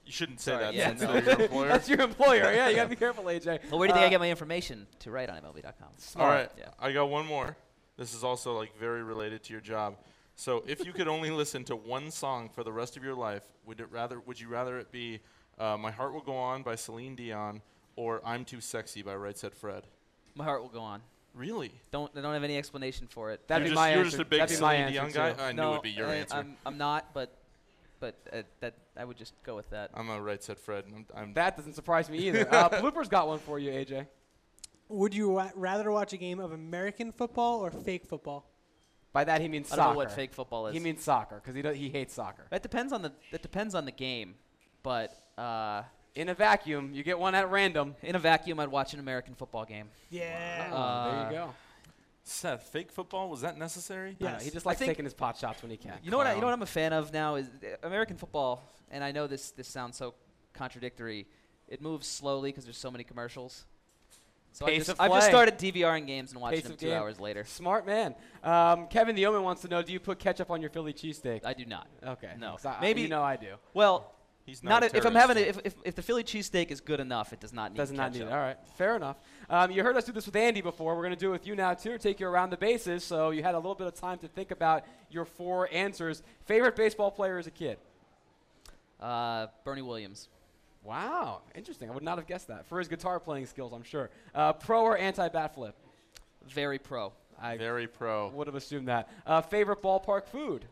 You 0.07 0.13
shouldn't 0.13 0.41
say 0.41 0.53
Sorry, 0.53 0.65
that 0.65 0.75
yeah, 0.75 0.89
since 0.89 1.03
no. 1.03 1.13
your 1.13 1.41
employer. 1.43 1.69
That's 1.75 1.89
your 1.89 2.01
employer. 2.01 2.53
Yeah, 2.55 2.69
you 2.71 2.75
gotta 2.75 2.89
be 2.89 2.97
careful, 3.07 3.23
AJ. 3.25 3.71
Well, 3.71 3.79
where 3.79 3.87
do 3.87 3.93
you 3.93 4.01
think 4.01 4.05
Uh, 4.05 4.07
I 4.07 4.09
get 4.09 4.19
my 4.21 4.31
information 4.31 4.87
to 5.01 5.11
write 5.11 5.29
on 5.29 5.41
MLB.com? 5.43 5.89
All 6.17 6.27
right, 6.27 6.51
Yeah. 6.59 6.71
I 6.81 6.91
got 6.93 7.11
one 7.11 7.27
more. 7.27 7.55
This 8.01 8.15
is 8.15 8.25
also 8.25 8.57
like 8.57 8.75
very 8.79 9.03
related 9.03 9.43
to 9.45 9.53
your 9.53 9.61
job. 9.61 9.99
So, 10.35 10.65
if 10.67 10.87
you 10.87 10.93
could 10.95 11.07
only 11.07 11.31
listen 11.31 11.65
to 11.65 11.77
one 11.77 12.11
song 12.11 12.49
for 12.49 12.65
the 12.65 12.73
rest 12.73 12.97
of 12.97 13.05
your 13.05 13.15
life, 13.15 13.43
would 13.67 13.79
it 13.79 13.89
rather 13.91 14.19
would 14.21 14.41
you 14.41 14.49
rather 14.49 14.79
it 14.79 14.91
be 14.91 15.21
uh, 15.59 15.77
"My 15.77 15.91
Heart 15.91 16.15
Will 16.15 16.23
Go 16.23 16.35
On" 16.35 16.63
by 16.63 16.77
Celine 16.77 17.15
Dion 17.15 17.61
or 17.97 18.23
"I'm 18.25 18.47
Too 18.47 18.63
Sexy" 18.63 19.03
by 19.03 19.15
Right 19.17 19.37
Said 19.37 19.53
Fred? 19.53 19.83
My 20.35 20.45
heart 20.45 20.63
will 20.63 20.71
go 20.71 20.81
on. 20.81 21.03
Really? 21.35 21.73
Don't 21.91 22.11
I 22.17 22.23
don't 22.23 22.33
have 22.33 22.43
any 22.43 22.57
explanation 22.57 23.07
for 23.07 23.33
it. 23.33 23.47
That'd 23.49 23.67
you're 23.67 23.73
be 23.73 23.75
just, 23.75 23.79
my 23.79 23.91
you're 23.91 23.99
answer. 23.99 24.11
just 24.17 24.23
a 24.23 24.25
big 24.25 24.41
That'd 24.41 24.57
Celine 24.57 24.93
Dion 24.93 25.11
guy. 25.11 25.33
too. 25.35 25.43
I 25.43 25.53
knew 25.53 25.63
it 25.63 25.71
would 25.73 25.83
be 25.83 25.91
your 25.91 26.09
I, 26.09 26.15
answer. 26.15 26.37
I'm 26.37 26.57
I'm 26.65 26.79
not, 26.79 27.13
but 27.13 27.37
but 28.01 28.15
uh, 28.33 28.41
that 28.61 28.77
I 28.97 29.05
would 29.05 29.19
just 29.19 29.35
go 29.43 29.57
with 29.57 29.69
that. 29.71 29.91
I'm 29.93 30.09
a 30.09 30.19
Right 30.19 30.43
Said 30.43 30.59
Fred. 30.59 30.85
I'm, 30.89 31.05
I'm 31.15 31.35
That 31.35 31.55
doesn't 31.59 31.75
surprise 31.75 32.09
me 32.09 32.17
either. 32.29 32.49
uh, 32.51 32.71
Blooper's 32.81 33.09
got 33.09 33.29
one 33.29 33.41
for 33.41 33.59
you, 33.59 33.71
AJ. 33.73 34.07
Would 34.91 35.15
you 35.15 35.31
wa- 35.31 35.51
rather 35.55 35.91
watch 35.91 36.13
a 36.13 36.17
game 36.17 36.39
of 36.41 36.53
American 36.53 37.13
football 37.13 37.61
or 37.61 37.71
fake 37.71 38.05
football? 38.07 38.47
By 39.13 39.25
that 39.25 39.41
he 39.41 39.49
means 39.49 39.67
I 39.73 39.77
soccer. 39.77 39.83
don't 39.83 39.93
know 39.95 39.97
what 39.99 40.13
fake 40.13 40.33
football 40.33 40.67
is. 40.69 40.75
He 40.75 40.81
means 40.81 41.03
soccer 41.03 41.37
because 41.37 41.55
he 41.55 41.63
do, 41.63 41.71
he 41.71 41.89
hates 41.89 42.15
soccer. 42.15 42.45
That 42.51 42.63
depends 42.63 42.93
on 42.93 43.03
the 43.03 43.13
that 43.33 43.43
depends 43.43 43.75
on 43.75 43.85
the 43.85 43.91
game, 43.93 44.35
but 44.83 45.11
uh, 45.39 45.83
In 46.15 46.29
a 46.29 46.35
vacuum, 46.35 46.91
you 46.93 47.03
get 47.03 47.19
one 47.19 47.35
at 47.35 47.51
random. 47.51 47.95
in 48.03 48.15
a 48.15 48.19
vacuum, 48.19 48.61
I'd 48.61 48.69
watch 48.69 48.93
an 48.95 49.01
American 49.01 49.35
football 49.35 49.65
game. 49.65 49.89
Yeah. 50.11 50.69
Oh, 50.73 51.11
there 51.11 51.21
Uh, 51.21 51.31
you 51.31 51.37
go. 51.37 51.55
Seth. 52.23 52.65
Fake 52.69 52.93
football 52.93 53.29
was 53.31 53.41
that 53.41 53.57
necessary? 53.59 54.17
I 54.21 54.25
know, 54.25 54.31
Yes. 54.33 54.45
he 54.45 54.51
just 54.51 54.67
I 54.67 54.71
likes 54.71 54.79
think- 54.79 54.91
taking 54.91 55.05
his 55.05 55.15
pot 55.15 55.37
shots 55.39 55.63
when 55.63 55.71
he 55.71 55.77
can. 55.77 55.99
You 56.05 56.11
know 56.11 56.17
what? 56.19 56.27
I, 56.29 56.35
you 56.35 56.41
know 56.41 56.47
what 56.47 56.53
I'm 56.53 56.63
a 56.63 56.67
fan 56.67 56.93
of 56.93 57.13
now 57.13 57.35
is 57.37 57.49
uh, 57.49 57.77
American 57.87 58.17
football, 58.17 58.63
and 58.91 59.03
I 59.03 59.11
know 59.13 59.27
this 59.27 59.51
this 59.53 59.67
sounds 59.69 59.97
so 59.97 60.15
contradictory. 60.53 61.27
It 61.67 61.81
moves 61.81 62.07
slowly 62.07 62.51
because 62.51 62.65
there's 62.65 62.79
so 62.79 62.91
many 62.91 63.05
commercials. 63.05 63.65
So 64.53 64.67
I 64.67 64.77
just, 64.77 64.91
of 64.91 65.01
I've 65.01 65.13
just 65.13 65.29
started 65.29 65.59
DVRing 65.59 66.07
games 66.07 66.33
and 66.33 66.41
watching 66.41 66.61
Pace 66.61 66.69
them 66.69 66.77
two 66.77 66.87
game. 66.87 66.97
hours 66.97 67.21
later. 67.21 67.45
Smart 67.45 67.87
man. 67.87 68.15
Um, 68.43 68.89
Kevin 68.89 69.15
the 69.15 69.27
Omen 69.27 69.43
wants 69.43 69.63
to 69.63 69.69
know: 69.69 69.83
Do 69.83 69.93
you 69.93 70.01
put 70.01 70.19
ketchup 70.19 70.51
on 70.51 70.61
your 70.61 70.71
Philly 70.71 70.93
cheesesteak? 70.93 71.45
I 71.45 71.55
do 71.55 71.65
not. 71.65 71.87
Okay. 72.05 72.33
No. 72.39 72.57
I- 72.65 72.79
Maybe- 72.81 73.03
you 73.03 73.09
know 73.09 73.23
I 73.23 73.37
do. 73.37 73.55
Well, 73.75 74.13
He's 74.47 74.65
not, 74.65 74.71
not. 74.71 74.83
a 74.83 74.87
if, 74.87 74.95
if 74.97 75.07
I'm 75.07 75.15
having 75.15 75.37
it, 75.37 75.47
if, 75.49 75.59
if, 75.65 75.75
if 75.85 75.95
the 75.95 76.03
Philly 76.03 76.25
cheesesteak 76.25 76.73
is 76.73 76.81
good 76.81 76.99
enough, 76.99 77.33
it 77.33 77.39
does 77.39 77.53
not 77.53 77.71
need 77.73 77.77
Does 77.77 77.93
not 77.93 78.13
need 78.13 78.23
it. 78.23 78.29
All 78.33 78.39
right, 78.39 78.57
fair 78.77 78.97
enough. 78.97 79.17
Um, 79.49 79.71
you 79.71 79.85
heard 79.85 79.97
us 79.97 80.05
do 80.05 80.13
this 80.13 80.27
with 80.27 80.35
Andy 80.35 80.61
before. 80.61 80.97
We're 80.97 81.03
going 81.03 81.15
to 81.15 81.19
do 81.21 81.29
it 81.29 81.33
with 81.33 81.47
you 81.47 81.55
now 81.55 81.75
too. 81.75 81.99
Take 81.99 82.19
you 82.19 82.27
around 82.27 82.51
the 82.51 82.57
bases, 82.57 83.05
so 83.05 83.31
you 83.31 83.43
had 83.45 83.55
a 83.55 83.59
little 83.59 83.77
bit 83.77 83.87
of 83.87 83.95
time 83.95 84.19
to 84.19 84.29
think 84.29 84.51
about 84.51 84.85
your 85.11 85.25
four 85.25 85.69
answers. 85.71 86.23
Favorite 86.47 86.75
baseball 86.75 87.13
player 87.13 87.39
as 87.39 87.47
a 87.47 87.51
kid? 87.53 87.79
Uh, 88.99 89.47
Bernie 89.65 89.83
Williams. 89.83 90.29
Wow, 90.83 91.43
interesting. 91.55 91.91
I 91.91 91.95
would 91.95 92.03
not 92.03 92.19
have 92.19 92.27
guessed 92.27 92.49
that 92.49 92.67
for 92.67 92.79
his 92.79 92.89
guitar 92.89 93.21
playing 93.21 93.47
skills. 93.47 93.73
I'm 93.73 93.83
sure. 93.83 94.11
Uh, 94.35 94.53
pro 94.55 94.83
or 94.83 94.97
anti 94.97 95.29
bat 95.29 95.55
flip? 95.55 95.77
Very 96.49 96.79
pro. 96.79 97.13
I 97.41 97.57
Very 97.57 97.87
pro. 97.87 98.29
would 98.29 98.47
have 98.47 98.57
assumed 98.57 98.89
that. 98.89 99.09
Uh, 99.27 99.41
favorite 99.41 99.83
ballpark 99.83 100.27
food? 100.27 100.67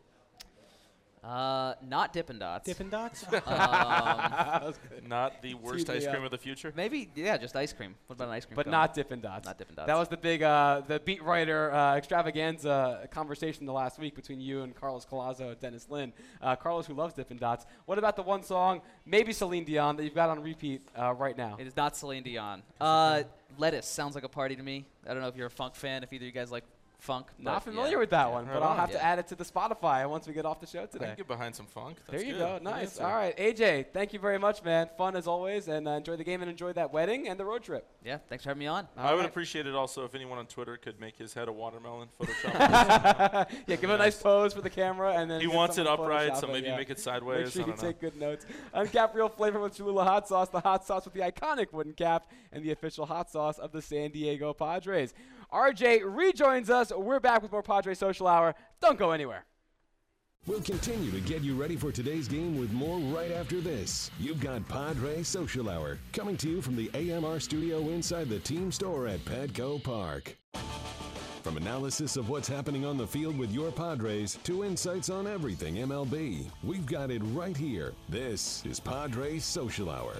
Uh, 1.23 1.75
not 1.87 2.13
Dippin' 2.13 2.39
Dots. 2.39 2.65
Dippin' 2.67 2.89
Dots? 2.91 3.25
um, 3.33 3.33
That 3.47 4.63
was 4.65 4.79
good. 4.89 5.09
Not 5.09 5.43
the 5.43 5.55
worst 5.55 5.87
Teed 5.87 5.89
me 5.89 5.97
ice 5.97 6.05
cream 6.05 6.19
up. 6.19 6.25
of 6.27 6.31
the 6.31 6.39
future. 6.39 6.73
maybe, 6.77 7.11
yeah, 7.15 7.37
just 7.37 7.57
ice 7.57 7.73
cream. 7.73 7.95
What 8.07 8.15
about 8.17 8.29
an 8.29 8.35
ice 8.35 8.45
cream 8.45 8.57
But 8.57 8.67
cone? 8.67 8.73
not 8.73 8.95
Dippin' 8.95 9.21
Dots. 9.21 9.47
Not 9.47 9.59
Dippin' 9.59 9.75
Dots. 9.75 9.87
That 9.87 9.97
was 9.99 10.09
the 10.09 10.17
big, 10.17 10.43
uh, 10.43 10.83
the 10.87 11.01
beat 11.01 11.23
writer 11.23 11.73
uh, 11.73 11.97
extravaganza 11.97 13.09
conversation 13.11 13.67
the 13.67 13.73
last 13.73 13.99
week 13.99 14.15
between 14.15 14.41
you 14.41 14.63
and 14.63 14.75
Carlos 14.75 15.05
Collazo 15.05 15.51
and 15.51 15.61
Dennis 15.61 15.89
Lin. 15.91 16.13
Uh, 16.41 16.57
Carlos, 16.57 16.87
who 16.87 16.95
loves 16.95 17.15
Dippin' 17.15 17.39
Dots. 17.39 17.67
What 17.87 17.99
about 17.99 18.17
the 18.17 18.23
one 18.23 18.43
song, 18.43 18.81
maybe 19.05 19.33
Celine 19.33 19.65
Dion, 19.65 19.97
that 19.97 20.05
you've 20.05 20.15
got 20.15 20.31
on 20.31 20.43
repeat 20.43 20.83
uh, 20.99 21.13
right 21.15 21.37
now? 21.37 21.57
It 21.59 21.67
is 21.67 21.77
not 21.77 21.97
Celine 21.97 22.23
Dion. 22.23 22.63
Uh, 22.81 23.23
lettuce 23.59 23.87
sounds 23.87 24.15
like 24.15 24.25
a 24.25 24.29
party 24.29 24.57
to 24.57 24.63
me. 24.63 24.87
I 25.07 25.13
don't 25.15 25.23
know 25.23 25.29
if 25.29 25.37
you're 25.37 25.47
a 25.47 25.51
funk 25.51 25.75
fan, 25.75 26.03
if 26.03 26.13
either 26.13 26.25
of 26.25 26.27
you 26.27 26.33
guys 26.33 26.51
like 26.53 26.65
funk. 26.99 27.29
Not 27.39 27.63
familiar 27.65 27.93
yeah. 27.93 27.99
with 27.99 28.11
that 28.11 28.27
Yeah. 28.27 28.33
one, 28.33 28.47
Right 28.47 28.55
but 28.55 28.63
I'll 28.63 28.71
on. 28.71 28.77
have 28.77 28.91
to 28.91 29.03
add 29.03 29.19
it 29.21 29.29
to 29.29 29.35
the 29.37 29.45
Spotify 29.45 30.09
once 30.09 30.27
we 30.27 30.33
get 30.35 30.45
off 30.45 30.61
the 30.61 30.67
show 30.67 30.83
I 30.83 30.87
today. 30.87 31.07
can 31.07 31.17
get 31.17 31.29
behind 31.29 31.55
some 31.55 31.67
funk. 31.67 31.99
There 32.11 32.21
you 32.21 32.33
good. 32.33 32.39
go. 32.39 32.59
Nice. 32.71 32.99
All 33.01 33.13
right, 33.15 33.37
AJ, 33.39 33.87
thank 33.93 34.13
you 34.13 34.19
very 34.19 34.39
much, 34.39 34.65
man. 34.65 34.89
Fun 34.99 35.15
as 35.15 35.27
always, 35.29 35.69
and 35.69 35.87
uh, 35.87 35.93
enjoy 35.93 36.17
the 36.17 36.25
game 36.25 36.43
and 36.43 36.51
enjoy 36.51 36.73
that 36.73 36.93
wedding 36.93 37.29
and 37.29 37.39
the 37.39 37.45
road 37.45 37.63
trip. 37.63 37.87
Yeah, 38.05 38.19
thanks 38.29 38.43
for 38.45 38.51
having 38.51 38.59
me 38.61 38.67
on. 38.67 38.89
I 38.97 39.15
would 39.15 39.25
appreciate 39.27 39.67
it 39.67 39.75
also 39.77 40.05
if 40.05 40.15
anyone 40.15 40.39
on 40.39 40.47
Twitter 40.47 40.77
could 40.77 40.99
make 41.01 41.17
his 41.17 41.33
head 41.35 41.47
a 41.49 41.53
watermelon 41.53 42.09
Photoshop. 42.21 43.49
yeah, 43.67 43.77
give 43.77 43.85
it 43.91 43.95
a 43.95 43.99
nice 43.99 44.21
pose 44.21 44.53
for 44.55 44.61
the 44.61 44.71
camera, 44.71 45.13
and 45.15 45.31
then 45.31 45.41
he 45.41 45.47
wants 45.47 45.79
it 45.79 45.87
upright, 45.87 46.37
so 46.37 46.47
maybe 46.49 46.67
yeah. 46.67 46.77
make 46.77 46.91
it 46.91 46.99
sideways. 46.99 47.45
Make 47.47 47.53
sure 47.55 47.63
I 47.63 47.67
you 47.67 47.73
don't 47.73 47.83
know. 47.83 47.89
take 47.89 48.01
good 48.01 48.17
notes. 48.19 48.47
Uncap 48.75 49.15
real 49.15 49.29
flavor 49.29 49.61
with 49.61 49.77
Cholula 49.77 50.05
hot 50.05 50.29
sauce, 50.29 50.49
the 50.49 50.61
hot 50.61 50.85
sauce 50.85 51.05
with 51.05 51.15
the 51.15 51.21
iconic 51.21 51.73
wooden 51.73 51.93
cap, 51.93 52.31
and 52.53 52.65
the 52.65 52.73
official 52.73 53.07
hot 53.07 53.31
sauce 53.31 53.59
of 53.59 53.73
the 53.73 53.81
San 53.83 54.11
Diego 54.11 54.53
Padres. 54.53 55.15
RJ 55.53 56.03
rejoins 56.05 56.71
us. 56.71 56.93
We're 56.95 57.21
back 57.21 57.43
with 57.43 57.53
more 57.53 57.63
Padres 57.63 57.99
Social 57.99 58.27
Hour. 58.27 58.55
Don't 58.81 58.99
go 58.99 59.13
anywhere. 59.13 59.45
We'll 60.47 60.61
continue 60.63 61.11
to 61.11 61.21
get 61.21 61.43
you 61.43 61.55
ready 61.55 61.77
for 61.77 61.93
today's 61.93 62.29
game 62.29 62.59
with 62.59 62.73
more 62.73 62.99
right 63.15 63.31
after 63.33 63.61
this. 63.61 64.11
You've 64.19 64.41
got 64.41 64.67
Padre 64.69 65.23
Social 65.23 65.69
Hour 65.69 65.99
coming 66.13 66.37
to 66.39 66.49
you 66.49 66.63
from 66.63 66.77
the 66.77 66.91
AMR 66.95 67.41
studio 67.41 67.81
inside 67.89 68.29
the 68.29 68.39
team 68.39 68.73
store 68.73 69.07
at 69.09 69.21
Petco 69.21 69.83
Park. 69.83 70.37
From 71.43 71.57
analysis 71.57 72.17
of 72.17 72.29
what's 72.29 72.49
happening 72.49 72.85
on 72.85 72.97
the 72.97 73.07
field 73.07 73.39
with 73.39 73.53
your 73.53 73.71
Padres 73.71 74.39
to 74.45 74.65
insights 74.65 75.09
on 75.09 75.27
everything 75.27 75.77
MLB, 75.77 76.47
we've 76.63 76.87
got 76.87 77.11
it 77.11 77.23
right 77.33 77.57
here. 77.57 77.95
This 78.09 78.65
is 78.67 78.81
Padres 78.81 79.45
Social 79.45 79.91
Hour. 79.91 80.15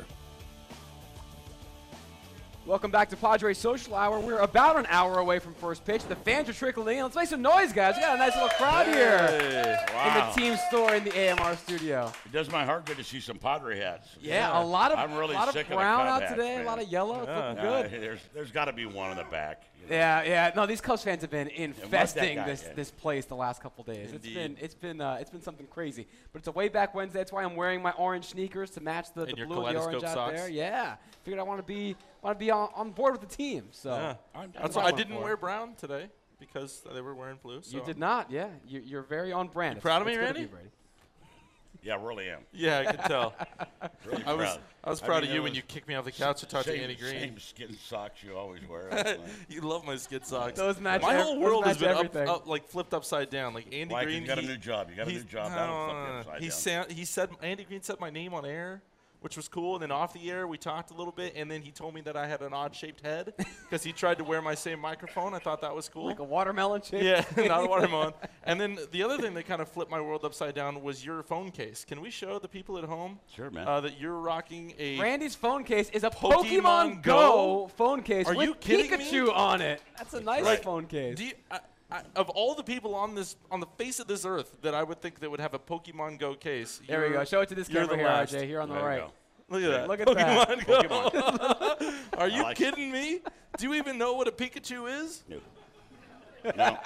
Welcome 2.69 2.91
back 2.91 3.09
to 3.09 3.17
Padres 3.17 3.57
Social 3.57 3.95
Hour. 3.95 4.21
We're 4.21 4.41
about 4.41 4.77
an 4.77 4.85
hour 4.91 5.21
away 5.21 5.39
from 5.39 5.55
first 5.55 5.87
pitch. 5.87 6.05
The 6.05 6.15
fans 6.17 6.51
are 6.51 6.53
trickling 6.53 6.99
in. 6.99 7.03
Let's 7.03 7.17
make 7.17 7.27
some 7.29 7.41
noise, 7.41 7.73
guys. 7.73 7.95
We 7.97 8.03
got 8.03 8.17
a 8.17 8.19
nice 8.19 8.35
little 8.35 8.51
crowd 8.51 8.87
here 8.89 9.27
in 9.31 10.15
the 10.15 10.31
team 10.37 10.55
store 10.69 10.95
in 10.95 11.03
the 11.05 11.13
AMR 11.33 11.57
studio. 11.57 12.13
It 12.27 12.33
does 12.33 12.51
my 12.53 12.67
heart 12.67 12.85
good 12.85 12.99
to 12.99 13.05
see 13.05 13.21
some 13.21 13.39
Padre 13.39 13.79
hats. 13.79 14.09
Yeah, 14.21 14.61
a 14.61 14.63
lot 14.63 14.93
of 14.93 14.99
I'm 14.99 15.15
really 15.17 15.35
a 15.35 15.39
lot 15.39 15.51
sick 15.55 15.65
of 15.69 15.73
of 15.73 15.79
brown 15.79 16.01
Cub 16.01 16.09
out 16.09 16.21
hats, 16.21 16.33
today, 16.35 16.57
man. 16.57 16.67
a 16.67 16.69
lot 16.69 16.83
of 16.83 16.89
yellow. 16.89 17.21
It's 17.21 17.29
looking 17.29 17.59
Uh, 17.59 17.83
good. 17.89 18.03
there's 18.03 18.21
there's 18.35 18.51
got 18.51 18.67
to 18.67 18.75
be 18.75 18.85
one 18.85 19.13
in 19.13 19.17
the 19.17 19.25
back. 19.25 19.63
You 19.89 19.97
know. 19.97 20.03
Yeah, 20.03 20.23
yeah. 20.25 20.53
No, 20.55 20.67
these 20.67 20.81
Cubs 20.81 21.03
fans 21.03 21.23
have 21.23 21.31
been 21.31 21.49
infesting 21.49 22.37
guy, 22.37 22.47
this 22.47 22.65
yeah. 22.67 22.75
this 22.75 22.91
place 22.91 23.25
the 23.27 23.37
last 23.37 23.63
couple 23.63 23.85
days. 23.85 24.13
It's 24.13 24.27
been 24.27 24.57
it's 24.61 24.75
been 24.75 25.01
uh, 25.01 25.19
it's 25.21 25.31
been 25.31 25.43
something 25.43 25.67
crazy. 25.67 26.07
But 26.33 26.41
it's 26.41 26.49
a 26.49 26.53
way 26.53 26.69
back 26.69 26.95
Wednesday. 26.95 27.21
That's 27.21 27.33
why 27.33 27.45
I'm 27.45 27.57
wearing 27.57 27.83
my 27.83 27.93
orange 27.93 28.27
sneakers 28.27 28.71
to 28.73 28.81
match 28.81 29.13
the, 29.15 29.27
the 29.27 29.37
your 29.37 29.47
blue 29.47 29.67
and 29.67 29.77
the 29.77 29.81
orange 29.81 30.01
kaleidoscope 30.01 30.29
out 30.29 30.35
there. 30.35 30.49
Yeah, 30.49 30.97
figured 31.25 31.41
I 31.41 31.43
want 31.43 31.59
to 31.59 31.67
be 31.67 31.97
want 32.23 32.39
to 32.39 32.45
be 32.45 32.51
on, 32.51 32.69
on 32.75 32.91
board 32.91 33.13
with 33.13 33.29
the 33.29 33.35
team. 33.35 33.65
So 33.71 33.91
Yeah. 33.91 34.15
I'm- 34.35 34.53
That's 34.55 34.77
I'm 34.77 34.83
why 34.83 34.89
I 34.89 34.93
didn't 34.93 35.15
for 35.15 35.23
wear 35.23 35.37
brown 35.37 35.75
today 35.75 36.09
because 36.39 36.83
they 36.93 37.01
were 37.01 37.15
wearing 37.15 37.39
blue. 37.43 37.63
So. 37.63 37.77
you 37.77 37.85
did 37.85 37.99
not. 37.99 38.31
Yeah, 38.31 38.49
you, 38.67 38.81
you're 38.81 39.03
very 39.03 39.33
on 39.33 39.49
brand. 39.49 39.77
You 39.77 39.81
proud 39.81 40.03
of 40.03 40.07
me, 40.07 40.15
it's 40.15 40.23
Randy? 40.23 40.49
You, 41.73 41.79
Brady. 41.79 41.89
Yeah, 41.89 41.95
I 41.95 42.07
really 42.07 42.29
am. 42.31 42.41
Yeah, 42.53 42.79
I 42.79 42.93
could 42.93 43.05
tell. 43.05 43.35
Really 44.05 44.25
I 44.25 44.33
was. 44.33 44.59
I 44.85 44.91
was 44.91 45.03
I 45.03 45.07
proud 45.07 45.23
mean, 45.23 45.31
of 45.31 45.37
you 45.37 45.43
when 45.43 45.55
you 45.55 45.63
kicked 45.63 45.87
me 45.87 45.95
off 45.95 46.05
the 46.05 46.13
couch 46.13 46.41
to 46.41 46.47
talk 46.47 46.65
same, 46.65 46.77
to 46.77 46.83
Andy 46.83 46.95
Green. 46.95 47.21
Same 47.21 47.39
skin 47.39 47.77
socks 47.77 48.23
you 48.23 48.37
always 48.37 48.67
wear. 48.69 49.17
You 49.49 49.61
love 49.61 49.85
my 49.85 49.97
skid 49.97 50.27
socks. 50.27 50.59
Those 50.59 50.81
match 50.81 51.03
My 51.03 51.17
whole 51.17 51.39
world 51.39 51.65
has 51.65 51.79
been 51.79 51.91
up, 51.91 52.15
up, 52.17 52.47
like 52.47 52.67
flipped 52.67 52.95
upside 52.95 53.29
down. 53.31 53.55
Like 53.55 53.67
Andy 53.73 53.93
Mike, 53.95 54.07
Green. 54.07 54.23
you 54.23 54.29
got 54.29 54.39
a 54.39 54.43
new 54.43 54.57
job. 54.57 54.89
You 54.91 54.97
got 54.97 55.09
a 55.09 55.13
new 55.13 55.23
job. 55.25 55.51
no, 55.51 55.57
That'll 55.57 55.87
no, 55.87 55.93
no, 55.93 56.23
no. 56.23 56.39
He 56.39 56.49
down. 56.49 56.51
said 56.59 56.93
he 56.93 57.05
said 57.05 57.31
Andy 57.43 57.65
Green 57.65 57.83
said 57.83 58.01
my 58.01 58.11
name 58.11 58.35
on 58.35 58.47
air, 58.47 58.83
which 59.21 59.37
was 59.37 59.49
cool. 59.49 59.75
And 59.75 59.83
then 59.83 59.91
off 59.91 60.13
the 60.13 60.31
air, 60.31 60.47
we 60.47 60.59
talked 60.59 60.91
a 60.91 60.95
little 60.95 61.13
bit, 61.13 61.35
and 61.37 61.51
then 61.51 61.63
he 61.63 61.71
told 61.71 61.95
me 61.95 62.01
that 62.03 62.17
I 62.17 62.27
had 62.27 62.41
an 62.43 62.53
odd 62.53 62.75
shaped 62.75 63.05
head 63.05 63.35
because 63.37 63.83
he 63.83 63.93
tried 63.93 64.19
to 64.19 64.25
wear 64.25 64.41
my 64.41 64.55
same 64.55 64.79
microphone. 64.81 65.35
I 65.35 65.39
thought 65.39 65.61
that 65.63 65.75
was 65.75 65.89
cool. 65.89 66.07
Like 66.07 66.19
a 66.21 66.25
watermelon 66.25 66.83
shape. 66.83 67.03
yeah, 67.03 67.25
not 67.49 67.65
a 67.65 67.67
watermelon. 67.69 68.13
And 68.45 68.61
then 68.61 68.79
the 68.93 69.03
other 69.03 69.19
thing 69.19 69.35
that 69.35 69.47
kind 69.47 69.61
of 69.61 69.69
flipped 69.69 69.91
my 69.91 70.01
world 70.01 70.25
upside 70.25 70.55
down 70.55 70.83
was 70.83 71.05
your 71.05 71.23
phone 71.23 71.51
case. 71.51 71.85
Can 71.85 72.01
we 72.01 72.11
show 72.11 72.39
the 72.39 72.49
people 72.49 72.79
at 72.79 72.85
home 72.85 73.19
Sure, 73.35 73.51
man. 73.51 73.67
uh, 73.67 73.81
that 73.81 74.01
you're 74.01 74.19
rocking 74.19 74.75
a 74.79 74.99
Randy's 74.99 75.35
phone 75.35 75.65
case 75.65 75.91
is 75.91 76.05
a 76.05 76.11
Pokemon 76.11 76.45
Pokemon, 76.99 77.03
Go? 77.03 77.13
Go? 77.13 77.69
phone 77.77 78.03
case 78.03 78.27
Are 78.27 78.35
with 78.35 78.47
you 78.49 78.55
kidding 78.55 78.91
me? 78.99 79.05
Pikachu 79.05 79.35
on 79.35 79.61
it. 79.61 79.83
That's 79.97 80.15
a 80.15 80.21
nice 80.21 80.45
Right. 80.45 80.63
phone 80.63 80.87
case. 80.87 81.17
Do 81.19 81.25
you, 81.25 81.33
I, 81.51 81.61
I, 81.91 82.03
of 82.17 82.29
all 82.31 82.55
the 82.55 82.63
people 82.63 82.95
on 82.95 83.15
this 83.15 83.37
on 83.51 83.61
the 83.61 83.67
face 83.79 83.99
of 83.99 84.07
this 84.07 84.25
earth 84.27 84.57
that 84.63 84.75
I 84.75 84.83
would 84.83 85.01
think 85.01 85.21
that 85.21 85.31
would 85.31 85.41
have 85.41 85.55
a 85.55 85.59
Pokemon 85.59 86.19
Go 86.19 86.35
case, 86.35 86.81
there 86.87 87.01
we 87.01 87.07
you're- 87.07 87.19
go. 87.19 87.25
Show 87.25 87.41
it 87.41 87.49
to 87.49 87.55
this 87.55 87.69
you're 87.71 87.83
camera 87.87 87.97
here, 87.97 88.07
last. 88.07 88.35
RJ, 88.35 88.47
here 88.47 88.61
on 88.61 88.69
the 88.69 88.75
There 88.75 88.85
right. 88.85 89.05
Look 89.51 89.63
at 89.63 89.71
that. 89.71 89.89
Look 89.89 90.01
at 90.01 90.07
Pokemon 90.07 90.67
that. 90.67 91.79
Go. 91.81 91.93
Are 92.19 92.29
you 92.29 92.43
like 92.43 92.61
it. 92.61 92.65
kidding 92.65 92.93
me? 92.93 93.21
Do 93.57 93.67
you 93.67 93.75
even 93.75 93.97
know 93.97 94.13
what 94.13 94.29
a 94.29 94.33
Pikachu 94.33 95.03
is? 95.03 95.25
No. 95.29 95.39
no. 96.55 96.79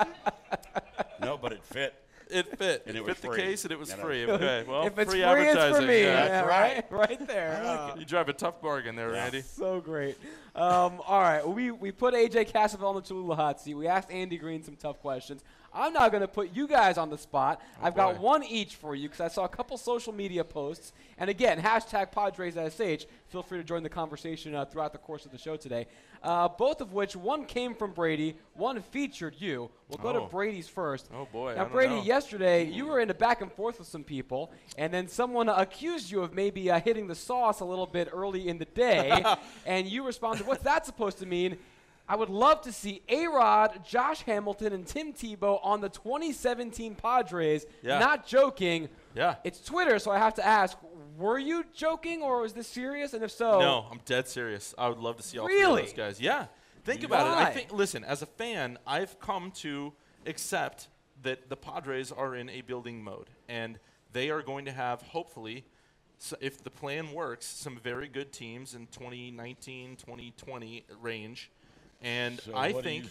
no, 1.21 1.37
but 1.37 1.53
it 1.53 1.65
fit. 1.65 1.95
It 2.33 2.59
fit. 2.59 2.83
And 2.87 2.97
it 2.97 3.01
it 3.01 3.05
was 3.05 3.15
fit 3.17 3.23
the 3.23 3.29
free. 3.29 3.43
case 3.43 3.63
and 3.65 3.73
it 3.73 3.79
was 3.79 3.91
You 3.91 3.97
know. 3.99 4.03
free. 4.03 4.25
Okay. 4.31 4.65
Well, 4.67 4.87
if 4.87 4.99
it's 4.99 5.11
free 5.11 5.21
free, 5.21 5.25
advertising. 5.25 5.69
it's 5.71 5.79
for 5.79 5.87
me. 5.87 6.01
yeah. 6.03 6.07
Yeah, 6.25 6.29
That's 6.29 6.49
right, 6.49 6.93
right 6.93 7.27
there. 7.27 7.63
Uh, 7.65 7.97
You 7.97 8.05
drive 8.05 8.29
a 8.29 8.33
tough 8.33 8.61
bargain 8.63 8.97
there, 8.97 9.11
Randy. 9.11 9.43
so 9.43 9.81
great. 9.81 10.17
Um, 10.55 11.01
all 11.07 11.21
right, 11.21 11.47
we, 11.47 11.71
we 11.71 11.93
put 11.93 12.15
AJ 12.15 12.51
Cassavell 12.53 12.85
on 12.89 12.95
the 12.97 13.01
Cholula 13.03 13.35
hot 13.37 13.61
seat. 13.61 13.75
We 13.75 13.87
asked 13.87 14.11
Andy 14.11 14.37
Green 14.39 14.63
some 14.63 14.77
tough 14.77 15.01
questions. 15.01 15.43
I'm 15.75 15.93
now 15.93 16.09
going 16.09 16.21
to 16.21 16.29
put 16.29 16.55
you 16.55 16.67
guys 16.69 16.99
on 16.99 17.09
the 17.11 17.17
spot. 17.19 17.61
I've 17.83 17.95
got 17.95 18.19
one 18.19 18.45
each 18.45 18.75
for 18.77 18.95
you 18.95 19.09
because 19.09 19.21
I 19.21 19.29
saw 19.29 19.45
a 19.45 19.49
couple 19.49 19.77
social 19.79 20.13
media 20.13 20.45
posts. 20.45 20.93
And 21.19 21.31
again, 21.31 21.61
hashtag 21.61 22.13
PadresSH. 22.13 23.07
Feel 23.29 23.43
free 23.43 23.59
to 23.59 23.65
join 23.65 23.83
the 23.83 23.89
conversation 23.89 24.55
uh, 24.55 24.65
throughout 24.67 24.93
the 24.93 24.99
course 24.99 25.25
of 25.25 25.33
the 25.33 25.39
show 25.39 25.57
today. 25.57 25.87
Uh, 26.23 26.47
both 26.49 26.81
of 26.81 26.93
which, 26.93 27.17
one 27.17 27.47
came 27.47 27.75
from 27.75 27.93
Brady, 27.93 28.37
one 28.55 28.81
featured 28.83 29.35
you. 29.39 29.71
We'll 29.89 29.99
go 29.99 30.11
Oh. 30.11 30.25
to 30.27 30.31
Brady's 30.31 30.69
first. 30.69 31.09
Oh, 31.15 31.27
boy, 31.33 31.55
Now, 31.57 31.65
Brady, 31.65 31.97
know. 31.97 32.03
yesterday 32.03 32.65
you 32.65 32.87
were 32.87 33.01
in 33.01 33.11
a 33.11 33.15
back 33.15 33.41
and 33.41 33.51
forth 33.51 33.79
with 33.79 33.89
some 33.89 34.05
people, 34.05 34.53
and 34.79 34.93
then 34.93 35.09
someone 35.09 35.49
accused 35.49 36.11
you 36.11 36.23
of 36.23 36.33
maybe 36.35 36.71
uh, 36.71 36.79
hitting 36.81 37.09
the 37.09 37.15
sauce 37.15 37.61
a 37.61 37.65
little 37.65 37.87
bit 37.87 38.09
early 38.13 38.49
in 38.49 38.59
the 38.59 38.65
day, 38.67 39.25
and 39.67 39.89
you 39.89 40.05
responded, 40.07 40.47
"What's 40.47 40.63
that 40.65 40.87
supposed 40.87 41.19
to 41.19 41.27
mean?" 41.27 41.57
I 42.13 42.15
would 42.15 42.29
love 42.29 42.61
to 42.63 42.73
see 42.73 43.01
A 43.09 43.27
Rod, 43.27 43.87
Josh 43.87 44.21
Hamilton, 44.25 44.75
and 44.75 44.87
Tim 44.87 45.15
Tebow 45.15 45.59
on 45.63 45.81
the 45.81 45.89
2017 45.89 46.95
Padres. 46.95 47.65
Yeah. 47.81 48.01
Not 48.01 48.27
joking. 48.27 48.91
Yeah. 49.15 49.37
It's 49.45 49.65
Twitter, 49.65 49.99
so 49.99 50.11
I 50.11 50.19
have 50.19 50.35
to 50.35 50.47
ask: 50.47 50.77
Were 51.17 51.39
you 51.39 51.65
joking, 51.75 52.21
or 52.21 52.43
was 52.43 52.53
this 52.53 52.69
serious? 52.69 53.15
And 53.15 53.25
if 53.25 53.31
so, 53.31 53.59
No, 53.61 53.87
I'm 53.91 54.01
dead 54.05 54.29
serious. 54.29 54.75
I 54.77 54.91
would 54.91 54.99
love 54.99 55.17
to 55.17 55.23
see 55.23 55.39
all 55.39 55.47
three 55.47 55.63
of 55.63 55.75
those 55.75 55.95
guys. 55.95 56.21
Yeah. 56.21 56.49
Think 56.85 57.03
about 57.03 57.29
it. 57.29 57.31
I 57.31 57.45
Why? 57.45 57.51
think 57.51 57.73
listen, 57.73 58.05
as 58.05 58.21
a 58.21 58.27
fan, 58.27 58.77
I've 58.87 59.19
come 59.19 59.51
to 59.63 59.95
accept 60.27 60.89
that 61.23 61.49
the 61.49 61.57
Padres 61.57 62.13
are 62.13 62.35
in 62.35 62.51
a 62.51 62.61
building 62.61 63.03
mode 63.03 63.31
and 63.49 63.79
they 64.13 64.29
are 64.29 64.43
going 64.43 64.67
to 64.67 64.73
have 64.73 65.01
hopefully 65.01 65.65
so 66.23 66.37
if 66.41 66.63
the 66.63 66.71
plan 66.71 67.13
works, 67.13 67.47
some 67.47 67.77
very 67.83 68.07
good 68.07 68.33
teams 68.33 68.77
in 68.77 68.87
2019, 68.89 69.97
2020 69.97 70.85
range. 71.01 71.51
And 72.03 72.41
So 72.41 72.53
I 72.57 72.73
think 72.85 73.05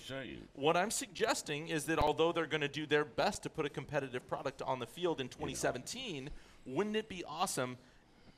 what 0.54 0.76
I'm 0.76 0.92
suggesting 0.92 1.68
is 1.70 1.86
that 1.86 1.98
although 2.00 2.32
they're 2.32 2.46
going 2.46 2.62
to 2.62 2.68
do 2.68 2.86
their 2.86 3.06
best 3.06 3.44
to 3.44 3.50
put 3.50 3.66
a 3.66 3.70
competitive 3.70 4.28
product 4.28 4.62
on 4.62 4.80
the 4.80 4.86
field 4.86 5.22
in 5.22 5.28
2017, 5.30 6.30
wouldn't 6.66 6.96
it 6.96 7.08
be 7.10 7.24
awesome 7.26 7.78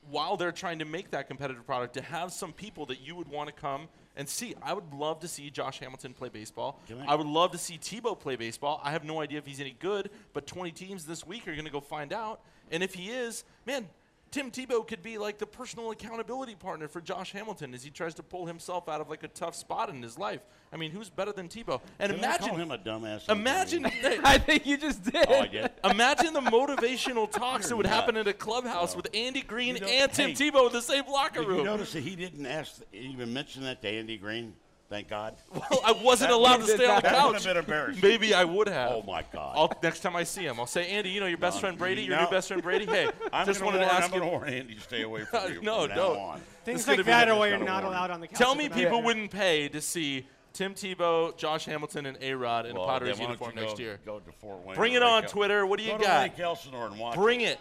while 0.09 0.35
they're 0.37 0.51
trying 0.51 0.79
to 0.79 0.85
make 0.85 1.11
that 1.11 1.27
competitive 1.27 1.65
product 1.65 1.93
to 1.95 2.01
have 2.01 2.31
some 2.31 2.51
people 2.53 2.85
that 2.87 2.99
you 3.01 3.15
would 3.15 3.27
want 3.29 3.47
to 3.47 3.53
come 3.53 3.87
and 4.15 4.27
see? 4.29 4.53
I 4.61 4.73
would 4.73 4.93
love 4.93 5.19
to 5.21 5.27
see 5.27 5.49
Josh 5.49 5.79
Hamilton 5.79 6.13
play 6.13 6.29
baseball. 6.29 6.79
I- 7.07 7.13
I 7.13 7.15
would 7.15 7.27
love 7.27 7.51
to 7.53 7.57
see 7.57 7.77
Tebow 7.77 8.19
play 8.19 8.35
baseball. 8.35 8.79
I 8.83 8.91
have 8.91 9.03
no 9.03 9.21
idea 9.21 9.37
if 9.39 9.45
he's 9.47 9.59
any 9.59 9.75
good, 9.79 10.11
but 10.33 10.45
20 10.45 10.71
teams 10.71 11.05
this 11.05 11.25
week 11.25 11.47
are 11.47 11.53
going 11.53 11.65
to 11.65 11.71
go 11.71 11.81
find 11.81 12.13
out. 12.13 12.41
And 12.71 12.83
if 12.83 12.93
he 12.93 13.09
is, 13.11 13.43
man, 13.65 13.89
Tim 14.33 14.49
Tebow 14.49 14.85
could 14.87 15.03
be 15.03 15.19
like 15.19 15.37
the 15.37 15.45
personal 15.45 15.91
accountability 15.91 16.55
partner 16.55 16.87
for 16.87 16.99
Josh 16.99 17.33
Hamilton 17.33 17.71
as 17.75 17.83
he 17.83 17.91
tries 17.91 18.15
to 18.15 18.23
pull 18.23 18.47
himself 18.47 18.89
out 18.89 18.99
of 18.99 19.07
like 19.07 19.21
a 19.21 19.27
tough 19.27 19.53
spot 19.53 19.89
in 19.91 20.01
his 20.01 20.17
life. 20.17 20.41
I 20.73 20.77
mean, 20.77 20.89
who's 20.89 21.07
better 21.07 21.31
than 21.31 21.49
Tebow? 21.49 21.79
And 21.99 22.11
Did 22.11 22.23
I 22.23 22.37
call 22.39 22.47
imagine 22.49 22.55
him 22.55 22.71
a 22.71 22.77
dumbass. 22.79 23.29
Imagine, 23.29 23.85
I 24.23 24.39
think 24.39 24.65
you 24.65 24.77
just 24.77 25.03
did. 25.03 25.27
Oh, 25.29 25.41
I 25.41 25.47
did. 25.47 25.69
imagine 25.83 26.33
the 26.33 26.41
motivational 26.41 27.31
talks 27.31 27.65
that 27.65 27.69
You're 27.69 27.77
would 27.77 27.85
happen 27.85 28.15
nuts. 28.15 28.25
in 28.25 28.31
a 28.31 28.33
clubhouse 28.33 28.95
oh. 28.95 28.97
with 28.97 29.07
Andy 29.13 29.41
Green 29.41 29.75
You 29.75 29.81
know- 29.81 29.87
and 29.87 30.11
Tim 30.11 30.31
hey, 30.31 30.49
Tebow 30.49 30.65
in 30.65 30.73
the 30.73 30.81
same 30.81 31.03
locker 31.07 31.41
Did 31.41 31.49
you 31.49 31.55
room. 31.57 31.65
notice 31.65 31.93
that 31.93 32.01
he 32.01 32.15
didn't 32.15 32.47
ask, 32.47 32.81
even 32.91 33.31
mention 33.33 33.61
that 33.65 33.83
to 33.83 33.87
Andy 33.87 34.17
Green? 34.17 34.55
Thank 34.93 35.09
God. 35.09 35.35
Well, 35.71 35.81
I 35.83 35.91
wasn't 35.93 36.29
That 36.29 36.35
allowed 36.35 36.57
to 36.57 36.61
would've 36.63 36.75
stay 36.75 36.85
on 36.87 36.95
the 36.97 37.01
been- 37.01 37.11
that 37.13 37.25
would've 37.25 37.41
couch. 37.41 37.45
been 37.47 37.57
embarrassing. 37.57 38.01
Maybe 38.03 38.33
I 38.35 38.43
would 38.43 38.67
have. 38.69 38.91
Oh 38.91 39.03
my 39.07 39.23
God. 39.33 39.53
I'll, 39.57 39.73
next 39.81 40.01
time 40.01 40.15
I 40.15 40.23
see 40.23 40.43
him, 40.45 40.59
I'll 40.59 40.67
say, 40.67 40.87
Andy, 40.87 41.09
you 41.09 41.19
know 41.19 41.25
your 41.25 41.39
best 41.39 41.55
No, 41.57 41.61
friend 41.61 41.77
Brady, 41.79 42.03
your 42.03 42.15
no. 42.17 42.25
new 42.25 42.29
best 42.29 42.47
friend 42.49 42.61
Brady. 42.61 42.85
Hey, 42.85 43.09
I'm 43.33 43.47
just 43.47 43.59
gonna 43.59 43.71
wanted 43.71 43.79
to 43.79 43.85
warn, 43.85 43.95
ask 43.95 44.07
I'm 44.09 44.13
you. 44.13 44.19
gonna 44.19 44.31
warn 44.31 44.49
Andy 44.49 44.75
to 44.75 44.81
stay 44.81 45.01
away 45.01 45.21
from 45.25 45.51
you. 45.53 45.61
No, 45.63 45.81
from 45.81 45.89
now 45.89 45.95
don't. 45.95 46.17
on. 46.19 46.41
Things 46.63 46.79
It's 46.81 46.85
gonna 46.85 46.97
like 46.97 47.05
be 47.07 47.11
that 47.11 47.27
are 47.29 47.35
why 47.39 47.47
you're 47.47 47.57
not 47.57 47.83
warn. 47.83 47.95
allowed 47.95 48.11
on 48.11 48.21
the 48.21 48.27
couch. 48.27 48.37
Tell 48.37 48.51
at 48.51 48.57
me 48.57 48.67
the 48.67 48.75
people 48.75 48.91
moment. 48.91 49.05
wouldn't 49.05 49.31
pay 49.31 49.67
to 49.69 49.81
see 49.81 50.27
Tim 50.53 50.75
Tebow, 50.75 51.35
Josh 51.37 51.65
Hamilton, 51.65 52.05
and 52.05 52.17
A 52.21 52.33
Rod 52.35 52.67
in 52.67 52.75
Well, 52.75 52.83
a 52.83 52.87
Padres 52.87 53.17
then 53.17 53.27
why 53.29 53.33
don't 53.33 53.39
uniform 53.41 53.51
you 53.57 53.61
next 53.65 53.77
go, 53.79 53.83
year. 53.83 53.99
Go 54.05 54.19
to 54.19 54.31
Fort 54.33 54.63
Wayne. 54.63 54.75
Bring 54.75 54.93
or 54.93 54.97
it 54.97 55.03
on 55.03 55.15
Lake 55.15 55.23
El- 55.23 55.29
Twitter. 55.31 55.65
What 55.65 55.79
do 55.79 55.85
you 55.85 55.91
go 55.93 55.97
to 55.97 56.03
got? 56.03 56.21
Lake 56.21 56.39
Elsinore 56.39 56.85
and 56.85 56.99
watch 56.99 57.15
Bring 57.15 57.41
it. 57.41 57.57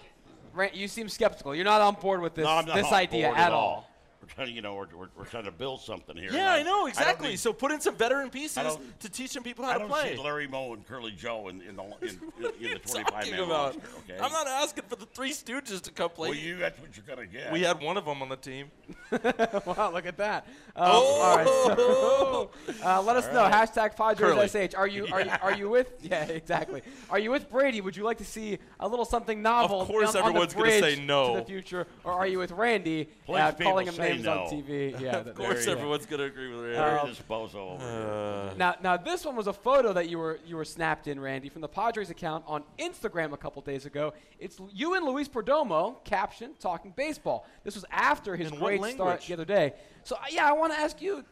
Rant, 0.53 0.75
you 0.75 0.87
seem 0.87 1.09
skeptical. 1.09 1.55
You're 1.55 1.65
not 1.65 1.81
on 1.81 1.95
board 1.95 2.21
with 2.21 2.35
this 2.35 2.45
No, 2.45 2.51
I'm 2.51 2.67
not 2.67 2.75
this 2.75 2.87
on 2.89 2.93
idea 2.95 3.29
board 3.29 3.39
at 3.39 3.53
all. 3.53 3.89
We're 4.33 4.45
trying 4.45 4.49
to, 4.49 4.53
you 4.55 4.63
know, 4.63 4.75
we're, 4.75 4.87
we're, 4.97 5.09
we're 5.17 5.25
trying 5.27 5.45
to 5.45 5.51
build 5.51 5.83
something 5.83 6.17
here. 6.17 6.31
Yeah, 6.33 6.55
and 6.55 6.61
I 6.61 6.63
know 6.63 6.79
don't 6.81 6.89
exactly. 6.89 7.29
need- 7.31 7.39
so 7.39 7.53
put 7.53 7.71
in 7.71 7.81
some 7.81 7.95
veteran 7.97 8.31
pieces 8.31 8.79
to 9.01 9.09
teach 9.11 9.31
some 9.31 9.43
people 9.43 9.65
how 9.65 9.73
I 9.73 9.75
to 9.75 9.79
don't 9.81 9.89
play. 9.91 10.17
see 10.17 10.23
Larry 10.23 10.47
Moe 10.49 10.73
and 10.73 10.87
Curly 10.87 11.13
Joe 11.13 11.49
in, 11.49 11.61
in 11.63 11.77
the 11.77 11.83
in, 11.83 12.09
in, 12.09 12.17
What 12.39 12.55
are 12.55 12.57
in 12.57 12.63
you 12.63 12.73
the 12.75 12.79
25 12.79 13.05
talking 13.13 13.31
man 13.33 13.41
about? 13.41 13.75
roster. 13.75 13.81
Okay. 14.09 14.19
I'm 14.21 14.33
not 14.33 14.47
asking 14.49 14.85
for 14.89 14.97
the 14.97 15.07
Three 15.07 15.33
Stooges 15.33 15.83
to 15.83 15.91
come 15.93 16.11
play. 16.11 16.31
Well, 16.31 16.39
you 16.39 16.57
that's 16.57 16.81
what 16.81 16.97
you're 16.97 17.05
gonna 17.07 17.27
get. 17.27 17.53
we 17.53 17.61
had 17.61 17.81
one 17.83 17.97
of 17.97 18.05
them 18.07 18.23
on 18.23 18.29
the 18.31 18.37
team. 18.37 18.71
wow, 19.13 19.91
look 19.93 20.07
at 20.07 20.17
that. 20.17 20.47
Um, 20.75 20.87
all 20.91 21.37
right, 21.37 21.47
so, 21.47 22.51
uh, 22.85 23.03
let 23.03 23.17
us 23.17 23.27
know. 23.33 23.45
Hashtag 23.45 23.97
Curly. 23.97 24.47
PadresSH. 24.47 24.77
Are 24.79 24.87
you, 24.87 25.07
are 25.13 25.21
you 25.23 25.31
are 25.43 25.55
you 25.55 25.69
with? 25.69 25.93
Yeah, 26.01 26.25
exactly. 26.25 26.83
Are 27.11 27.19
you 27.19 27.31
with 27.31 27.51
Brady? 27.51 27.81
Would 27.81 27.97
you 27.97 28.05
like 28.05 28.19
to 28.19 28.25
see 28.25 28.59
a 28.81 28.89
little 28.89 29.05
something 29.05 29.43
novel? 29.43 29.83
Of 29.83 29.89
course 29.89 30.15
on, 30.15 30.23
on 30.23 30.23
the 30.23 30.29
everyone's 30.29 30.55
gonna 30.55 30.71
say 30.71 31.05
no. 31.05 31.35
to 31.35 31.41
the 31.41 31.47
future, 31.47 31.87
or 32.05 32.13
are 32.13 32.27
you 32.27 32.39
with 32.39 32.51
Randy, 32.53 33.09
Please, 33.27 33.39
uh, 33.39 33.53
calling 33.53 33.87
him 33.87 33.95
say 33.95 34.22
names 34.23 34.51
no. 34.53 34.57
on 34.57 34.63
TV? 34.63 35.01
Yeah, 35.01 35.17
of 35.19 35.35
course, 35.35 35.67
everyone's 35.67 36.07
gonna 36.07 36.25
agree 36.25 36.49
with 36.55 36.65
Randy. 36.65 36.79
Um, 36.79 37.09
this 37.09 37.21
bozo 37.29 37.55
over 37.75 37.85
Uh, 37.85 38.49
here. 38.49 38.59
Now, 38.59 38.75
now 38.83 38.97
this 38.97 39.25
one 39.25 39.37
was 39.37 39.47
a 39.47 39.53
photo 39.53 39.93
that 39.93 40.09
you 40.09 40.19
were 40.19 40.39
you 40.47 40.57
were 40.57 40.65
snapped 40.65 41.07
in, 41.09 41.19
Randy, 41.21 41.49
from 41.49 41.61
the 41.63 41.69
Padres 41.69 42.11
account 42.11 42.45
on 42.47 42.65
Instagram 42.79 43.33
a 43.33 43.37
couple 43.37 43.63
days 43.63 43.87
ago. 43.87 44.13
It's 44.39 44.59
you 44.73 44.95
and 44.95 45.05
Luis 45.07 45.29
Perdomo, 45.29 46.03
caption 46.05 46.53
talking 46.59 46.93
baseball. 46.97 47.47
This 47.65 47.75
was 47.75 47.85
after 47.91 48.37
his 48.37 48.51
In 48.53 48.59
great 48.59 48.83
start 48.95 49.23
the 49.27 49.33
other 49.35 49.45
day. 49.45 49.75
So 50.05 50.17
uh, 50.17 50.21
yeah, 50.31 50.49
I 50.49 50.53
want 50.53 50.73
to 50.73 50.79
ask 50.79 51.01
you, 51.03 51.25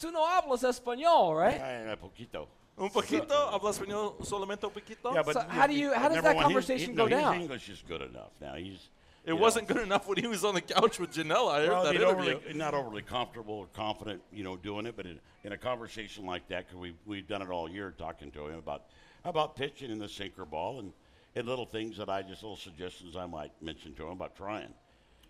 tú 0.00 0.12
no 0.12 0.24
hablas 0.26 0.62
español, 0.64 1.36
right? 1.36 1.60
Ay, 1.60 1.96
poquito. 1.96 2.46
Un 2.78 2.88
poquito? 2.88 3.34
¿Habla 3.52 3.70
español 3.72 4.14
solamente 4.24 4.64
un 4.64 4.70
poquito? 4.72 5.12
Yeah, 5.12 5.22
but 5.22 5.34
So 5.34 5.40
you 5.40 5.46
how 5.48 5.60
know, 5.62 5.66
do 5.66 5.74
you- 5.74 5.92
how 5.92 6.08
does 6.08 6.22
that 6.22 6.34
one, 6.34 6.36
his- 6.36 6.42
conversation 6.44 6.90
he- 6.90 6.96
go 6.96 7.04
no, 7.04 7.10
down? 7.10 7.34
His 7.34 7.42
English 7.42 7.68
is 7.68 7.82
good 7.86 8.00
enough 8.00 8.30
now. 8.40 8.54
He's 8.54 8.88
It 9.24 9.34
wasn't 9.34 9.68
good 9.68 9.78
enough 9.78 10.08
when 10.08 10.16
he 10.16 10.26
was 10.26 10.44
on 10.44 10.54
the 10.54 10.60
couch 10.62 10.98
with 10.98 11.12
Janela. 11.12 11.52
I 11.52 11.60
heard 11.60 11.68
well, 11.68 11.84
that 11.84 11.94
interview. 11.94 12.34
overly, 12.36 12.54
not 12.54 12.72
overly 12.74 13.02
comfortable 13.02 13.54
or 13.54 13.66
confident, 13.74 14.22
you 14.32 14.42
know, 14.42 14.56
doing 14.56 14.86
it. 14.86 14.96
But 14.96 15.06
in, 15.06 15.20
in 15.44 15.52
a 15.52 15.58
conversation 15.58 16.24
like 16.24 16.48
that, 16.48 16.66
because 16.66 16.80
we 16.80 16.94
we've 17.04 17.28
done 17.28 17.42
it 17.42 17.50
all 17.50 17.68
year, 17.68 17.94
talking 17.96 18.30
to 18.32 18.46
him 18.46 18.58
about 18.58 18.84
about 19.24 19.56
pitching 19.56 19.90
in 19.90 19.98
the 19.98 20.08
sinker 20.08 20.46
ball 20.46 20.80
and, 20.80 20.92
and 21.36 21.46
little 21.46 21.66
things 21.66 21.98
that 21.98 22.08
I 22.08 22.22
just 22.22 22.42
little 22.42 22.56
suggestions 22.56 23.14
I 23.14 23.26
might 23.26 23.52
mention 23.60 23.94
to 23.96 24.04
him 24.04 24.12
about 24.12 24.36
trying, 24.36 24.72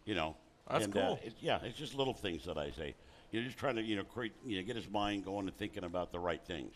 you 0.04 0.14
know. 0.14 0.36
That's 0.70 0.84
and, 0.84 0.96
uh, 0.96 1.00
cool. 1.00 1.20
it- 1.24 1.34
yeah, 1.40 1.58
it's 1.64 1.76
just 1.76 1.94
little 1.96 2.14
things 2.14 2.44
that 2.44 2.56
I 2.56 2.70
say. 2.70 2.94
You're 3.32 3.42
just 3.42 3.58
trying 3.58 3.76
to, 3.76 3.82
you 3.82 3.96
know, 3.96 4.04
create, 4.04 4.32
you 4.44 4.56
know, 4.56 4.66
get 4.66 4.76
his 4.76 4.88
mind 4.88 5.24
going 5.24 5.46
and 5.46 5.56
thinking 5.56 5.84
about 5.84 6.12
the 6.12 6.18
right 6.18 6.42
things. 6.44 6.74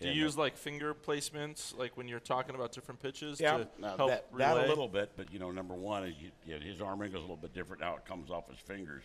Do 0.00 0.04
you 0.06 0.10
And, 0.10 0.20
use 0.20 0.36
like 0.36 0.56
finger 0.56 0.94
placements, 0.94 1.76
like 1.76 1.96
when 1.96 2.06
you're 2.06 2.20
talking 2.20 2.54
about 2.54 2.72
different 2.72 3.00
pitches 3.00 3.40
yeah, 3.40 3.58
to 3.58 3.68
now 3.78 3.96
help 3.96 4.10
that, 4.10 4.26
relay? 4.30 4.44
that 4.58 4.66
a 4.66 4.68
little 4.68 4.88
bit, 4.88 5.12
but 5.16 5.32
you 5.32 5.38
know, 5.38 5.50
number 5.50 5.74
one 5.74 6.04
is 6.04 6.14
you, 6.20 6.30
yeah, 6.46 6.58
his 6.58 6.80
arm 6.82 7.00
angle 7.02 7.18
is 7.18 7.24
a 7.24 7.26
little 7.26 7.36
bit 7.36 7.54
different 7.54 7.80
now. 7.80 7.96
It 7.96 8.04
comes 8.04 8.30
off 8.30 8.48
his 8.50 8.58
fingers. 8.58 9.02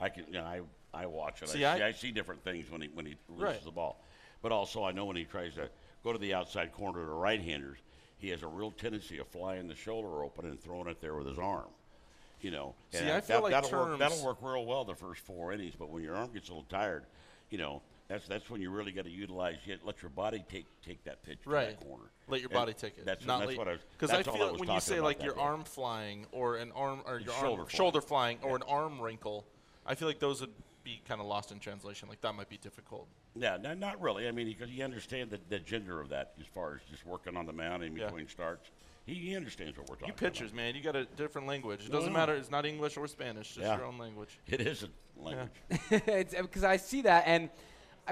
I 0.00 0.08
can, 0.08 0.24
you 0.26 0.32
know, 0.32 0.44
I, 0.44 0.60
I 0.92 1.06
watch 1.06 1.42
it. 1.42 1.48
See, 1.48 1.64
I, 1.64 1.74
I- 1.74 1.78
see, 1.78 1.82
I 1.84 1.92
see 1.92 2.10
different 2.10 2.42
things 2.42 2.70
when 2.70 2.80
he 2.82 2.88
when 2.92 3.06
he 3.06 3.14
releases 3.28 3.54
Right. 3.56 3.64
the 3.64 3.70
ball, 3.70 4.02
but 4.42 4.50
also 4.50 4.82
I 4.84 4.90
know 4.90 5.04
when 5.04 5.16
he 5.16 5.24
tries 5.24 5.54
to 5.54 5.68
go 6.02 6.12
to 6.12 6.18
the 6.18 6.34
outside 6.34 6.72
corner 6.72 7.00
to 7.00 7.06
the 7.06 7.12
right-handers, 7.12 7.78
he 8.18 8.28
has 8.30 8.42
a 8.42 8.48
real 8.48 8.72
tendency 8.72 9.18
of 9.18 9.28
flying 9.28 9.68
the 9.68 9.76
shoulder 9.76 10.24
open 10.24 10.46
and 10.46 10.60
throwing 10.60 10.88
it 10.88 11.00
there 11.00 11.14
with 11.14 11.28
his 11.28 11.38
arm. 11.38 11.68
You 12.40 12.50
know, 12.50 12.74
See, 12.90 12.98
and 12.98 13.10
I 13.12 13.20
feel 13.20 13.36
that, 13.36 13.42
like 13.44 13.52
that'll 13.52 13.78
work. 13.90 13.98
That'll 14.00 14.24
work 14.24 14.38
real 14.42 14.66
well 14.66 14.84
the 14.84 14.96
first 14.96 15.20
four 15.20 15.52
innings, 15.52 15.74
but 15.78 15.88
when 15.90 16.02
your 16.02 16.16
arm 16.16 16.30
gets 16.34 16.48
a 16.48 16.52
little 16.52 16.66
tired, 16.68 17.04
you 17.50 17.58
know. 17.58 17.80
That's, 18.12 18.28
that's 18.28 18.50
when 18.50 18.60
you 18.60 18.70
really 18.70 18.92
got 18.92 19.04
to 19.06 19.10
utilize 19.10 19.56
yet 19.64 19.78
let 19.84 20.02
your 20.02 20.10
body 20.10 20.44
take 20.50 20.66
take 20.82 21.02
that 21.04 21.22
pitch 21.22 21.38
to 21.44 21.50
Right. 21.50 21.78
that 21.80 21.86
corner. 21.86 22.04
Let 22.28 22.40
your 22.42 22.50
And 22.50 22.54
body 22.54 22.74
take 22.74 22.98
it. 22.98 23.06
That's, 23.06 23.24
not 23.24 23.38
that's 23.40 23.48
let- 23.52 23.58
what 23.58 23.68
I 23.68 23.72
was. 23.72 23.80
Because 23.92 24.10
I 24.10 24.16
that's 24.16 24.28
all 24.28 24.36
feel 24.36 24.52
was 24.52 24.60
when 24.60 24.68
you 24.70 24.80
say 24.80 25.00
like 25.00 25.18
that 25.18 25.24
your 25.24 25.34
day. 25.34 25.40
arm 25.40 25.64
flying 25.64 26.26
or 26.30 26.56
an 26.56 26.72
arm 26.72 27.00
or 27.06 27.18
your 27.20 27.32
arm, 27.32 27.42
shoulder 27.42 27.64
shoulder 27.70 28.00
flying. 28.02 28.36
flying 28.38 28.52
or 28.52 28.56
an 28.56 28.62
arm 28.68 29.00
wrinkle, 29.00 29.46
I 29.86 29.94
feel 29.94 30.08
like 30.08 30.18
those 30.18 30.42
would 30.42 30.52
be 30.84 31.00
kind 31.08 31.22
of 31.22 31.26
lost 31.26 31.52
in 31.52 31.58
translation. 31.58 32.06
Like 32.10 32.20
that 32.20 32.34
might 32.34 32.50
be 32.50 32.58
difficult. 32.58 33.08
Yeah, 33.34 33.56
no, 33.56 33.72
not 33.72 33.98
really. 34.02 34.28
I 34.28 34.30
mean, 34.30 34.46
because 34.46 34.68
you 34.70 34.84
understand 34.84 35.30
the, 35.30 35.40
the 35.48 35.58
gender 35.58 35.98
of 35.98 36.10
that 36.10 36.34
as 36.38 36.46
far 36.46 36.74
as 36.74 36.80
just 36.90 37.06
working 37.06 37.34
on 37.34 37.46
the 37.46 37.52
mound 37.54 37.82
in 37.82 37.96
Yeah. 37.96 38.06
between 38.06 38.28
starts. 38.28 38.68
He, 39.06 39.14
he 39.14 39.34
understands 39.36 39.76
what 39.78 39.88
we're 39.88 39.94
talking 39.96 40.08
You 40.08 40.14
pitchers, 40.14 40.52
man, 40.52 40.74
you 40.76 40.82
got 40.82 40.94
a 40.94 41.06
different 41.06 41.48
language. 41.48 41.86
It 41.86 41.90
doesn't 41.92 42.12
No. 42.12 42.18
matter. 42.18 42.34
It's 42.34 42.50
not 42.50 42.66
English 42.66 42.96
or 42.98 43.08
Spanish. 43.08 43.48
Just 43.54 43.60
Yeah. 43.60 43.76
your 43.78 43.86
own 43.86 43.96
language. 43.98 44.38
It 44.46 44.60
isn't 44.60 44.92
language. 45.16 45.50
because 45.88 46.62
I 46.62 46.76
see 46.76 47.02
that, 47.02 47.24
and 47.26 47.48
I, 47.48 47.50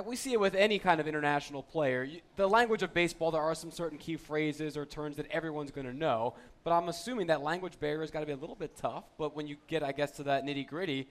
we 0.06 0.16
see 0.16 0.32
it 0.32 0.40
with 0.40 0.54
any 0.54 0.78
kind 0.78 1.00
of 1.00 1.08
international 1.08 1.62
player. 1.62 2.04
You, 2.04 2.20
the 2.36 2.48
language 2.48 2.82
of 2.82 2.94
baseball, 2.94 3.30
there 3.30 3.42
are 3.42 3.54
some 3.54 3.70
certain 3.70 3.98
key 3.98 4.16
phrases 4.16 4.76
or 4.76 4.86
terms 4.86 5.16
that 5.16 5.26
everyone's 5.30 5.70
going 5.70 5.86
to 5.86 5.92
know, 5.96 6.34
but 6.64 6.72
I'm 6.72 6.88
assuming 6.88 7.26
that 7.28 7.42
language 7.42 7.78
barrier 7.80 8.00
has 8.00 8.10
got 8.10 8.20
to 8.20 8.26
be 8.26 8.32
a 8.32 8.36
little 8.36 8.54
bit 8.54 8.76
tough. 8.76 9.04
But 9.18 9.34
when 9.34 9.46
you 9.46 9.56
get, 9.66 9.82
I 9.82 9.92
guess, 9.92 10.12
to 10.12 10.22
that 10.24 10.44
nitty 10.44 10.68
gritty, 10.68 11.08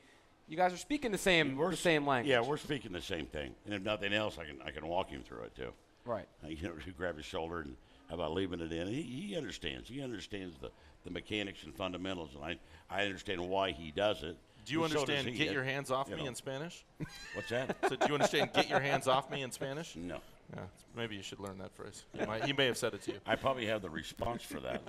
you 0.47 0.57
guys 0.57 0.73
are 0.73 0.77
speaking 0.77 1.11
the 1.11 1.17
same, 1.17 1.55
We're 1.57 1.71
the 1.71 1.77
same 1.77 2.07
language. 2.07 2.31
Yeah, 2.31 2.41
we're 2.41 2.57
speaking 2.57 2.91
the 2.91 3.01
same 3.01 3.25
thing. 3.27 3.53
And 3.65 3.73
if 3.73 3.83
nothing 3.83 4.13
else, 4.13 4.37
I 4.39 4.45
can 4.45 4.57
I 4.65 4.71
can 4.71 4.87
walk 4.87 5.09
him 5.09 5.21
through 5.23 5.43
it 5.43 5.55
too. 5.55 5.71
right. 6.05 6.27
Uh, 6.43 6.47
You 6.47 6.69
know, 6.69 6.73
you 6.85 6.93
grab 6.93 7.17
his 7.17 7.25
shoulder 7.25 7.59
and 7.61 7.75
how 8.09 8.15
about 8.15 8.33
leaving 8.33 8.59
it 8.59 8.71
in. 8.71 8.87
He, 8.87 9.01
he 9.03 9.35
understands. 9.37 9.87
He 9.89 10.01
understands 10.01 10.55
the, 10.59 10.71
the 11.03 11.11
mechanics 11.11 11.63
and 11.63 11.75
fundamentals, 11.75 12.31
and 12.33 12.43
I 12.43 12.57
I 12.89 13.05
understand 13.05 13.47
why 13.47 13.71
he 13.71 13.91
does 13.91 14.23
it. 14.23 14.37
Do 14.65 14.73
you 14.73 14.83
and 14.83 14.93
understand 14.95 15.27
"get 15.35 15.47
It- 15.47 15.53
your 15.53 15.63
hands 15.63 15.89
off 15.91 16.09
you 16.09 16.15
me" 16.15 16.23
know. 16.23 16.29
in 16.29 16.35
Spanish? 16.35 16.83
What's 17.33 17.49
that? 17.49 17.75
so 17.87 17.95
do 17.95 18.07
you 18.07 18.13
understand 18.13 18.51
"get 18.53 18.69
your 18.69 18.79
hands 18.79 19.07
off 19.07 19.29
me" 19.31 19.41
in 19.43 19.51
Spanish? 19.51 19.95
no. 19.95 20.19
Yeah, 20.55 20.61
maybe 20.95 21.15
you 21.15 21.21
should 21.21 21.39
learn 21.39 21.59
that 21.59 21.71
phrase. 21.75 22.05
He, 22.17 22.25
might, 22.25 22.43
he 22.43 22.53
may 22.53 22.65
have 22.65 22.75
said 22.77 22.95
it 22.95 23.03
to 23.03 23.11
you. 23.11 23.19
I 23.27 23.35
probably 23.35 23.67
have 23.67 23.83
the 23.83 23.89
response 23.91 24.41
for 24.41 24.59
that. 24.61 24.81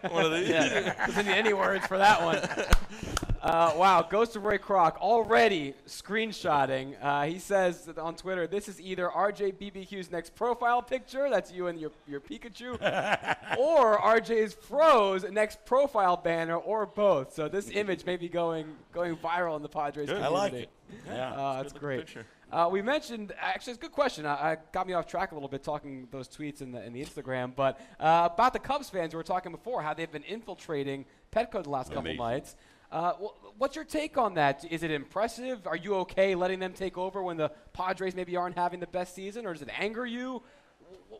One 0.10 0.24
of 0.24 0.32
these. 0.32 0.48
Yeah, 0.48 1.06
doesn't 1.06 1.28
any 1.28 1.52
words 1.52 1.86
for 1.86 1.98
that 1.98 2.22
one. 2.22 2.38
Uh, 3.46 3.72
wow, 3.76 4.02
Ghost 4.02 4.34
of 4.34 4.44
Ray 4.44 4.58
Kroc 4.58 4.96
already 4.96 5.72
screenshotting. 5.86 6.96
Uh, 7.00 7.26
he 7.26 7.38
says 7.38 7.82
that 7.84 7.96
on 7.96 8.16
Twitter, 8.16 8.48
this 8.48 8.68
is 8.68 8.80
either 8.80 9.08
RJ 9.08 9.54
BBQ's 9.54 10.10
next 10.10 10.34
profile 10.34 10.82
picture, 10.82 11.30
that's 11.30 11.52
you 11.52 11.68
and 11.68 11.78
your, 11.78 11.92
your 12.08 12.18
Pikachu, 12.18 12.72
or 13.56 13.98
RJ's 13.98 14.54
Froze 14.54 15.24
next 15.30 15.64
profile 15.64 16.16
banner, 16.16 16.56
or 16.56 16.86
both. 16.86 17.34
So 17.34 17.48
this 17.48 17.70
image 17.70 18.04
may 18.04 18.16
be 18.16 18.28
going 18.28 18.66
going 18.92 19.14
viral 19.14 19.54
in 19.54 19.62
the 19.62 19.68
Padres 19.68 20.08
Good. 20.08 20.20
I 20.20 20.26
like 20.26 20.50
community. 20.50 20.72
it. 21.06 21.12
Yeah. 21.14 21.32
Uh, 21.32 21.62
that's 21.62 21.72
great. 21.72 22.04
Uh, 22.50 22.68
we 22.70 22.82
mentioned 22.82 23.32
actually 23.40 23.74
it's 23.74 23.78
a 23.78 23.82
good 23.82 23.92
question. 23.92 24.26
I, 24.26 24.32
I 24.52 24.56
got 24.72 24.88
me 24.88 24.94
off 24.94 25.06
track 25.06 25.30
a 25.30 25.34
little 25.34 25.48
bit 25.48 25.62
talking 25.62 26.08
those 26.10 26.26
tweets 26.28 26.62
in 26.62 26.72
the 26.72 26.84
in 26.84 26.92
the 26.92 27.04
Instagram, 27.04 27.54
but 27.54 27.80
uh, 28.00 28.28
about 28.32 28.54
the 28.54 28.58
Cubs 28.58 28.90
fans 28.90 29.14
we 29.14 29.18
were 29.18 29.22
talking 29.22 29.52
before, 29.52 29.82
how 29.82 29.94
they've 29.94 30.10
been 30.10 30.24
infiltrating 30.24 31.04
Petco 31.32 31.62
the 31.62 31.70
last 31.70 31.88
couple 31.88 32.00
Amazing. 32.00 32.18
nights. 32.18 32.56
Uh, 32.90 33.12
what's 33.58 33.74
your 33.74 33.84
take 33.84 34.16
on 34.16 34.34
that? 34.34 34.64
Is 34.70 34.82
it 34.82 34.90
impressive? 34.90 35.66
Are 35.66 35.76
you 35.76 35.96
okay 35.96 36.34
letting 36.34 36.60
them 36.60 36.72
take 36.72 36.96
over 36.96 37.22
when 37.22 37.36
the 37.36 37.50
Padres 37.72 38.14
maybe 38.14 38.36
aren't 38.36 38.56
having 38.56 38.80
the 38.80 38.86
best 38.86 39.14
season, 39.14 39.46
or 39.46 39.52
does 39.52 39.62
it 39.62 39.70
anger 39.78 40.06
you? 40.06 40.42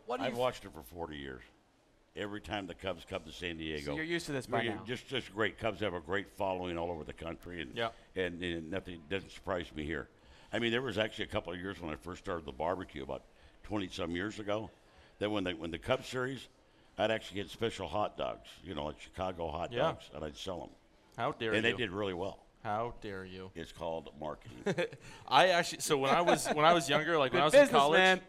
What 0.06 0.20
do? 0.20 0.26
I've 0.26 0.36
watched 0.36 0.64
it 0.64 0.72
for 0.72 0.82
40 0.82 1.16
years. 1.16 1.42
Every 2.14 2.40
time 2.40 2.66
the 2.66 2.74
Cubs 2.74 3.04
come 3.08 3.22
to 3.24 3.32
San 3.32 3.58
Diego, 3.58 3.90
So 3.90 3.96
you're 3.96 4.04
used 4.04 4.24
to 4.26 4.32
this 4.32 4.46
by 4.46 4.62
now. 4.62 4.82
Just, 4.86 5.06
just 5.06 5.34
great. 5.34 5.58
Cubs 5.58 5.80
have 5.80 5.92
a 5.92 6.00
great 6.00 6.28
following 6.38 6.78
all 6.78 6.90
over 6.90 7.04
the 7.04 7.12
country, 7.12 7.60
and 7.60 7.76
Yeah. 7.76 7.88
and, 8.14 8.42
and 8.42 8.70
nothing 8.70 9.00
doesn't 9.10 9.32
surprise 9.32 9.66
me 9.74 9.84
here. 9.84 10.08
I 10.52 10.58
mean, 10.58 10.70
there 10.70 10.80
was 10.80 10.96
actually 10.96 11.24
a 11.24 11.28
couple 11.28 11.52
of 11.52 11.60
years 11.60 11.78
when 11.80 11.92
I 11.92 11.96
first 11.96 12.24
started 12.24 12.46
the 12.46 12.52
barbecue 12.52 13.02
about 13.02 13.22
20 13.64 13.88
some 13.88 14.12
years 14.12 14.38
ago. 14.38 14.70
That 15.18 15.30
when 15.30 15.44
the 15.44 15.52
when 15.52 15.70
the 15.70 15.78
Cubs 15.78 16.06
series, 16.08 16.48
I'd 16.96 17.10
actually 17.10 17.42
get 17.42 17.50
special 17.50 17.86
hot 17.88 18.16
dogs, 18.16 18.48
you 18.64 18.74
know, 18.74 18.86
like 18.86 19.00
Chicago 19.00 19.50
hot 19.50 19.72
Yeah. 19.72 19.80
dogs, 19.80 20.08
and 20.14 20.24
I'd 20.24 20.36
sell 20.36 20.60
them, 20.60 20.70
How 21.16 21.32
dare 21.32 21.52
you? 21.52 21.56
and 21.58 21.66
you? 21.66 21.72
they 21.72 21.76
did 21.76 21.90
really 21.90 22.14
well. 22.14 22.46
How 22.62 22.94
dare 23.00 23.24
you? 23.24 23.50
It's 23.54 23.72
called 23.72 24.10
marketing. 24.20 24.86
I 25.28 25.48
actually 25.48 25.80
so 25.80 25.96
when 25.98 26.10
I 26.10 26.20
was 26.20 26.46
when 26.48 26.64
I 26.64 26.72
was 26.72 26.88
younger, 26.88 27.18
like 27.18 27.32
when 27.32 27.42
I 27.42 27.44
was 27.44 27.54
in 27.54 27.68
college, 27.68 27.98
man. 27.98 28.20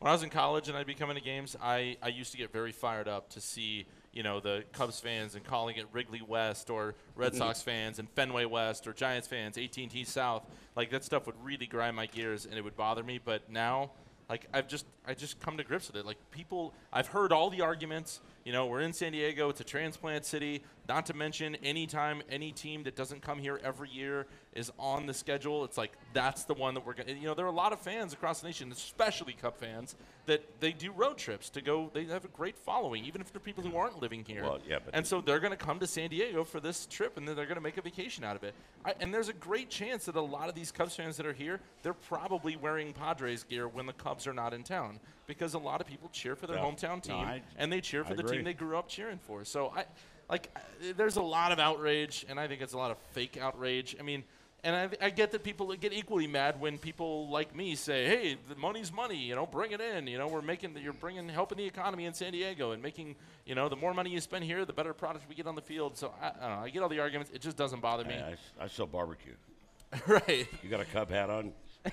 when 0.00 0.10
I 0.10 0.12
was 0.12 0.22
in 0.22 0.30
college 0.30 0.68
and 0.68 0.76
I'd 0.76 0.86
be 0.86 0.94
coming 0.94 1.16
to 1.16 1.22
games, 1.22 1.56
I, 1.62 1.96
I 2.02 2.08
used 2.08 2.32
to 2.32 2.38
get 2.38 2.52
very 2.52 2.72
fired 2.72 3.08
up 3.08 3.30
to 3.30 3.40
see 3.40 3.86
you 4.12 4.22
know 4.22 4.40
the 4.40 4.64
Cubs 4.72 4.98
fans 4.98 5.34
and 5.34 5.44
calling 5.44 5.76
it 5.76 5.86
Wrigley 5.92 6.22
West 6.26 6.70
or 6.70 6.94
Red 7.14 7.32
mm-hmm. 7.32 7.38
Sox 7.38 7.62
fans 7.62 7.98
and 7.98 8.08
Fenway 8.10 8.46
West 8.46 8.86
or 8.86 8.92
Giants 8.92 9.28
fans, 9.28 9.56
AT&T 9.56 10.04
South. 10.04 10.44
Like 10.74 10.90
that 10.90 11.04
stuff 11.04 11.26
would 11.26 11.36
really 11.44 11.66
grind 11.66 11.94
my 11.94 12.06
gears 12.06 12.46
and 12.46 12.54
it 12.54 12.64
would 12.64 12.76
bother 12.76 13.04
me. 13.04 13.20
But 13.22 13.50
now, 13.50 13.90
like 14.28 14.46
I've 14.52 14.68
just 14.68 14.86
I 15.06 15.14
just 15.14 15.38
come 15.38 15.56
to 15.58 15.64
grips 15.64 15.86
with 15.88 15.96
it. 15.96 16.06
Like 16.06 16.16
people, 16.30 16.74
I've 16.92 17.08
heard 17.08 17.32
all 17.32 17.50
the 17.50 17.60
arguments. 17.60 18.20
You 18.44 18.52
know, 18.52 18.66
we're 18.66 18.80
in 18.80 18.92
San 18.92 19.12
Diego. 19.12 19.48
It's 19.50 19.60
a 19.60 19.64
transplant 19.64 20.24
city. 20.24 20.62
Not 20.88 21.06
to 21.06 21.14
mention, 21.14 21.56
anytime 21.56 22.22
any 22.30 22.52
team 22.52 22.84
that 22.84 22.94
doesn't 22.94 23.20
come 23.22 23.38
here 23.38 23.60
every 23.64 23.88
year 23.90 24.26
is 24.52 24.70
on 24.78 25.06
the 25.06 25.14
schedule, 25.14 25.64
it's 25.64 25.76
like 25.76 25.92
that's 26.12 26.44
the 26.44 26.54
one 26.54 26.74
that 26.74 26.86
we're 26.86 26.94
going. 26.94 27.08
to 27.08 27.14
You 27.14 27.26
know, 27.26 27.34
there 27.34 27.44
are 27.44 27.48
a 27.48 27.52
lot 27.52 27.72
of 27.72 27.80
fans 27.80 28.12
across 28.12 28.40
the 28.40 28.46
nation, 28.46 28.70
especially 28.70 29.32
Cub 29.32 29.56
fans, 29.56 29.96
that 30.26 30.44
they 30.60 30.72
do 30.72 30.92
road 30.92 31.18
trips 31.18 31.50
to 31.50 31.60
go. 31.60 31.90
They 31.92 32.04
have 32.04 32.24
a 32.24 32.28
great 32.28 32.56
following, 32.56 33.04
even 33.04 33.20
if 33.20 33.32
they're 33.32 33.40
people 33.40 33.64
who 33.64 33.76
aren't 33.76 34.00
living 34.00 34.24
here. 34.24 34.42
Well, 34.44 34.60
yeah, 34.68 34.78
but 34.84 34.94
and 34.94 35.04
so 35.04 35.20
they're 35.20 35.40
going 35.40 35.50
to 35.50 35.56
come 35.56 35.80
to 35.80 35.86
San 35.88 36.08
Diego 36.10 36.44
for 36.44 36.60
this 36.60 36.86
trip, 36.86 37.16
and 37.16 37.26
then 37.26 37.34
they're 37.34 37.46
going 37.46 37.56
to 37.56 37.60
make 37.62 37.78
a 37.78 37.82
vacation 37.82 38.22
out 38.22 38.36
of 38.36 38.44
it. 38.44 38.54
I, 38.84 38.94
and 39.00 39.12
there's 39.12 39.28
a 39.28 39.32
great 39.34 39.70
chance 39.70 40.04
that 40.04 40.14
a 40.14 40.20
lot 40.20 40.48
of 40.48 40.54
these 40.54 40.70
Cubs 40.70 40.94
fans 40.94 41.16
that 41.16 41.26
are 41.26 41.32
here, 41.32 41.60
they're 41.82 41.94
probably 41.94 42.54
wearing 42.56 42.92
Padres 42.92 43.42
gear 43.42 43.66
when 43.66 43.86
the 43.86 43.92
Cubs 43.92 44.26
are 44.28 44.34
not 44.34 44.54
in 44.54 44.62
town, 44.62 45.00
because 45.26 45.54
a 45.54 45.58
lot 45.58 45.80
of 45.80 45.86
people 45.88 46.08
cheer 46.12 46.36
for 46.36 46.46
their 46.46 46.56
Yeah. 46.58 46.62
hometown 46.64 46.94
No, 47.08 47.14
team, 47.16 47.26
I- 47.26 47.42
and 47.56 47.72
they 47.72 47.80
cheer 47.80 48.04
for 48.04 48.12
I 48.12 48.16
the 48.16 48.22
agree. 48.22 48.36
team 48.36 48.44
they 48.44 48.54
grew 48.54 48.76
up 48.78 48.88
cheering 48.88 49.18
for. 49.18 49.44
So 49.44 49.72
I, 49.76 49.84
like, 50.28 50.50
there's 50.96 51.16
a 51.16 51.22
lot 51.22 51.52
of 51.52 51.58
outrage, 51.58 52.24
and 52.28 52.38
I 52.40 52.46
think 52.48 52.60
it's 52.62 52.72
a 52.72 52.78
lot 52.78 52.90
of 52.90 52.98
fake 53.12 53.36
outrage. 53.40 53.96
I 53.98 54.02
mean. 54.02 54.24
And 54.64 54.74
I, 55.00 55.06
I 55.06 55.10
get 55.10 55.30
that 55.30 55.44
people 55.44 55.72
get 55.76 55.92
equally 55.92 56.26
mad 56.26 56.58
when 56.60 56.76
people 56.76 57.28
like 57.28 57.54
me 57.54 57.76
say, 57.76 58.06
"Hey, 58.06 58.36
the 58.48 58.56
money's 58.56 58.92
money. 58.92 59.16
You 59.16 59.36
know, 59.36 59.46
bring 59.46 59.70
it 59.70 59.80
in. 59.80 60.08
You 60.08 60.18
know, 60.18 60.26
we're 60.26 60.42
making 60.42 60.74
the, 60.74 60.80
you're 60.80 60.94
bringing 60.94 61.28
helping 61.28 61.58
the 61.58 61.64
economy 61.66 62.04
in 62.06 62.14
San 62.14 62.32
Diego 62.32 62.72
and 62.72 62.82
making 62.82 63.14
you 63.44 63.54
know 63.54 63.68
the 63.68 63.76
more 63.76 63.94
money 63.94 64.10
you 64.10 64.20
spend 64.20 64.42
here, 64.44 64.64
the 64.64 64.72
better 64.72 64.92
product 64.92 65.28
we 65.28 65.36
get 65.36 65.46
on 65.46 65.54
the 65.54 65.62
field." 65.62 65.96
So 65.96 66.12
I, 66.20 66.28
I 66.28 66.30
don't 66.30 66.40
know. 66.58 66.64
I 66.64 66.70
get 66.70 66.82
all 66.82 66.88
the 66.88 66.98
arguments. 66.98 67.30
It 67.32 67.42
just 67.42 67.56
doesn't 67.56 67.80
bother 67.80 68.02
me. 68.04 68.14
I, 68.14 68.30
I, 68.30 68.32
s- 68.32 68.38
I 68.62 68.66
sell 68.66 68.86
barbecue. 68.86 69.34
right. 70.08 70.48
You 70.64 70.68
got 70.68 70.80
a 70.80 70.84
Cub 70.86 71.10
hat 71.10 71.30
on? 71.30 71.52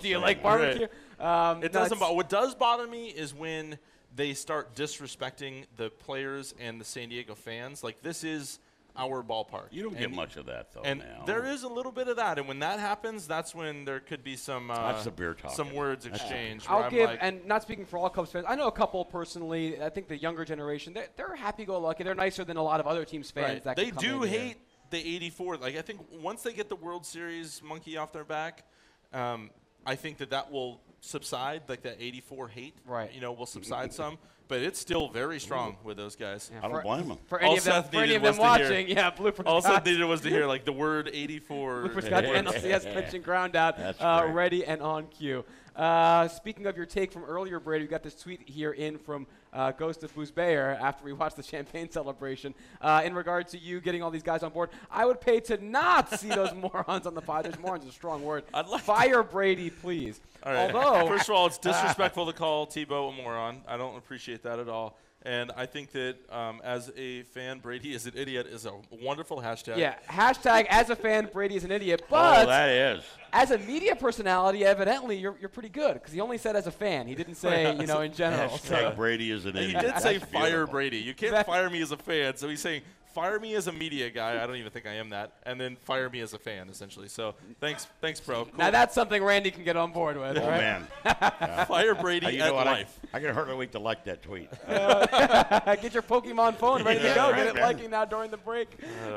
Do 0.00 0.08
you 0.08 0.16
like 0.18 0.42
barbecue? 0.42 0.86
Um, 1.20 1.62
It 1.62 1.72
doesn't. 1.72 1.96
it's- 1.98 2.08
Bo- 2.08 2.14
what 2.14 2.30
does 2.30 2.54
bother 2.54 2.86
me 2.86 3.08
is 3.08 3.34
when 3.34 3.76
they 4.14 4.34
start 4.34 4.74
disrespecting 4.74 5.64
the 5.76 5.90
players 5.90 6.54
and 6.58 6.80
the 6.80 6.84
San 6.84 7.08
Diego 7.08 7.34
fans. 7.34 7.82
Like 7.84 8.02
this 8.02 8.24
is 8.24 8.58
our 8.98 9.22
ballpark. 9.22 9.68
You 9.70 9.84
don't 9.84 9.96
get 9.96 10.12
much 10.12 10.36
of 10.36 10.46
that 10.46 10.72
though. 10.72 10.82
And 10.82 11.00
now. 11.00 11.24
there 11.24 11.44
is 11.44 11.62
a 11.62 11.68
little 11.68 11.92
bit 11.92 12.08
of 12.08 12.16
that, 12.16 12.38
and 12.38 12.48
when 12.48 12.58
that 12.58 12.80
happens, 12.80 13.26
that's 13.26 13.54
when 13.54 13.84
there 13.84 14.00
could 14.00 14.24
be 14.24 14.36
some 14.36 14.70
uh, 14.70 14.92
That's 14.92 15.04
the 15.04 15.12
beer 15.12 15.36
some 15.54 15.72
words 15.72 16.04
exchanged. 16.04 16.68
where 16.68 16.78
I'll 16.78 16.84
I'm 16.84 16.90
give, 16.90 17.08
like, 17.08 17.18
and 17.22 17.46
not 17.46 17.62
speaking 17.62 17.86
for 17.86 17.98
all 17.98 18.10
Cubs 18.10 18.32
fans, 18.32 18.46
I 18.48 18.56
know 18.56 18.66
a 18.66 18.72
couple 18.72 19.04
personally. 19.04 19.80
I 19.80 19.88
think 19.88 20.08
the 20.08 20.18
younger 20.18 20.44
generation, 20.44 20.92
they're, 20.92 21.08
they're 21.16 21.36
happy-go-lucky. 21.36 22.02
They're 22.02 22.14
nicer 22.14 22.44
than 22.44 22.56
a 22.56 22.62
lot 22.62 22.80
of 22.80 22.86
other 22.86 23.04
teams' 23.04 23.30
fans. 23.30 23.46
right. 23.46 23.64
That 23.64 23.76
they 23.76 23.86
could 23.86 23.94
come 23.94 24.04
do 24.04 24.22
in 24.24 24.30
here. 24.30 24.40
hate 24.40 24.56
the 24.90 24.98
'84. 24.98 25.58
Like 25.58 25.76
I 25.76 25.82
think 25.82 26.00
once 26.20 26.42
they 26.42 26.52
get 26.52 26.68
the 26.68 26.76
World 26.76 27.06
Series 27.06 27.62
monkey 27.62 27.96
off 27.96 28.12
their 28.12 28.24
back, 28.24 28.64
um, 29.12 29.50
I 29.86 29.94
think 29.94 30.18
that 30.18 30.30
that 30.30 30.50
will 30.50 30.80
subside, 31.00 31.62
like 31.68 31.82
that 31.82 31.96
84 32.00 32.48
hate, 32.48 32.74
Right. 32.86 33.12
You 33.12 33.20
know, 33.20 33.32
will 33.32 33.46
subside 33.46 33.92
some, 33.92 34.18
but 34.48 34.60
it's 34.60 34.78
still 34.80 35.08
very 35.08 35.38
strong 35.38 35.76
with 35.84 35.96
those 35.96 36.16
guys. 36.16 36.50
Yeah, 36.52 36.60
I 36.64 36.68
don't 36.68 36.82
blame 36.82 37.04
him. 37.04 37.18
For 37.26 37.38
any 37.38 37.48
All 37.50 37.56
of 37.58 37.64
them, 37.64 37.84
for 37.84 37.96
any 37.98 38.14
of 38.14 38.22
them 38.22 38.36
was 38.36 38.36
to 38.38 38.58
hear- 38.64 38.70
watching, 38.70 38.88
yeah, 38.88 39.10
Blooper 39.10 39.42
All 39.46 39.60
got, 39.60 39.74
Seth 39.74 39.84
needed 39.86 40.04
was 40.04 40.20
to 40.22 40.30
hear 40.30 40.46
like 40.46 40.64
the 40.64 40.72
word 40.72 41.10
84. 41.12 41.82
Blooper's 41.82 42.08
got 42.08 42.24
and- 42.24 42.46
NLCS 42.48 42.92
pitch 42.92 43.14
and 43.14 43.22
ground 43.24 43.56
out 43.56 43.78
uh, 44.00 44.26
ready 44.30 44.64
and 44.64 44.80
on 44.82 45.06
cue. 45.08 45.44
Uh, 45.76 46.26
speaking 46.28 46.66
of 46.66 46.76
your 46.76 46.86
take 46.86 47.12
from 47.12 47.22
earlier, 47.24 47.60
Brady, 47.60 47.84
we 47.84 47.88
got 47.88 48.02
this 48.02 48.16
tweet 48.16 48.48
here 48.48 48.72
in 48.72 48.98
from 48.98 49.26
uh, 49.52 49.72
Ghost 49.72 50.02
of 50.04 50.14
Booze 50.14 50.30
Bayer 50.30 50.76
after 50.80 51.04
we 51.04 51.12
watched 51.12 51.36
the 51.36 51.42
champagne 51.42 51.90
celebration. 51.98 52.54
Uh, 52.80 53.02
in 53.04 53.14
regard 53.14 53.48
to 53.48 53.58
you 53.58 53.80
getting 53.80 54.02
all 54.02 54.10
these 54.10 54.22
guys 54.22 54.42
on 54.42 54.50
board, 54.52 54.70
I 54.90 55.04
would 55.04 55.20
pay 55.20 55.40
to 55.40 55.62
not 55.64 56.10
see 56.18 56.28
those 56.28 56.52
morons 56.54 57.06
on 57.06 57.14
the 57.14 57.22
Padres. 57.22 57.58
Morons 57.58 57.84
is 57.84 57.90
a 57.90 57.92
strong 57.92 58.22
word. 58.24 58.44
I'd 58.54 58.66
like 58.66 58.80
to- 58.80 58.86
Fire 58.86 59.22
Brady, 59.22 59.70
please. 59.70 60.20
All 60.42 60.52
right. 60.52 60.74
Although, 60.74 61.06
first 61.08 61.28
of 61.28 61.34
all, 61.34 61.46
it's 61.46 61.58
disrespectful 61.68 62.26
to 62.26 62.32
call 62.32 62.66
Tebow 62.66 63.10
a 63.12 63.22
moron. 63.22 63.62
I 63.66 63.76
don't 63.76 63.96
appreciate 63.96 64.42
that 64.44 64.58
at 64.58 64.68
all. 64.68 64.98
And 65.28 65.52
I 65.58 65.66
think 65.66 65.92
that 65.92 66.16
um, 66.32 66.62
as 66.64 66.90
a 66.96 67.22
fan, 67.24 67.58
Brady 67.58 67.92
is 67.92 68.06
an 68.06 68.14
idiot 68.16 68.46
is 68.46 68.64
a 68.64 68.72
wonderful 68.90 69.42
hashtag. 69.42 69.76
yeah, 69.76 69.96
hashtag 70.08 70.64
as 70.70 70.88
a 70.88 70.96
fan, 70.96 71.28
Brady 71.30 71.54
is 71.56 71.64
an 71.64 71.70
idiot. 71.70 72.02
But 72.08 72.44
oh, 72.44 72.46
that 72.46 72.70
is. 72.70 73.04
as 73.30 73.50
a 73.50 73.58
media 73.58 73.94
personality, 73.94 74.64
evidently 74.64 75.18
you're, 75.18 75.36
you're 75.38 75.50
pretty 75.50 75.68
good 75.68 75.94
because 75.94 76.14
he 76.14 76.22
only 76.22 76.38
said 76.38 76.56
as 76.56 76.66
a 76.66 76.70
fan. 76.70 77.06
He 77.06 77.14
didn't 77.14 77.34
say 77.34 77.76
you 77.76 77.86
know 77.86 78.00
in 78.00 78.14
general. 78.14 78.48
Hashtag 78.48 78.90
So. 78.90 78.92
Brady 78.96 79.30
is 79.30 79.44
an 79.44 79.54
idiot. 79.54 79.66
He 79.66 79.72
did 79.74 79.98
say 80.00 80.16
That's 80.16 80.32
fire 80.32 80.48
beautiful. 80.50 80.72
Brady. 80.72 80.98
You 80.98 81.12
can't 81.12 81.44
fire 81.44 81.68
me 81.68 81.82
as 81.82 81.92
a 81.92 81.98
fan. 81.98 82.34
So 82.38 82.48
he's 82.48 82.62
saying 82.62 82.80
fire 83.14 83.38
me 83.40 83.54
as 83.54 83.66
a 83.66 83.72
media 83.72 84.10
guy. 84.10 84.42
I 84.42 84.46
don't 84.46 84.56
even 84.56 84.70
think 84.70 84.86
I 84.86 84.94
am 84.94 85.10
that. 85.10 85.32
And 85.44 85.60
then 85.60 85.76
fire 85.76 86.08
me 86.10 86.20
as 86.20 86.32
a 86.34 86.38
fan, 86.38 86.68
essentially. 86.68 87.08
So 87.08 87.34
thanks, 87.60 87.86
thanks, 88.00 88.20
bro. 88.20 88.44
Cool. 88.44 88.54
Now 88.58 88.70
that's 88.70 88.94
something 88.94 89.22
Randy 89.22 89.50
can 89.50 89.64
get 89.64 89.76
on 89.76 89.92
board 89.92 90.16
with, 90.16 90.38
Oh, 90.38 90.46
right? 90.48 90.84
man. 91.04 91.66
fire 91.66 91.94
Brady 91.94 92.26
Uh, 92.26 92.30
you 92.30 92.42
at 92.42 92.46
know 92.48 92.54
what? 92.54 92.66
I, 92.66 92.72
life. 92.72 92.98
I 93.12 93.20
can 93.20 93.34
hardly 93.34 93.54
wait 93.56 93.72
to 93.72 93.78
like 93.78 94.04
that 94.04 94.22
tweet. 94.22 94.50
get 94.68 95.94
your 95.94 96.02
Pokemon 96.02 96.56
phone 96.56 96.84
ready 96.84 97.00
to 97.00 97.14
go. 97.14 97.30
right, 97.30 97.36
Get 97.36 97.46
it 97.48 97.54
man. 97.54 97.62
liking 97.64 97.90
now 97.90 98.04
during 98.04 98.30
the 98.30 98.36
break. 98.36 98.68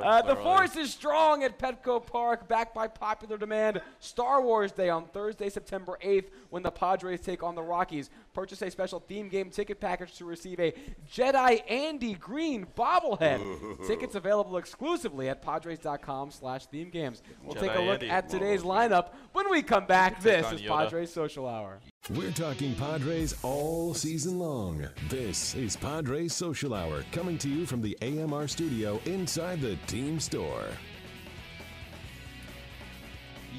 Uh, 0.04 0.22
the 0.22 0.36
force 0.38 0.76
is 0.76 0.92
strong 0.92 1.44
at 1.44 1.58
Petco 1.60 2.06
Park, 2.06 2.48
backed 2.48 2.74
by 2.74 2.88
popular 2.88 3.38
demand. 3.38 3.82
Star 4.00 4.42
Wars 4.42 4.72
Day 4.72 4.90
on 4.90 5.06
Thursday, 5.06 5.50
September 5.50 5.98
8th, 6.04 6.30
when 6.50 6.64
the 6.64 6.72
Padres 6.72 7.22
take 7.22 7.44
on 7.44 7.56
the 7.56 7.62
Rockies. 7.62 8.10
Purchase 8.34 8.62
a 8.62 8.72
special 8.72 9.00
theme 9.02 9.28
game 9.28 9.50
ticket 9.50 9.80
package 9.80 10.16
to 10.18 10.26
receive 10.26 10.60
a 10.60 10.74
Jedi 11.12 11.62
Andy 11.70 12.14
Green 12.14 12.66
bobblehead. 12.78 13.81
Tickets 13.86 14.16
available 14.16 14.58
exclusively 14.58 15.30
at 15.30 15.42
Padres.com 15.42 16.32
slash 16.32 16.66
theme 16.68 16.90
games. 16.90 17.24
We'll 17.44 17.56
take 17.56 17.76
a 17.76 17.82
look 17.82 17.96
Andy. 18.02 18.10
at 18.10 18.30
today's 18.30 18.62
lineup 18.62 19.10
when 19.34 19.50
we 19.50 19.62
come 19.62 19.86
back. 19.86 20.22
This 20.22 20.50
is 20.52 20.62
Yoda. 20.62 20.84
Padres 20.84 21.12
Social 21.14 21.48
Hour. 21.48 21.80
We're 22.10 22.32
talking 22.32 22.76
Padres 22.76 23.36
all 23.44 23.94
season 23.94 24.40
long. 24.40 24.88
This 25.10 25.56
is 25.56 25.76
Padres 25.76 26.34
Social 26.34 26.74
Hour 26.74 27.04
coming 27.12 27.38
to 27.40 27.50
you 27.50 27.66
from 27.66 27.82
the 27.82 27.98
AMR 28.02 28.48
studio 28.48 29.00
inside 29.06 29.62
the 29.62 29.76
team 29.88 30.20
store. 30.20 30.66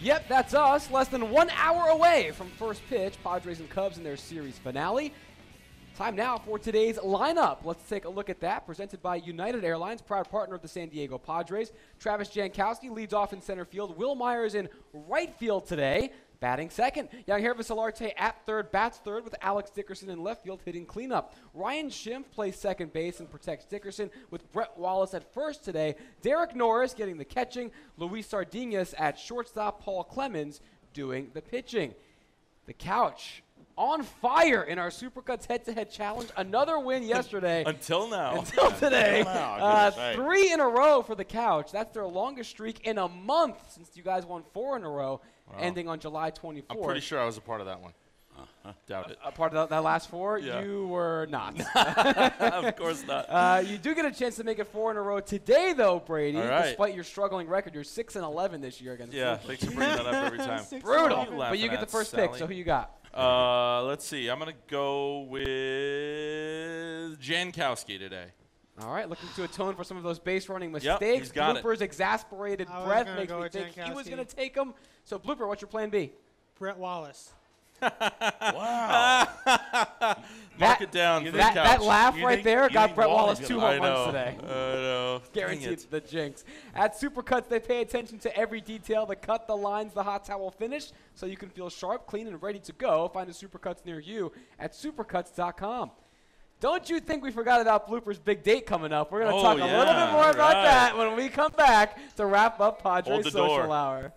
Yep, 0.03 0.27
that's 0.29 0.55
us. 0.55 0.91
Less 0.91 1.07
than 1.09 1.31
one 1.31 1.49
hour 1.51 1.91
away 1.91 2.33
from 2.35 2.49
first 2.59 2.83
pitch. 2.89 3.15
Padres 3.23 3.61
and 3.61 3.71
Cubs 3.71 3.99
in 3.99 4.05
their 4.05 4.17
series 4.17 4.59
finale. 4.59 5.13
Time 6.03 6.17
now 6.17 6.37
for 6.37 6.59
today's 6.59 6.99
lineup. 6.99 7.59
Let's 7.63 7.89
take 7.89 8.07
a 8.07 8.09
look 8.09 8.29
at 8.29 8.41
that. 8.41 8.67
Presented 8.67 9.01
by 9.01 9.15
United 9.15 9.65
Airlines, 9.65 10.03
proud 10.03 10.29
partner 10.29 10.57
of 10.57 10.61
the 10.61 10.67
San 10.67 10.89
Diego 10.89 11.17
Padres. 11.17 11.71
Travis 12.01 12.29
Jankowski 12.29 12.91
leads 12.91 13.15
off 13.15 13.33
in 13.33 13.41
center 13.41 13.65
field. 13.65 13.97
Wil 13.97 14.17
Myers 14.17 14.57
in 14.57 14.69
right 14.93 15.33
field 15.37 15.65
today. 15.65 16.11
Batting 16.41 16.71
second, 16.71 17.09
Yangervis 17.29 17.71
Solarte 17.71 18.11
at 18.17 18.45
third, 18.47 18.73
bats 18.73 18.99
third 18.99 19.23
with 19.23 19.37
Alex 19.43 19.71
Dickerson 19.71 20.11
in 20.11 20.25
left 20.25 20.43
field 20.43 20.61
hitting 20.65 20.85
cleanup. 20.85 21.37
Ryan 21.55 21.89
Schimpf 21.89 22.33
plays 22.33 22.57
second 22.57 22.93
base 22.93 23.21
and 23.21 23.31
protects 23.31 23.65
Dickerson 23.65 24.11
with 24.33 24.51
Brett 24.51 24.77
Wallace 24.77 25.15
at 25.15 25.33
first 25.33 25.65
today. 25.65 25.95
Derek 26.21 26.57
Norris 26.57 26.95
getting 26.95 27.17
the 27.17 27.25
catching. 27.25 27.71
Luis 27.97 28.27
Sardinas 28.27 28.93
at 28.99 29.21
shortstop. 29.21 29.81
Paul 29.81 30.03
Clemens 30.03 30.63
doing 30.95 31.31
the 31.33 31.43
pitching. 31.43 31.95
The 32.67 32.73
couch 32.73 33.45
on 33.77 34.03
fire 34.03 34.63
in 34.63 34.79
our 34.79 34.91
Supercuts 34.91 35.47
head-to-head 35.47 35.91
challenge. 35.91 36.31
Another 36.37 36.79
win 36.79 37.03
yesterday. 37.03 37.65
Until 37.67 38.09
now. 38.09 38.39
Until 38.41 38.71
today, 38.73 39.21
Until 39.21 39.35
now, 39.35 39.55
uh, 39.57 40.13
three 40.15 40.53
in 40.53 40.61
a 40.61 40.69
row 40.69 41.03
for 41.03 41.15
the 41.15 41.25
couch. 41.25 41.73
That's 41.73 41.93
their 41.93 42.07
longest 42.07 42.51
streak 42.51 42.87
in 42.87 42.99
a 42.99 43.09
month 43.09 43.57
since 43.73 43.91
you 43.95 44.03
guys 44.03 44.27
won 44.27 44.43
four 44.53 44.77
in 44.77 44.85
a 44.85 44.91
row, 44.91 45.21
ending 45.59 45.89
on 45.89 45.99
July 46.01 46.31
24th. 46.31 46.63
I'm 46.71 46.83
pretty 46.83 47.01
sure 47.01 47.21
I 47.21 47.25
was 47.27 47.37
a 47.37 47.41
part 47.43 47.61
of 47.61 47.67
that 47.67 47.81
one. 47.81 47.93
Doubt 48.87 49.11
it. 49.11 49.19
A 49.25 49.33
part 49.33 49.53
of 49.55 49.69
that, 49.69 49.83
last 49.83 50.09
four, 50.09 50.39
Yeah. 50.39 50.63
you 50.63 50.87
were 50.87 51.27
not. 51.31 51.61
of 52.41 52.77
course 52.77 53.05
not. 53.07 53.27
uh, 53.29 53.63
you 53.67 53.77
do 53.77 53.95
get 53.95 54.05
a 54.05 54.13
chance 54.13 54.37
to 54.37 54.45
make 54.45 54.59
it 54.61 54.69
four 54.69 54.91
in 54.93 54.97
a 54.97 55.03
row 55.03 55.19
today, 55.21 55.75
though, 55.77 55.99
Brady. 55.99 56.39
Right. 56.39 56.67
Despite 56.67 56.95
your 56.95 57.05
struggling 57.05 57.49
record, 57.49 57.75
you're 57.75 57.83
six 57.85 58.15
and 58.17 58.25
11 58.25 58.61
this 58.61 58.81
year 58.81 58.93
against. 58.93 59.15
yeah, 59.15 59.37
thanks 59.37 59.65
for 59.65 59.73
bringing 59.73 59.97
that 59.97 60.07
up 60.07 60.15
every 60.15 60.39
time. 60.39 60.63
Brutal. 60.81 61.19
What 61.19 61.29
are 61.29 61.33
you 61.33 61.39
But 61.39 61.59
you 61.59 61.69
get 61.69 61.81
the 61.81 61.87
first 61.87 62.15
pick. 62.15 62.37
So 62.37 62.47
who 62.47 62.55
you 62.55 62.65
got? 62.65 62.97
Uh, 63.15 63.83
let's 63.85 64.07
see. 64.07 64.29
I'm 64.29 64.39
gonna 64.39 64.53
go 64.69 65.21
with 65.21 65.43
Jankowski 67.21 67.99
today. 67.99 68.27
All 68.81 68.93
right, 68.93 69.09
looking 69.09 69.29
to 69.37 69.45
atone 69.45 69.75
for 69.75 69.85
some 69.85 69.99
of 69.99 70.03
those 70.03 70.19
base 70.19 70.49
running 70.49 70.73
Yep, 70.73 71.01
mistakes. 71.01 71.19
he's 71.19 71.33
got 71.33 71.57
it. 71.57 71.63
Blooper's 71.63 71.83
exasperated 71.83 72.69
breath 72.85 73.07
makes 73.17 73.31
me 73.31 73.39
with 73.39 73.53
think 73.53 73.75
he 73.75 73.93
was 73.93 74.09
going 74.09 74.25
to 74.25 74.37
take 74.37 74.57
him. 74.57 74.73
So, 75.05 75.19
Blooper, 75.19 75.47
what's 75.47 75.61
your 75.61 75.69
plan 75.69 75.91
B? 75.91 76.13
Brett 76.59 76.79
Wallace. 76.79 77.33
Wow. 77.83 79.29
Mark 79.47 80.79
That- 80.79 80.83
it 80.83 80.91
down. 80.93 81.25
for 81.25 81.31
the 81.31 81.39
That, 81.39 81.55
that 81.55 81.83
laugh 81.83 82.17
You 82.17 82.27
right 82.27 82.35
think- 82.37 82.45
there 82.45 82.69
got 82.69 82.95
Brett 82.95 83.09
Wallace 83.09 83.39
Wallace 83.39 83.49
two 83.49 83.57
gonna- 83.61 83.75
home 83.75 83.83
I 83.83 83.89
runs 83.89 83.99
know. 83.99 84.07
today. 84.07 84.37
I 84.39 84.45
know. 84.47 85.19
Dang 85.19 85.33
Guaranteed 85.33 85.69
it. 85.73 85.91
the 85.91 86.01
jinx. 86.01 86.45
At 86.75 86.95
Supercuts, 86.95 87.49
they 87.49 87.59
pay 87.61 87.81
attention 87.81 88.19
to 88.21 88.37
every 88.37 88.61
detail 88.61 89.07
the 89.07 89.17
cut, 89.17 89.47
the 89.47 89.57
lines, 89.57 89.93
the 89.95 90.03
hot 90.03 90.25
towel 90.25 90.51
finish, 90.51 90.91
so 91.15 91.27
you 91.27 91.37
can 91.37 91.49
feel 91.49 91.71
sharp, 91.71 92.07
clean, 92.07 92.27
and 92.29 92.41
ready 92.43 92.59
to 92.61 92.73
go. 92.73 93.09
Find 93.09 93.29
a 93.29 93.33
Supercuts 93.33 93.85
near 93.85 93.99
you 93.99 94.31
at 94.59 94.73
supercuts.com. 94.73 95.91
Don't 96.61 96.89
you 96.89 97.01
think 97.01 97.25
we 97.25 97.33
forgot 97.33 97.61
about 97.61 97.89
Blooper's 97.89 98.21
big 98.21 98.45
date 98.45 98.67
coming 98.67 98.93
up? 98.93 99.11
We're 99.11 99.23
going 99.23 99.33
to 99.33 99.39
Oh, 99.39 99.43
talk 99.43 99.59
a 99.59 99.65
little 99.65 99.81
bit 99.85 99.87
yeah, 99.89 100.13
more 100.13 100.31
about 100.31 100.55
right. 100.55 100.63
that 100.63 100.97
when 100.97 101.17
we 101.17 101.29
come 101.29 101.51
back 101.53 101.99
to 102.15 102.25
wrap 102.25 102.61
up 102.61 102.81
Padres 102.81 103.25
Social 103.33 103.47
door. 103.49 103.73
Hour. 103.73 104.13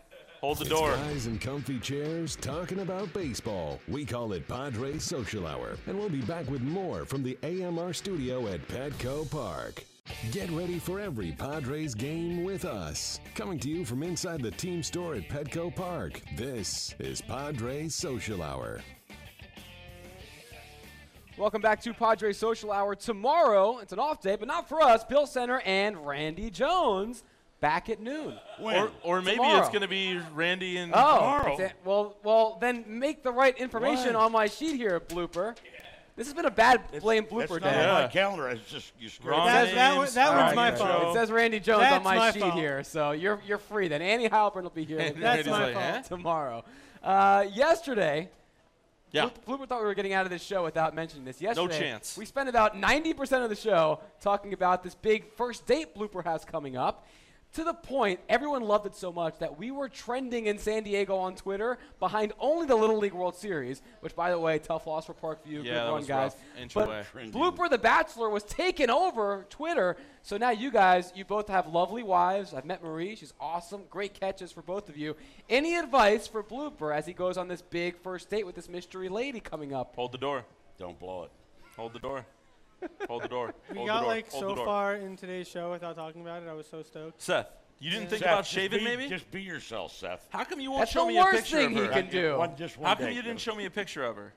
Hold 0.46 0.60
the 0.60 0.62
It's 0.62 0.70
door. 0.70 0.92
guys 0.92 1.26
in 1.26 1.40
comfy 1.40 1.80
chairs 1.80 2.36
talking 2.36 2.82
about 2.82 3.12
baseball. 3.14 3.80
We 3.88 4.06
call 4.06 4.32
it 4.34 4.48
Padres 4.48 5.04
Social 5.04 5.48
Hour, 5.48 5.76
and 5.88 5.98
we'll 5.98 6.08
be 6.08 6.22
back 6.22 6.48
with 6.52 6.62
more 6.62 7.04
from 7.04 7.24
the 7.24 7.36
AMR 7.42 7.94
studio 7.94 8.46
at 8.50 8.62
Petco 8.68 9.28
Park. 9.32 9.84
Get 10.32 10.52
ready 10.52 10.78
for 10.78 11.00
every 11.00 11.32
Padres 11.32 11.96
game 11.96 12.44
with 12.44 12.64
us. 12.64 13.20
Coming 13.34 13.58
to 13.58 13.70
you 13.72 13.86
from 13.86 14.04
inside 14.04 14.44
the 14.44 14.52
team 14.52 14.84
store 14.84 15.16
at 15.16 15.28
Petco 15.30 15.76
Park. 15.76 16.22
This 16.38 16.94
is 17.00 17.22
Padres 17.22 17.96
Social 17.96 18.44
Hour. 18.44 18.82
Welcome 21.40 21.64
back 21.64 21.82
to 21.82 21.92
Padres 21.92 22.38
Social 22.38 22.72
Hour. 22.72 22.94
Tomorrow, 22.94 23.80
it's 23.80 23.94
an 23.94 24.00
off 24.00 24.22
day, 24.22 24.36
but 24.36 24.48
not 24.48 24.70
for 24.70 24.80
us. 24.80 25.04
Bill 25.04 25.26
Center 25.26 25.62
and 25.66 26.06
Randy 26.06 26.52
Jones 26.52 27.24
back 27.62 27.90
at 27.90 28.00
noon. 28.00 28.38
Or, 28.62 28.92
or 29.04 29.22
maybe 29.22 29.38
Tomorrow. 29.38 29.60
it's 29.60 29.70
gonna 29.70 29.88
be 29.88 30.20
Randy 30.34 30.78
and 30.78 30.92
Oh, 30.96 31.16
tomorrow. 31.16 31.58
that's 31.58 31.74
well, 31.84 32.16
well, 32.24 32.58
then 32.62 32.84
make 32.88 33.24
the 33.24 33.32
right 33.32 33.58
information 33.58 34.14
What? 34.14 34.24
on 34.24 34.32
my 34.32 34.48
sheet 34.48 34.76
here, 34.78 35.00
Blooper. 35.00 35.56
This 36.16 36.28
has 36.28 36.34
been 36.34 36.46
a 36.46 36.52
bad 36.52 36.82
blame 37.02 37.24
That's 37.24 37.34
blooper 37.52 37.60
not 37.60 37.64
day. 37.74 37.86
on 37.86 37.94
my 37.94 38.02
Yeah. 38.04 38.08
calendar. 38.08 38.48
It's 38.50 38.70
just 38.72 38.94
you 38.98 39.10
screwed 39.10 39.36
That- 39.36 39.74
that 39.74 39.90
names, 39.90 39.98
was- 40.00 40.14
that 40.14 40.30
wrong 40.30 40.46
one's 40.46 40.56
my 40.56 40.72
intro. 40.72 40.86
fault. 40.88 41.16
It 41.16 41.20
says 41.20 41.30
Randy 41.32 41.60
Jones 41.60 41.92
on 41.92 42.04
my, 42.04 42.16
my 42.16 42.32
sheet 42.32 42.40
fault. 42.42 42.54
here, 42.54 42.84
so 42.86 43.12
you're 43.12 43.42
you're 43.46 43.58
free. 43.58 43.90
Then 43.90 44.02
Annie 44.02 44.30
Halpern 44.30 44.64
will 44.64 44.70
be 44.70 44.86
here 44.86 44.98
That's 45.18 45.46
my 45.48 45.66
like, 45.66 45.74
fault. 45.74 45.86
"Huh?" 45.86 46.02
tomorrow. 46.04 46.64
Uh, 47.04 47.46
yesterday, 47.54 48.30
Yeah. 49.12 49.26
Bloop- 49.46 49.60
Blooper 49.60 49.68
thought 49.68 49.80
we 49.82 49.86
were 49.88 49.94
getting 49.94 50.14
out 50.14 50.26
of 50.26 50.32
this 50.32 50.42
show 50.42 50.64
without 50.64 50.96
mentioning 50.96 51.26
this. 51.26 51.42
Yesterday, 51.42 51.80
chance. 51.80 52.18
We 52.18 52.26
spent 52.26 52.48
about 52.50 52.76
90% 52.78 53.44
of 53.44 53.50
the 53.50 53.56
show 53.56 54.00
talking 54.22 54.54
about 54.54 54.84
this 54.84 54.96
big 54.96 55.32
first 55.36 55.66
date 55.66 55.96
Blooper 55.96 56.24
has 56.24 56.46
coming 56.46 56.78
up. 56.78 57.06
To 57.56 57.64
the 57.64 57.74
point, 57.74 58.20
everyone 58.28 58.64
loved 58.64 58.86
it 58.86 58.96
so 58.96 59.14
much 59.14 59.40
that 59.40 59.58
we 59.58 59.72
were 59.72 59.88
trending 59.88 60.48
in 60.48 60.58
San 60.58 60.84
Diego 60.84 61.16
on 61.16 61.36
Twitter 61.36 61.78
behind 62.02 62.34
only 62.38 62.68
the 62.68 62.76
Little 62.76 62.98
League 62.98 63.14
World 63.14 63.34
Series, 63.34 63.82
which, 64.02 64.14
by 64.14 64.30
the 64.30 64.38
way, 64.38 64.60
tough 64.60 64.86
loss 64.88 65.06
for 65.06 65.14
Parkview. 65.14 65.38
Yeah, 65.46 65.62
Good 65.64 65.74
that 65.76 65.84
run, 65.86 65.94
was 65.94 66.06
guys. 66.06 66.32
rough. 66.34 66.62
Inch 66.62 66.74
but 66.74 66.88
away. 66.88 67.04
Blooper 67.30 67.70
the 67.70 67.78
Bachelor 67.78 68.30
was 68.30 68.44
taken 68.44 68.90
over 68.90 69.46
Twitter. 69.50 69.96
So 70.22 70.36
now 70.36 70.50
you 70.50 70.70
guys, 70.70 71.14
you 71.16 71.24
both 71.24 71.48
have 71.48 71.68
lovely 71.68 72.04
wives. 72.04 72.54
I've 72.54 72.66
met 72.66 72.84
Marie. 72.84 73.16
She's 73.16 73.34
awesome. 73.40 73.84
Great 73.90 74.20
catches 74.20 74.52
for 74.52 74.62
both 74.62 74.90
of 74.90 74.98
you. 74.98 75.16
Any 75.50 75.76
advice 75.78 76.28
for 76.28 76.44
Blooper 76.44 76.94
as 76.94 77.06
he 77.06 77.14
goes 77.14 77.38
on 77.38 77.48
this 77.48 77.62
big 77.62 77.96
first 77.98 78.30
date 78.30 78.46
with 78.46 78.56
this 78.56 78.68
mystery 78.68 79.08
lady 79.08 79.40
coming 79.40 79.74
up? 79.74 79.96
Hold 79.96 80.12
the 80.12 80.18
door. 80.18 80.44
Don't 80.78 81.00
blow 81.00 81.24
it. 81.24 81.32
Hold 81.78 81.94
the 81.94 82.00
door. 82.00 82.26
Hold 83.08 83.24
the 83.24 83.28
door. 83.28 83.54
We 83.72 83.78
Hold 83.78 83.88
got 83.88 83.96
the 83.96 84.02
door. 84.06 84.10
like 84.14 84.30
Hold 84.32 84.44
the 84.44 84.50
so 84.50 84.56
door. 84.56 84.66
far 84.66 84.96
in 84.96 85.16
today's 85.16 85.48
show 85.48 85.72
without 85.72 85.96
talking 85.96 86.22
about 86.22 86.44
it. 86.44 86.50
I 86.50 86.54
was 86.54 86.68
so 86.68 86.82
stoked. 86.84 87.22
Seth, 87.22 87.48
You 87.80 87.90
didn't 87.92 88.10
think 88.10 88.20
Seth, 88.24 88.32
about 88.32 88.44
just 88.44 88.52
shaving, 88.54 88.80
be- 88.80 88.86
maybe? 88.86 89.08
Just 89.10 89.30
be 89.32 89.42
yourself, 89.42 89.94
Seth. 89.96 90.28
How 90.30 90.44
come 90.44 90.60
you 90.60 90.72
won't 90.72 90.82
That's 90.82 90.92
show 90.92 91.02
the 91.02 91.08
me 91.10 91.18
a 91.18 91.22
worst 91.24 91.36
picture 91.38 91.58
thing 91.58 91.66
of 91.68 91.72
he 91.84 91.88
her? 91.88 91.92
can 91.92 92.10
do. 92.10 92.38
One, 92.38 92.56
just 92.58 92.78
one 92.78 92.88
How 92.88 92.96
come 92.96 93.06
day, 93.06 93.12
you 93.14 93.22
didn't 93.22 93.38
kiddo. 93.38 93.52
show 93.52 93.56
me 93.58 93.66
a 93.66 93.70
picture 93.72 94.04
of 94.04 94.16
her? 94.16 94.34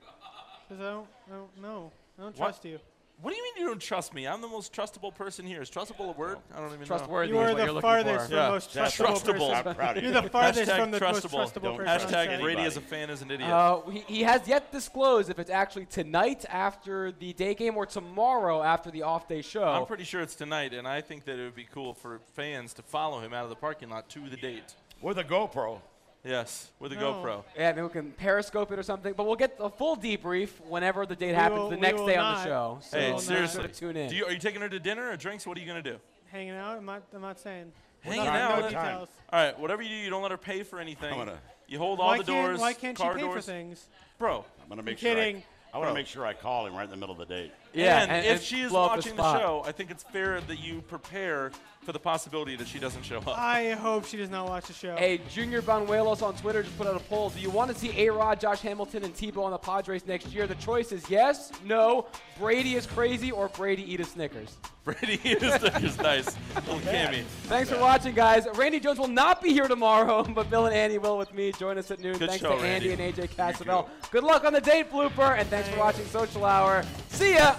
Because 0.67 0.83
I 0.83 0.91
don't, 0.91 1.07
I 1.31 1.35
don't 1.35 1.61
know. 1.61 1.91
I 2.17 2.21
don't 2.23 2.37
What? 2.37 2.47
trust 2.47 2.65
you. 2.65 2.79
What 3.21 3.31
do 3.31 3.35
you 3.37 3.43
mean 3.43 3.53
you 3.57 3.67
don't 3.67 3.81
trust 3.81 4.13
me? 4.13 4.25
I'm 4.25 4.39
the 4.39 4.47
most 4.47 4.71
trustable 4.73 5.13
person 5.13 5.45
here. 5.45 5.61
Is 5.61 5.69
trustable 5.69 6.07
a 6.07 6.17
word? 6.17 6.37
I 6.55 6.61
don't 6.61 6.73
even 6.73 6.85
Trustworthy 6.87 7.33
You 7.33 7.39
is 7.41 7.49
are 7.49 7.51
what 7.53 7.57
you're 7.57 7.65
the 7.67 7.73
looking 7.73 7.81
farthest 7.81 8.25
from 8.27 8.35
Yeah. 8.37 8.49
most 8.49 8.71
Seth, 8.71 8.97
trustable 8.97 9.15
trustable. 9.15 9.49
person. 9.49 9.67
I'm 9.67 9.75
proud 9.75 9.97
of 9.97 10.03
you. 10.03 10.11
You're 10.11 10.21
the 10.21 10.29
farthest 10.29 10.71
Hashtag 10.71 10.79
from 10.79 10.91
the 10.91 10.99
most 11.01 11.23
trustable. 11.25 11.29
trustable 11.45 11.61
Don't 11.63 11.77
person. 11.77 12.11
know. 12.11 12.17
Hashtag. 12.17 12.25
Brady 12.27 12.43
Anybody. 12.61 12.63
as 12.67 12.77
a 12.77 12.81
fan 12.81 13.09
is 13.09 13.21
an 13.21 13.31
idiot. 13.31 13.49
Uh, 13.49 13.81
he, 13.89 13.99
he 14.07 14.21
has 14.23 14.47
yet 14.47 14.71
disclosed 14.71 15.29
if 15.29 15.37
it's 15.37 15.49
actually 15.51 15.85
tonight 15.87 16.45
after 16.47 17.11
the 17.11 17.33
day 17.33 17.53
game 17.55 17.75
or 17.75 17.85
tomorrow 17.85 18.63
after 18.63 18.89
the 18.89 19.01
off 19.03 19.27
day 19.27 19.41
show. 19.41 19.63
I'm 19.65 19.85
pretty 19.85 20.05
sure 20.05 20.21
it's 20.21 20.35
tonight, 20.35 20.73
and 20.73 20.87
I 20.87 21.01
think 21.01 21.25
that 21.25 21.37
it 21.39 21.43
would 21.43 21.55
be 21.55 21.67
cool 21.73 21.93
for 21.93 22.21
fans 22.35 22.73
to 22.75 22.83
follow 22.83 23.19
him 23.19 23.33
out 23.33 23.43
of 23.43 23.49
the 23.49 23.55
parking 23.57 23.89
lot 23.89 24.07
to 24.11 24.29
the 24.29 24.37
date. 24.37 24.75
With 25.01 25.17
a 25.17 25.25
GoPro. 25.25 25.81
Yes, 26.23 26.69
with 26.79 26.91
a 26.91 26.95
No. 26.95 27.13
GoPro. 27.13 27.43
yeah, 27.55 27.71
maybe 27.71 27.81
we 27.83 27.89
can 27.89 28.11
periscope 28.11 28.71
it 28.71 28.79
or 28.79 28.83
something. 28.83 29.13
But 29.13 29.25
we'll 29.25 29.37
get 29.37 29.55
a 29.59 29.69
full 29.69 29.95
debrief 29.95 30.49
whenever 30.67 31.05
the 31.05 31.15
date 31.15 31.27
We 31.29 31.33
happens 31.33 31.59
will- 31.61 31.69
the 31.69 31.77
next 31.77 31.99
will 31.99 32.07
day 32.07 32.17
on 32.17 32.35
the 32.35 32.43
show. 32.43 32.77
So 32.81 32.97
Hey, 32.99 33.11
will 33.11 33.19
be 33.19 33.25
seriously, 33.25 33.59
sure 33.61 33.67
to 33.69 33.73
tune 33.73 33.97
in. 33.97 34.09
Do 34.09 34.15
you, 34.15 34.25
are 34.25 34.31
you 34.31 34.37
taking 34.39 34.59
her 34.61 34.69
to 34.69 34.79
dinner 34.79 35.09
or 35.11 35.15
drinks? 35.15 35.47
What 35.47 35.57
are 35.57 35.61
you 35.61 35.67
gonna 35.67 35.81
do? 35.81 35.97
Hanging 36.31 36.51
out? 36.51 36.77
I'm 36.77 36.85
not, 36.85 37.03
I'm 37.13 37.21
not 37.21 37.39
saying. 37.39 37.71
Hanging 38.01 38.23
no, 38.25 38.29
out. 38.29 38.59
No 38.59 38.67
details. 38.69 39.09
All 39.31 39.43
right, 39.43 39.57
whatever 39.59 39.81
you 39.81 39.89
do, 39.89 39.95
you 39.95 40.09
don't 40.09 40.21
let 40.21 40.31
her 40.31 40.37
pay 40.37 40.63
for 40.63 40.79
anything. 40.79 41.11
I'm 41.11 41.17
gonna- 41.19 41.39
you 41.67 41.77
hold 41.77 41.99
all 41.99 42.11
the 42.11 42.15
can't, 42.23 42.27
doors, 42.27 42.59
why 42.59 42.73
can't 42.73 42.97
she 42.97 43.03
pay 43.03 43.19
doors, 43.19 43.45
for 43.45 43.51
things? 43.51 43.87
bro. 44.17 44.43
I'm 44.61 44.67
gonna 44.69 44.83
make 44.83 45.01
You're 45.01 45.13
sure. 45.13 45.23
kidding. 45.23 45.43
I, 45.73 45.75
I 45.75 45.79
want 45.79 45.89
to 45.91 45.93
make 45.93 46.07
sure 46.07 46.25
I 46.25 46.33
call 46.33 46.65
him 46.65 46.73
right 46.75 46.83
in 46.85 46.89
the 46.89 46.97
middle 46.97 47.13
of 47.13 47.19
the 47.19 47.25
date. 47.33 47.51
Yeah, 47.73 48.01
and, 48.03 48.11
and, 48.11 48.25
if 48.25 48.37
and 48.37 48.41
she 48.41 48.61
is 48.61 48.71
watching 48.71 49.15
the, 49.15 49.21
spot. 49.23 49.41
show, 49.41 49.63
I 49.65 49.71
think 49.71 49.91
it's 49.91 50.03
fair 50.03 50.41
that 50.41 50.59
you 50.59 50.81
prepare 50.81 51.51
for 51.89 51.93
the 51.93 51.99
possibility 51.99 52.55
that 52.55 52.67
she 52.67 52.77
doesn't 52.77 53.03
show 53.03 53.17
up. 53.17 53.27
I 53.29 53.71
hope 53.71 54.05
she 54.05 54.17
does 54.17 54.29
not 54.29 54.47
watch 54.47 54.67
the 54.67 54.73
show. 54.73 54.95
Hey, 54.95 55.21
Junior 55.29 55.61
Banuelos 55.61 56.21
on 56.21 56.35
Twitter 56.35 56.61
just 56.61 56.77
put 56.77 56.87
out 56.87 56.95
a 56.95 56.99
poll. 56.99 57.29
Do 57.29 57.39
you 57.39 57.49
want 57.49 57.71
to 57.71 57.77
see 57.77 57.97
A-Rod, 57.97 58.39
Josh 58.39 58.59
Hamilton, 58.61 59.03
and 59.03 59.13
Tebow 59.13 59.43
on 59.43 59.51
the 59.51 59.57
Padres 59.57 60.05
next 60.05 60.27
year? 60.27 60.45
The 60.45 60.55
choice 60.55 60.91
is 60.91 61.09
yes, 61.09 61.51
no, 61.65 62.05
Brady 62.37 62.75
is 62.75 62.85
crazy, 62.85 63.31
or 63.31 63.47
Brady 63.49 63.91
eat 63.91 63.99
a 64.01 64.03
Snickers. 64.03 64.57
Brady 64.83 65.19
eat 65.23 65.41
a 65.41 65.57
Snickers, 65.57 65.97
nice. 65.97 66.35
Little 66.55 66.79
Cammy. 66.81 67.23
Thanks 67.43 67.69
for 67.69 67.79
watching, 67.79 68.13
guys. 68.13 68.45
Randy 68.55 68.79
Jones 68.79 68.99
will 68.99 69.07
not 69.07 69.41
be 69.41 69.53
here 69.53 69.67
tomorrow, 69.67 70.23
but 70.35 70.49
Bill 70.49 70.65
and 70.65 70.75
Andy 70.75 70.97
will 70.97 71.17
with 71.17 71.33
me. 71.33 71.51
Join 71.53 71.77
us 71.77 71.89
at 71.91 71.99
noon. 72.01 72.17
Good 72.17 72.29
thanks 72.29 72.43
show, 72.43 72.57
to 72.57 72.63
Andy 72.63 72.89
Randy. 72.89 73.03
and 73.03 73.15
AJ 73.15 73.29
Cassavell. 73.35 73.87
Good 74.11 74.23
luck 74.23 74.43
on 74.43 74.53
the 74.53 74.61
date 74.61 74.91
blooper, 74.91 75.39
and 75.39 75.47
thanks 75.49 75.69
for 75.69 75.79
watching 75.79 76.05
Social 76.05 76.45
Hour. 76.45 76.83
See 77.09 77.35
ya. 77.35 77.55